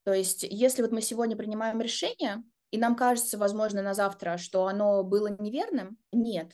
То 0.05 0.13
есть 0.13 0.45
если 0.45 0.83
вот 0.83 0.93
мы 0.93 1.03
сегодня 1.03 1.35
принимаем 1.35 1.81
решение, 1.81 2.45
и 2.71 2.79
нам 2.79 2.95
кажется, 2.95 3.37
возможно, 3.37 3.83
на 3.83 3.95
завтра, 3.95 4.39
что 4.39 4.69
оно 4.69 5.03
было 5.03 5.27
неверным, 5.41 5.99
нет. 6.13 6.53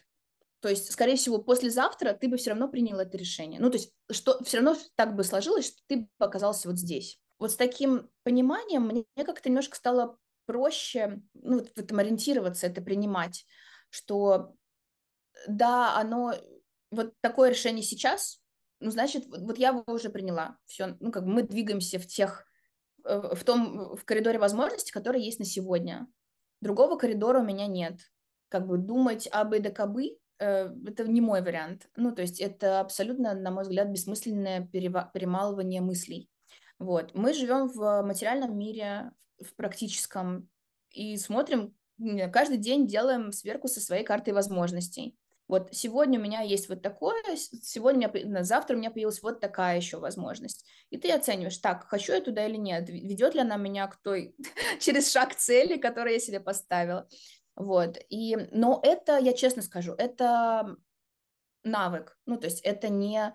То 0.61 0.71
есть, 0.71 0.91
скорее 0.91 1.17
всего, 1.17 1.43
послезавтра 1.43 2.15
ты 2.15 2.27
бы 2.27 2.39
все 2.39 2.51
равно 2.51 2.69
принял 2.69 2.99
это 2.99 3.19
решение. 3.19 3.61
Ну, 3.61 3.69
то 3.69 3.77
есть, 3.77 3.93
что 4.11 4.43
все 4.45 4.59
равно 4.63 4.79
так 4.95 5.15
бы 5.15 5.25
сложилось, 5.25 5.67
что 5.67 5.79
ты 5.89 5.97
бы 6.19 6.25
оказался 6.25 6.71
вот 6.71 6.79
здесь. 6.79 7.21
Вот 7.39 7.51
с 7.51 7.57
таким 7.57 8.09
пониманием 8.23 8.87
мне 8.87 9.05
как-то 9.27 9.51
немножко 9.51 9.77
стало 9.77 10.17
проще 10.51 11.23
ну, 11.35 11.63
в 11.63 11.79
этом 11.79 12.01
ориентироваться, 12.01 12.67
это 12.67 12.83
принимать, 12.83 13.47
что 13.89 14.57
да, 15.47 15.97
оно 15.97 16.35
вот 16.91 17.15
такое 17.21 17.51
решение 17.51 17.85
сейчас, 17.85 18.41
ну, 18.81 18.91
значит, 18.91 19.27
вот 19.29 19.59
я 19.59 19.69
его 19.69 19.85
уже 19.87 20.11
приняла. 20.11 20.57
Все, 20.67 20.97
ну, 20.99 21.13
как 21.13 21.25
бы 21.25 21.31
мы 21.31 21.43
двигаемся 21.45 22.01
в 22.01 22.07
тех, 22.07 22.45
э, 23.05 23.35
в 23.37 23.45
том, 23.45 23.95
в 23.95 24.05
коридоре 24.05 24.41
возможностей, 24.41 24.91
которые 24.91 25.25
есть 25.25 25.39
на 25.39 25.45
сегодня. 25.45 26.09
Другого 26.61 26.99
коридора 26.99 27.41
у 27.41 27.45
меня 27.45 27.69
нет. 27.69 28.01
Как 28.49 28.67
бы 28.67 28.77
думать 28.77 29.29
об 29.31 29.55
и 29.55 29.61
да 29.61 29.71
кабы, 29.71 30.19
э, 30.41 30.71
это 30.85 31.07
не 31.07 31.21
мой 31.21 31.43
вариант. 31.43 31.89
Ну, 31.95 32.13
то 32.13 32.23
есть 32.23 32.41
это 32.41 32.81
абсолютно, 32.81 33.35
на 33.35 33.53
мой 33.53 33.63
взгляд, 33.63 33.87
бессмысленное 33.89 34.67
перемалывание 34.67 35.81
мыслей. 35.81 36.29
Вот. 36.81 37.15
Мы 37.15 37.35
живем 37.35 37.69
в 37.69 38.03
материальном 38.03 38.59
мире, 38.59 39.13
в 39.39 39.55
практическом, 39.55 40.49
и 40.91 41.17
смотрим, 41.19 41.75
каждый 42.33 42.57
день 42.57 42.87
делаем 42.87 43.33
сверку 43.33 43.69
со 43.69 43.81
своей 43.81 44.03
картой 44.03 44.33
возможностей. 44.33 45.17
Вот 45.47 45.69
сегодня 45.73 46.19
у 46.19 46.23
меня 46.23 46.41
есть 46.41 46.71
вот 46.71 46.81
такое, 46.81 47.23
сегодня 47.37 48.09
меня, 48.09 48.45
завтра 48.45 48.77
у 48.77 48.79
меня 48.79 48.91
появилась 48.91 49.23
вот 49.23 49.41
такая 49.41 49.77
еще 49.77 49.99
возможность. 49.99 50.65
И 50.89 50.97
ты 50.97 51.13
оцениваешь, 51.13 51.59
так, 51.59 51.87
хочу 51.87 52.15
я 52.15 52.23
туда 52.23 52.47
или 52.47 52.57
нет, 52.57 52.89
ведет 52.89 53.35
ли 53.35 53.41
она 53.41 53.57
меня 53.57 53.87
к 53.87 53.97
той, 53.97 54.35
через 54.81 55.13
шаг 55.13 55.35
цели, 55.35 55.77
которую 55.77 56.15
я 56.15 56.21
себе 56.21 56.41
поставила. 56.41 57.09
Вот, 57.57 57.99
и, 58.09 58.37
но 58.53 58.81
это, 58.83 59.19
я 59.19 59.35
честно 59.35 59.61
скажу, 59.61 59.93
это 59.93 60.77
навык, 61.63 62.17
ну, 62.25 62.39
то 62.39 62.47
есть 62.47 62.63
это 62.63 62.89
не 62.89 63.35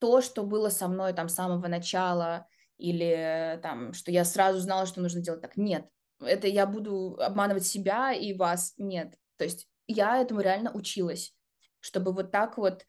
то, 0.00 0.20
что 0.20 0.42
было 0.42 0.68
со 0.68 0.86
мной 0.86 1.14
там 1.14 1.30
с 1.30 1.34
самого 1.34 1.66
начала, 1.68 2.46
или 2.78 3.58
там, 3.62 3.92
что 3.92 4.10
я 4.10 4.24
сразу 4.24 4.58
знала, 4.60 4.86
что 4.86 5.00
нужно 5.00 5.20
делать 5.20 5.40
так. 5.40 5.56
Нет, 5.56 5.86
это 6.20 6.46
я 6.46 6.66
буду 6.66 7.18
обманывать 7.20 7.66
себя 7.66 8.12
и 8.12 8.32
вас. 8.34 8.74
Нет, 8.78 9.14
то 9.36 9.44
есть 9.44 9.68
я 9.86 10.20
этому 10.20 10.40
реально 10.40 10.72
училась, 10.72 11.34
чтобы 11.80 12.12
вот 12.12 12.30
так 12.30 12.58
вот 12.58 12.84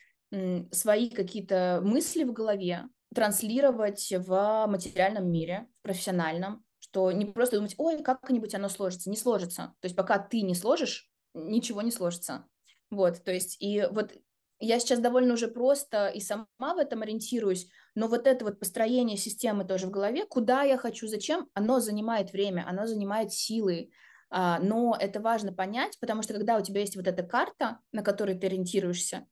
свои 0.72 1.10
какие-то 1.10 1.82
мысли 1.84 2.24
в 2.24 2.34
голове 2.34 2.86
транслировать 3.14 4.12
в 4.12 4.66
материальном 4.68 5.32
мире, 5.32 5.68
в 5.80 5.84
профессиональном, 5.84 6.66
что 6.80 7.12
не 7.12 7.26
просто 7.26 7.58
думать, 7.58 7.76
ой, 7.78 8.04
как-нибудь 8.04 8.54
оно 8.56 8.68
сложится, 8.70 9.10
не 9.10 9.18
сложится. 9.18 9.74
То 9.80 9.86
есть 9.86 9.96
пока 9.96 10.20
ты 10.20 10.42
не 10.42 10.56
сложишь, 10.56 11.10
ничего 11.34 11.82
не 11.82 11.92
сложится. 11.92 12.46
Вот, 12.92 13.24
то 13.24 13.32
есть 13.32 13.58
и 13.62 13.88
вот 13.92 14.14
я 14.60 14.80
сейчас 14.80 15.00
довольно 15.00 15.34
уже 15.34 15.48
просто 15.48 16.08
и 16.08 16.20
сама 16.20 16.48
в 16.60 16.78
этом 16.78 17.02
ориентируюсь, 17.02 17.70
но 17.96 18.08
вот 18.08 18.28
это 18.28 18.46
вот 18.46 18.60
построение 18.60 19.18
системы 19.18 19.66
тоже 19.66 19.88
в 19.88 19.92
голове, 19.92 20.26
куда 20.26 20.64
я 20.64 20.78
хочу, 20.78 21.08
зачем, 21.08 21.50
оно 21.54 21.80
занимает 21.80 22.34
время, 22.34 22.66
оно 22.68 22.86
занимает 22.86 23.32
силы, 23.32 23.90
а, 24.30 24.60
но 24.60 24.98
это 25.00 25.22
важно 25.22 25.54
понять, 25.54 25.98
потому 26.00 26.22
что 26.22 26.34
когда 26.34 26.58
у 26.58 26.62
тебя 26.62 26.82
есть 26.82 26.98
вот 26.98 27.08
эта 27.08 27.24
карта, 27.24 27.80
на 27.94 28.04
которой 28.04 28.38
ты 28.38 28.48
ориентируешься, 28.48 29.26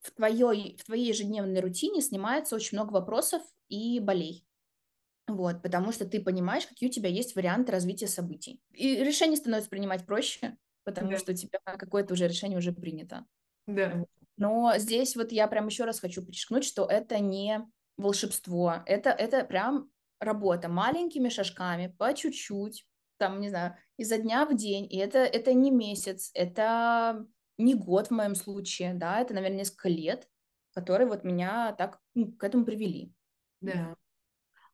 в 0.00 0.12
твоей, 0.12 0.76
в 0.76 0.84
твоей 0.84 1.08
ежедневной 1.08 1.60
рутине 1.60 2.00
снимается 2.00 2.54
очень 2.54 2.76
много 2.78 2.92
вопросов 2.92 3.42
и 3.68 4.00
болей. 4.00 4.46
Вот, 5.26 5.62
потому 5.62 5.92
что 5.92 6.04
ты 6.04 6.20
понимаешь, 6.20 6.66
какие 6.66 6.90
у 6.90 6.92
тебя 6.92 7.08
есть 7.08 7.34
варианты 7.34 7.72
развития 7.72 8.08
событий. 8.08 8.60
И 8.72 8.96
решение 8.96 9.38
становится 9.38 9.70
принимать 9.70 10.04
проще, 10.04 10.56
потому 10.84 11.10
да. 11.10 11.18
что 11.18 11.32
у 11.32 11.34
тебя 11.34 11.58
какое-то 11.64 12.12
уже 12.12 12.28
решение 12.28 12.58
уже 12.58 12.72
принято. 12.72 13.24
Да. 13.66 14.04
Но 14.36 14.74
здесь 14.76 15.16
вот 15.16 15.32
я 15.32 15.48
прям 15.48 15.66
еще 15.66 15.84
раз 15.84 16.00
хочу 16.00 16.22
подчеркнуть, 16.22 16.64
что 16.64 16.84
это 16.84 17.18
не 17.20 17.60
волшебство, 17.96 18.82
это, 18.86 19.10
это 19.10 19.44
прям 19.44 19.90
работа 20.20 20.68
маленькими 20.68 21.28
шажками, 21.28 21.94
по 21.98 22.14
чуть-чуть, 22.14 22.86
там, 23.18 23.40
не 23.40 23.48
знаю, 23.48 23.76
изо 23.96 24.18
дня 24.18 24.46
в 24.46 24.56
день, 24.56 24.86
и 24.90 24.96
это, 24.98 25.18
это 25.18 25.52
не 25.54 25.70
месяц, 25.70 26.30
это 26.34 27.26
не 27.58 27.74
год 27.74 28.08
в 28.08 28.10
моем 28.10 28.34
случае, 28.34 28.94
да, 28.94 29.20
это, 29.20 29.34
наверное, 29.34 29.58
несколько 29.58 29.88
лет, 29.88 30.28
которые 30.72 31.08
вот 31.08 31.24
меня 31.24 31.72
так 31.72 32.00
ну, 32.14 32.32
к 32.32 32.42
этому 32.42 32.64
привели. 32.64 33.12
Да. 33.60 33.94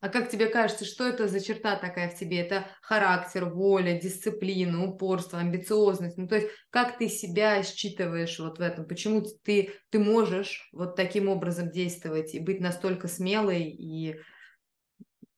А 0.01 0.09
как 0.09 0.31
тебе 0.31 0.47
кажется, 0.47 0.87
что 0.87 1.07
это 1.07 1.29
за 1.29 1.41
черта 1.41 1.77
такая 1.77 2.09
в 2.09 2.19
тебе? 2.19 2.41
Это 2.41 2.67
характер, 2.81 3.45
воля, 3.45 4.01
дисциплина, 4.01 4.85
упорство, 4.85 5.39
амбициозность. 5.39 6.17
Ну, 6.17 6.27
то 6.27 6.37
есть, 6.37 6.49
как 6.71 6.97
ты 6.97 7.09
себя 7.09 7.63
считываешь 7.63 8.39
вот 8.39 8.59
в 8.59 8.63
этом? 8.63 8.87
Почему 8.87 9.23
ты, 9.45 9.75
ты 9.91 9.99
можешь 9.99 10.71
вот 10.73 10.97
таким 10.97 11.29
образом 11.29 11.71
действовать 11.71 12.35
и 12.35 12.41
быть 12.41 12.61
настолько 12.61 13.09
смелой 13.09 13.65
и 13.65 14.17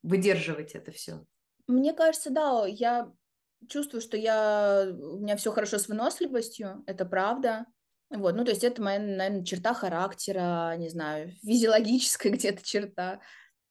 выдерживать 0.02 0.76
это 0.76 0.92
все? 0.92 1.24
Мне 1.66 1.92
кажется, 1.92 2.30
да, 2.30 2.64
я 2.66 3.10
чувствую, 3.68 4.00
что 4.00 4.16
я, 4.16 4.86
у 4.88 5.18
меня 5.18 5.36
все 5.36 5.50
хорошо 5.50 5.78
с 5.78 5.88
выносливостью, 5.88 6.84
это 6.86 7.04
правда. 7.04 7.66
Вот, 8.10 8.34
ну, 8.36 8.44
то 8.44 8.50
есть 8.50 8.62
это 8.62 8.82
моя, 8.82 8.98
наверное, 8.98 9.44
черта 9.44 9.72
характера, 9.72 10.74
не 10.76 10.88
знаю, 10.88 11.32
физиологическая 11.42 12.30
где-то 12.32 12.62
черта. 12.62 13.20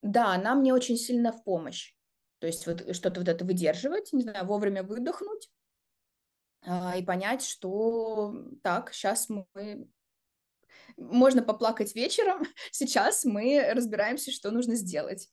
Да, 0.02 0.34
она 0.34 0.56
мне 0.56 0.74
очень 0.74 0.98
сильно 0.98 1.32
в 1.32 1.44
помощь. 1.44 1.94
То 2.40 2.48
есть 2.48 2.66
вот 2.66 2.96
что-то 2.96 3.20
вот 3.20 3.30
это 3.30 3.46
выдерживать, 3.46 4.14
не 4.14 4.24
знаю, 4.24 4.46
вовремя 4.46 4.82
выдохнуть 4.82 5.50
а, 6.64 6.98
и 6.98 7.04
понять, 7.04 7.44
что 7.44 8.34
так, 8.64 8.94
сейчас 8.94 9.30
мы... 9.30 9.88
Можно 10.98 11.44
поплакать 11.44 11.96
вечером, 11.96 12.44
сейчас 12.72 13.26
мы 13.26 13.72
разбираемся, 13.74 14.32
что 14.32 14.52
нужно 14.52 14.76
сделать. 14.76 15.30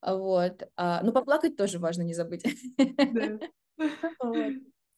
Вот. 0.00 0.68
А, 0.76 1.02
ну, 1.02 1.12
поплакать 1.12 1.56
тоже 1.56 1.78
важно 1.78 2.02
не 2.02 2.14
забыть. 2.14 2.44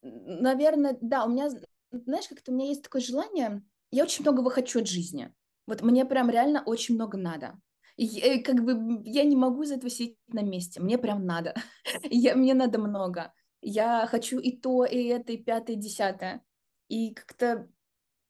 Наверное, 0.03 0.99
да, 1.01 1.25
у 1.25 1.31
меня, 1.31 1.49
знаешь, 1.91 2.29
как-то 2.29 2.53
у 2.53 2.55
меня 2.55 2.69
есть 2.69 2.83
такое 2.83 3.01
желание, 3.01 3.63
я 3.91 4.05
очень 4.05 4.23
многого 4.23 4.51
хочу 4.51 4.81
от 4.81 4.87
жизни. 4.87 5.33
Вот 5.67 5.83
мне 5.83 6.05
прям 6.05 6.31
реально 6.31 6.63
очень 6.65 6.95
много 6.95 7.17
надо. 7.17 7.59
И, 7.99 8.39
как 8.43 8.63
бы 8.63 9.03
я 9.05 9.25
не 9.25 9.35
могу 9.35 9.65
из 9.65 9.73
этого 9.73 9.91
сидеть 9.91 10.17
на 10.29 10.41
месте. 10.41 10.81
Мне 10.81 10.99
прям 10.99 11.27
надо. 11.27 11.55
я, 12.05 12.37
мне 12.37 12.55
надо 12.55 12.79
много. 12.79 13.35
Я 13.61 14.07
хочу 14.07 14.39
и 14.39 14.57
то, 14.57 14.85
и 14.85 15.05
это, 15.07 15.33
и 15.33 15.37
пятое, 15.37 15.75
и 15.75 15.79
десятое. 15.81 16.45
И 16.87 17.13
как-то 17.13 17.69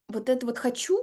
вот 0.09 0.31
это 0.31 0.47
вот 0.47 0.57
хочу, 0.57 0.99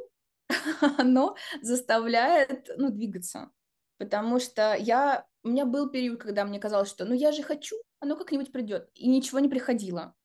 оно 0.97 1.35
заставляет, 1.61 2.71
ну, 2.77 2.89
двигаться. 2.89 3.51
Потому 3.99 4.39
что 4.39 4.73
я... 4.73 5.27
У 5.43 5.49
меня 5.49 5.67
был 5.67 5.89
период, 5.89 6.19
когда 6.19 6.43
мне 6.43 6.59
казалось, 6.59 6.89
что 6.89 7.05
ну 7.05 7.13
я 7.13 7.31
же 7.31 7.43
хочу, 7.43 7.75
оно 7.99 8.15
как-нибудь 8.15 8.51
придет. 8.51 8.89
И 8.95 9.07
ничего 9.07 9.37
не 9.37 9.47
приходило. 9.47 10.15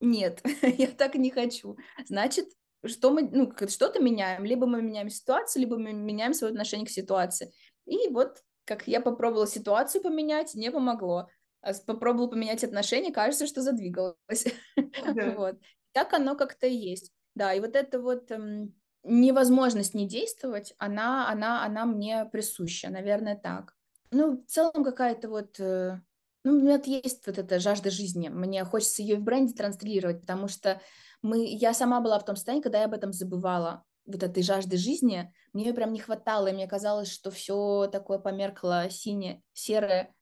Нет, 0.00 0.42
я 0.62 0.86
так 0.86 1.14
не 1.16 1.30
хочу. 1.30 1.76
Значит, 2.06 2.48
что 2.88 3.10
мы, 3.10 3.22
ну, 3.22 3.52
что-то 3.68 4.00
меняем. 4.00 4.44
Либо 4.44 4.66
мы 4.66 4.82
меняем 4.82 5.10
ситуацию, 5.10 5.62
либо 5.62 5.78
мы 5.78 5.92
меняем 5.92 6.34
свое 6.34 6.52
отношение 6.52 6.86
к 6.86 6.90
ситуации. 6.90 7.52
И 7.86 8.08
вот 8.08 8.42
как 8.66 8.88
я 8.88 9.00
попробовала 9.00 9.46
ситуацию 9.46 10.02
поменять, 10.02 10.54
не 10.54 10.70
помогло. 10.70 11.28
А 11.62 11.72
попробовала 11.86 12.28
поменять 12.28 12.64
отношения, 12.64 13.12
кажется, 13.12 13.46
что 13.46 13.62
задвигалось. 13.62 14.46
Да. 15.14 15.30
вот. 15.36 15.56
Так 15.92 16.12
оно 16.12 16.36
как-то 16.36 16.66
и 16.66 16.74
есть. 16.74 17.12
Да, 17.34 17.54
и 17.54 17.60
вот 17.60 17.76
эта 17.76 18.00
вот 18.00 18.30
эм, 18.30 18.74
невозможность 19.04 19.94
не 19.94 20.06
действовать, 20.08 20.74
она, 20.78 21.30
она, 21.30 21.64
она 21.64 21.86
мне 21.86 22.24
присуща, 22.26 22.90
наверное, 22.90 23.36
так. 23.36 23.74
Ну, 24.10 24.42
в 24.42 24.46
целом 24.46 24.84
какая-то 24.84 25.28
вот... 25.28 25.60
Э, 25.60 26.00
ну, 26.44 26.52
у 26.52 26.60
меня 26.60 26.80
есть 26.84 27.26
вот 27.26 27.38
эта 27.38 27.58
жажда 27.58 27.90
жизни. 27.90 28.28
Мне 28.28 28.64
хочется 28.64 29.02
ее 29.02 29.16
в 29.16 29.22
бренде 29.22 29.54
транслировать, 29.54 30.20
потому 30.20 30.48
что 30.48 30.80
мы, 31.22 31.44
я 31.44 31.72
сама 31.72 32.00
была 32.00 32.18
в 32.18 32.24
том 32.24 32.36
состоянии, 32.36 32.62
когда 32.62 32.80
я 32.80 32.86
об 32.86 32.94
этом 32.94 33.12
забывала, 33.12 33.84
вот 34.06 34.22
этой 34.22 34.42
жажды 34.42 34.76
жизни, 34.76 35.32
мне 35.52 35.66
ее 35.66 35.74
прям 35.74 35.92
не 35.92 35.98
хватало, 35.98 36.48
и 36.48 36.52
мне 36.52 36.66
казалось, 36.66 37.10
что 37.10 37.30
все 37.30 37.88
такое 37.90 38.18
померкло 38.18 38.88
синее, 38.90 39.42
серое. 39.52 40.14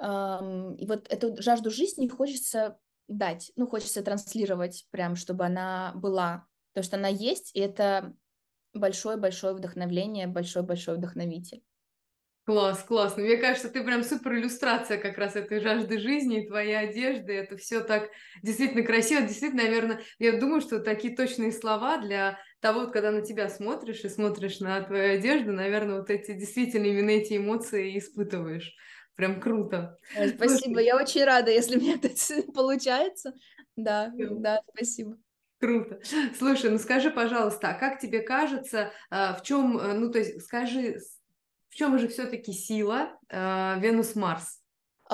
И 0.00 0.86
вот 0.86 1.06
эту 1.10 1.40
жажду 1.40 1.70
жизни 1.70 2.08
хочется 2.08 2.78
дать, 3.08 3.52
ну, 3.56 3.66
хочется 3.66 4.02
транслировать 4.02 4.86
прям, 4.90 5.16
чтобы 5.16 5.44
она 5.44 5.92
была, 5.94 6.46
потому 6.72 6.84
что 6.84 6.96
она 6.96 7.08
есть, 7.08 7.54
и 7.54 7.60
это 7.60 8.14
большое-большое 8.72 9.54
вдохновление, 9.54 10.26
большой-большой 10.26 10.96
вдохновитель. 10.96 11.62
Класс, 12.44 12.82
классно. 12.82 13.22
Мне 13.22 13.36
кажется, 13.36 13.68
ты 13.68 13.84
прям 13.84 14.02
супер 14.02 14.34
иллюстрация 14.34 14.98
как 14.98 15.16
раз 15.16 15.36
этой 15.36 15.60
жажды 15.60 16.00
жизни, 16.00 16.44
твоей 16.44 16.76
одежды. 16.76 17.32
Это 17.34 17.56
все 17.56 17.82
так 17.82 18.10
действительно 18.42 18.82
красиво. 18.82 19.22
Действительно, 19.22 19.62
наверное, 19.62 20.00
я 20.18 20.40
думаю, 20.40 20.60
что 20.60 20.80
такие 20.80 21.14
точные 21.14 21.52
слова 21.52 21.98
для 21.98 22.40
того, 22.62 22.82
вот, 22.82 22.92
когда 22.92 23.10
на 23.10 23.22
тебя 23.22 23.48
смотришь 23.48 24.04
и 24.04 24.08
смотришь 24.08 24.60
на 24.60 24.80
твою 24.80 25.16
одежду, 25.16 25.52
наверное, 25.52 25.98
вот 25.98 26.10
эти 26.10 26.32
действительно 26.32 26.86
именно 26.86 27.10
эти 27.10 27.36
эмоции 27.36 27.98
испытываешь. 27.98 28.74
Прям 29.16 29.40
круто. 29.40 29.98
Спасибо, 30.12 30.76
Слушай. 30.76 30.84
я 30.86 30.96
очень 30.96 31.24
рада, 31.24 31.50
если 31.50 31.76
мне 31.76 31.96
это 31.96 32.08
получается. 32.54 33.34
Да, 33.76 34.12
да, 34.16 34.62
спасибо. 34.72 35.18
Круто. 35.58 36.00
Слушай, 36.38 36.70
ну 36.70 36.78
скажи, 36.78 37.10
пожалуйста, 37.10 37.70
а 37.70 37.74
как 37.74 38.00
тебе 38.00 38.20
кажется, 38.20 38.92
а, 39.10 39.34
в 39.34 39.42
чем, 39.42 39.72
ну 40.00 40.10
то 40.10 40.18
есть 40.18 40.42
скажи, 40.42 40.98
в 41.68 41.74
чем 41.74 41.98
же 41.98 42.08
все-таки 42.08 42.52
сила 42.52 43.18
э, 43.28 43.80
Венус-Марс? 43.80 44.61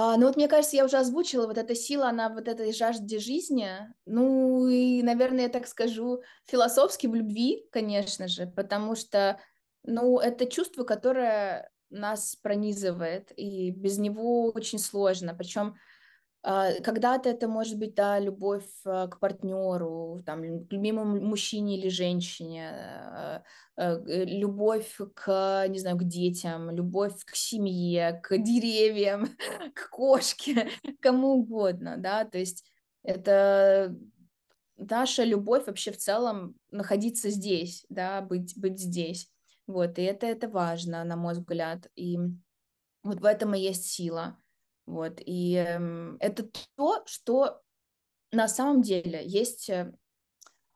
А, 0.01 0.16
ну 0.16 0.26
вот 0.28 0.36
мне 0.36 0.46
кажется, 0.46 0.76
я 0.76 0.84
уже 0.84 0.96
озвучила, 0.96 1.49
вот 1.49 1.59
эта 1.59 1.74
сила, 1.74 2.11
она 2.11 2.28
вот 2.28 2.46
этой 2.46 2.72
жажде 2.72 3.18
жизни, 3.18 3.68
ну 4.07 4.68
и, 4.68 5.03
наверное, 5.03 5.46
я 5.46 5.49
так 5.49 5.66
скажу, 5.66 6.22
философски 6.44 7.09
в 7.09 7.16
любви, 7.16 7.66
конечно 7.72 8.28
же, 8.28 8.46
потому 8.46 8.94
что, 8.94 9.40
ну, 9.82 10.20
это 10.20 10.46
чувство, 10.46 10.84
которое 10.84 11.68
нас 11.90 12.36
пронизывает, 12.36 13.32
и 13.36 13.72
без 13.72 13.99
него 13.99 14.53
очень 14.53 14.78
сложно, 14.78 15.34
причем 15.34 15.74
когда-то 16.43 17.28
это 17.28 17.49
может 17.49 17.78
быть, 17.78 17.95
да, 17.95 18.18
любовь 18.18 18.68
а, 18.84 19.09
к 19.09 19.18
партнеру, 19.18 20.22
там, 20.24 20.66
к 20.66 20.72
любимому 20.72 21.20
мужчине 21.20 21.76
или 21.76 21.89
женщине, 21.89 22.70
а, 22.70 23.43
э, 23.76 24.24
любовь 24.24 24.99
к, 25.14 25.66
не 25.68 25.78
знаю, 25.80 25.97
к 25.97 26.05
детям, 26.05 26.70
любовь 26.70 27.24
к 27.24 27.34
семье, 27.34 28.20
к 28.22 28.39
деревьям, 28.39 29.28
к 29.74 29.91
кошке, 29.91 30.70
кому 31.01 31.41
угодно, 31.41 31.97
да, 31.99 32.24
то 32.24 32.39
есть 32.39 32.64
это 33.03 33.97
наша 34.76 35.24
любовь 35.24 35.66
вообще 35.66 35.91
в 35.91 35.97
целом 35.97 36.55
находиться 36.70 37.30
здесь, 37.30 37.84
да, 37.89 38.20
быть, 38.22 38.57
быть 38.57 38.78
здесь, 38.78 39.28
вот, 39.66 39.99
и 39.99 40.03
это, 40.03 40.26
это 40.26 40.49
важно, 40.49 41.03
на 41.03 41.16
мой 41.16 41.34
взгляд, 41.34 41.89
и 41.97 42.16
вот 43.03 43.20
в 43.20 43.24
этом 43.24 43.55
и 43.55 43.61
есть 43.61 43.86
сила, 43.86 44.39
вот, 44.89 45.20
и 45.24 45.55
э, 45.55 46.16
это 46.18 46.49
то, 46.76 47.03
что 47.05 47.61
на 48.32 48.49
самом 48.49 48.80
деле 48.80 49.20
есть... 49.22 49.68
Э, 49.68 49.93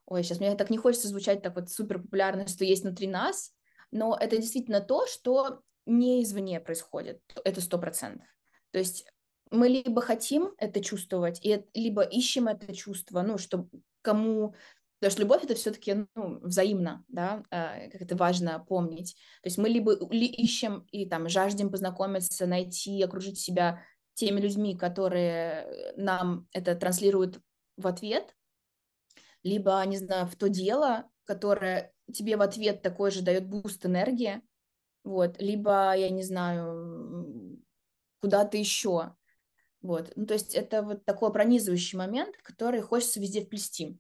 ой, 0.04 0.22
сейчас 0.22 0.38
мне 0.38 0.54
так 0.54 0.68
не 0.68 0.76
хочется 0.76 1.08
звучать 1.08 1.42
так 1.42 1.56
вот 1.56 1.70
супер 1.70 1.98
популярно, 2.00 2.46
что 2.46 2.64
есть 2.64 2.82
внутри 2.82 3.06
нас, 3.06 3.52
но 3.90 4.14
это 4.18 4.36
действительно 4.36 4.82
то, 4.82 5.06
что 5.06 5.62
не 5.86 6.22
извне 6.22 6.60
происходит, 6.60 7.20
это 7.42 7.62
сто 7.62 7.78
процентов. 7.78 8.26
То 8.70 8.78
есть 8.78 9.06
мы 9.50 9.68
либо 9.68 10.02
хотим 10.02 10.52
это 10.58 10.84
чувствовать, 10.84 11.40
и, 11.42 11.64
либо 11.72 12.02
ищем 12.02 12.48
это 12.48 12.74
чувство, 12.74 13.22
ну, 13.22 13.38
что 13.38 13.66
кому... 14.02 14.54
Потому 14.98 15.12
что 15.12 15.22
любовь 15.22 15.44
это 15.44 15.54
все-таки 15.54 16.06
ну, 16.14 16.38
взаимно, 16.42 17.02
да, 17.08 17.42
э, 17.50 17.90
как 17.90 18.02
это 18.02 18.14
важно 18.14 18.60
помнить. 18.60 19.14
То 19.42 19.48
есть 19.48 19.58
мы 19.58 19.68
либо 19.68 19.96
ли 20.12 20.26
ищем 20.26 20.86
и 20.92 21.08
там 21.08 21.28
жаждем 21.30 21.70
познакомиться, 21.70 22.46
найти, 22.46 23.02
окружить 23.02 23.40
себя 23.40 23.82
теми 24.14 24.40
людьми, 24.40 24.76
которые 24.76 25.64
э, 25.64 25.92
нам 25.96 26.48
это 26.52 26.74
транслируют 26.74 27.40
в 27.76 27.86
ответ, 27.86 28.36
либо, 29.42 29.82
не 29.86 29.96
знаю, 29.96 30.26
в 30.26 30.36
то 30.36 30.48
дело, 30.48 31.10
которое 31.24 31.92
тебе 32.12 32.36
в 32.36 32.42
ответ 32.42 32.82
такой 32.82 33.10
же 33.10 33.22
дает 33.22 33.46
boost 33.46 33.84
энергии, 33.86 34.42
вот, 35.04 35.40
либо, 35.40 35.94
я 35.96 36.10
не 36.10 36.22
знаю, 36.22 37.60
куда-то 38.20 38.56
еще, 38.56 39.16
вот, 39.80 40.12
ну, 40.14 40.26
то 40.26 40.34
есть 40.34 40.54
это 40.54 40.82
вот 40.82 41.04
такой 41.04 41.32
пронизывающий 41.32 41.98
момент, 41.98 42.36
который 42.38 42.80
хочется 42.82 43.20
везде 43.20 43.44
вплести. 43.44 43.98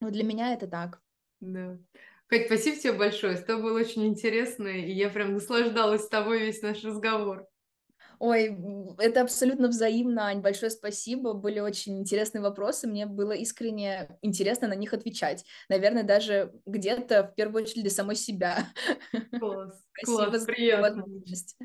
Вот 0.00 0.12
для 0.12 0.24
меня 0.24 0.52
это 0.52 0.66
так. 0.66 1.00
Да. 1.40 1.78
Кать, 2.26 2.46
спасибо 2.46 2.76
тебе 2.76 2.92
большое, 2.92 3.36
тобой 3.36 3.62
было 3.62 3.78
очень 3.78 4.06
интересно, 4.06 4.68
и 4.68 4.92
я 4.92 5.08
прям 5.08 5.32
наслаждалась 5.32 6.04
с 6.04 6.08
тобой 6.08 6.40
весь 6.40 6.60
наш 6.60 6.84
разговор. 6.84 7.48
Ой, 8.18 8.56
это 8.98 9.22
абсолютно 9.22 9.68
взаимно, 9.68 10.26
Ань, 10.26 10.40
большое 10.40 10.70
спасибо, 10.70 11.32
были 11.32 11.60
очень 11.60 11.98
интересные 11.98 12.42
вопросы, 12.42 12.86
мне 12.86 13.06
было 13.06 13.32
искренне 13.32 14.08
интересно 14.22 14.68
на 14.68 14.74
них 14.74 14.92
отвечать, 14.92 15.44
наверное, 15.68 16.02
даже 16.02 16.52
где-то 16.66 17.24
в 17.24 17.34
первую 17.34 17.64
очередь 17.64 17.82
для 17.82 17.90
самой 17.90 18.16
себя. 18.16 18.66
Класс, 19.38 19.84
спасибо 19.92 20.30
класс, 20.30 20.40
за 20.40 20.46
приятно. 20.46 20.88
возможность. 20.88 21.56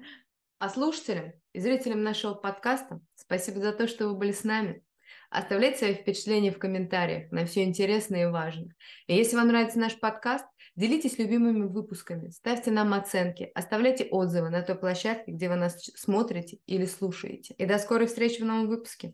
А 0.60 0.70
слушателям 0.70 1.34
и 1.54 1.60
зрителям 1.60 2.04
нашего 2.04 2.34
подкаста 2.34 3.02
спасибо 3.16 3.60
за 3.60 3.74
то, 3.74 3.88
что 3.88 4.08
вы 4.08 4.16
были 4.16 4.32
с 4.32 4.44
нами. 4.44 4.84
Оставляйте 5.30 5.78
свои 5.80 5.94
впечатления 5.96 6.52
в 6.52 6.60
комментариях, 6.60 7.32
на 7.32 7.46
все 7.46 7.64
интересно 7.64 8.18
и 8.18 8.26
важно. 8.26 8.68
И 9.08 9.16
если 9.16 9.38
вам 9.38 9.48
нравится 9.48 9.80
наш 9.80 9.98
подкаст, 9.98 10.46
делитесь 10.82 11.20
любимыми 11.20 11.68
выпусками, 11.68 12.30
ставьте 12.30 12.72
нам 12.72 12.96
оценки, 12.96 13.52
оставляйте 13.54 14.06
отзывы 14.06 14.50
на 14.50 14.64
той 14.64 14.76
площадке, 14.76 15.32
где 15.32 15.48
вы 15.48 15.56
нас 15.56 15.78
смотрите 15.96 16.58
или 16.66 16.86
слушаете. 16.86 17.54
И 17.54 17.66
до 17.66 17.78
скорой 17.78 18.08
встречи 18.08 18.42
в 18.42 18.46
новом 18.46 18.68
выпуске. 18.68 19.14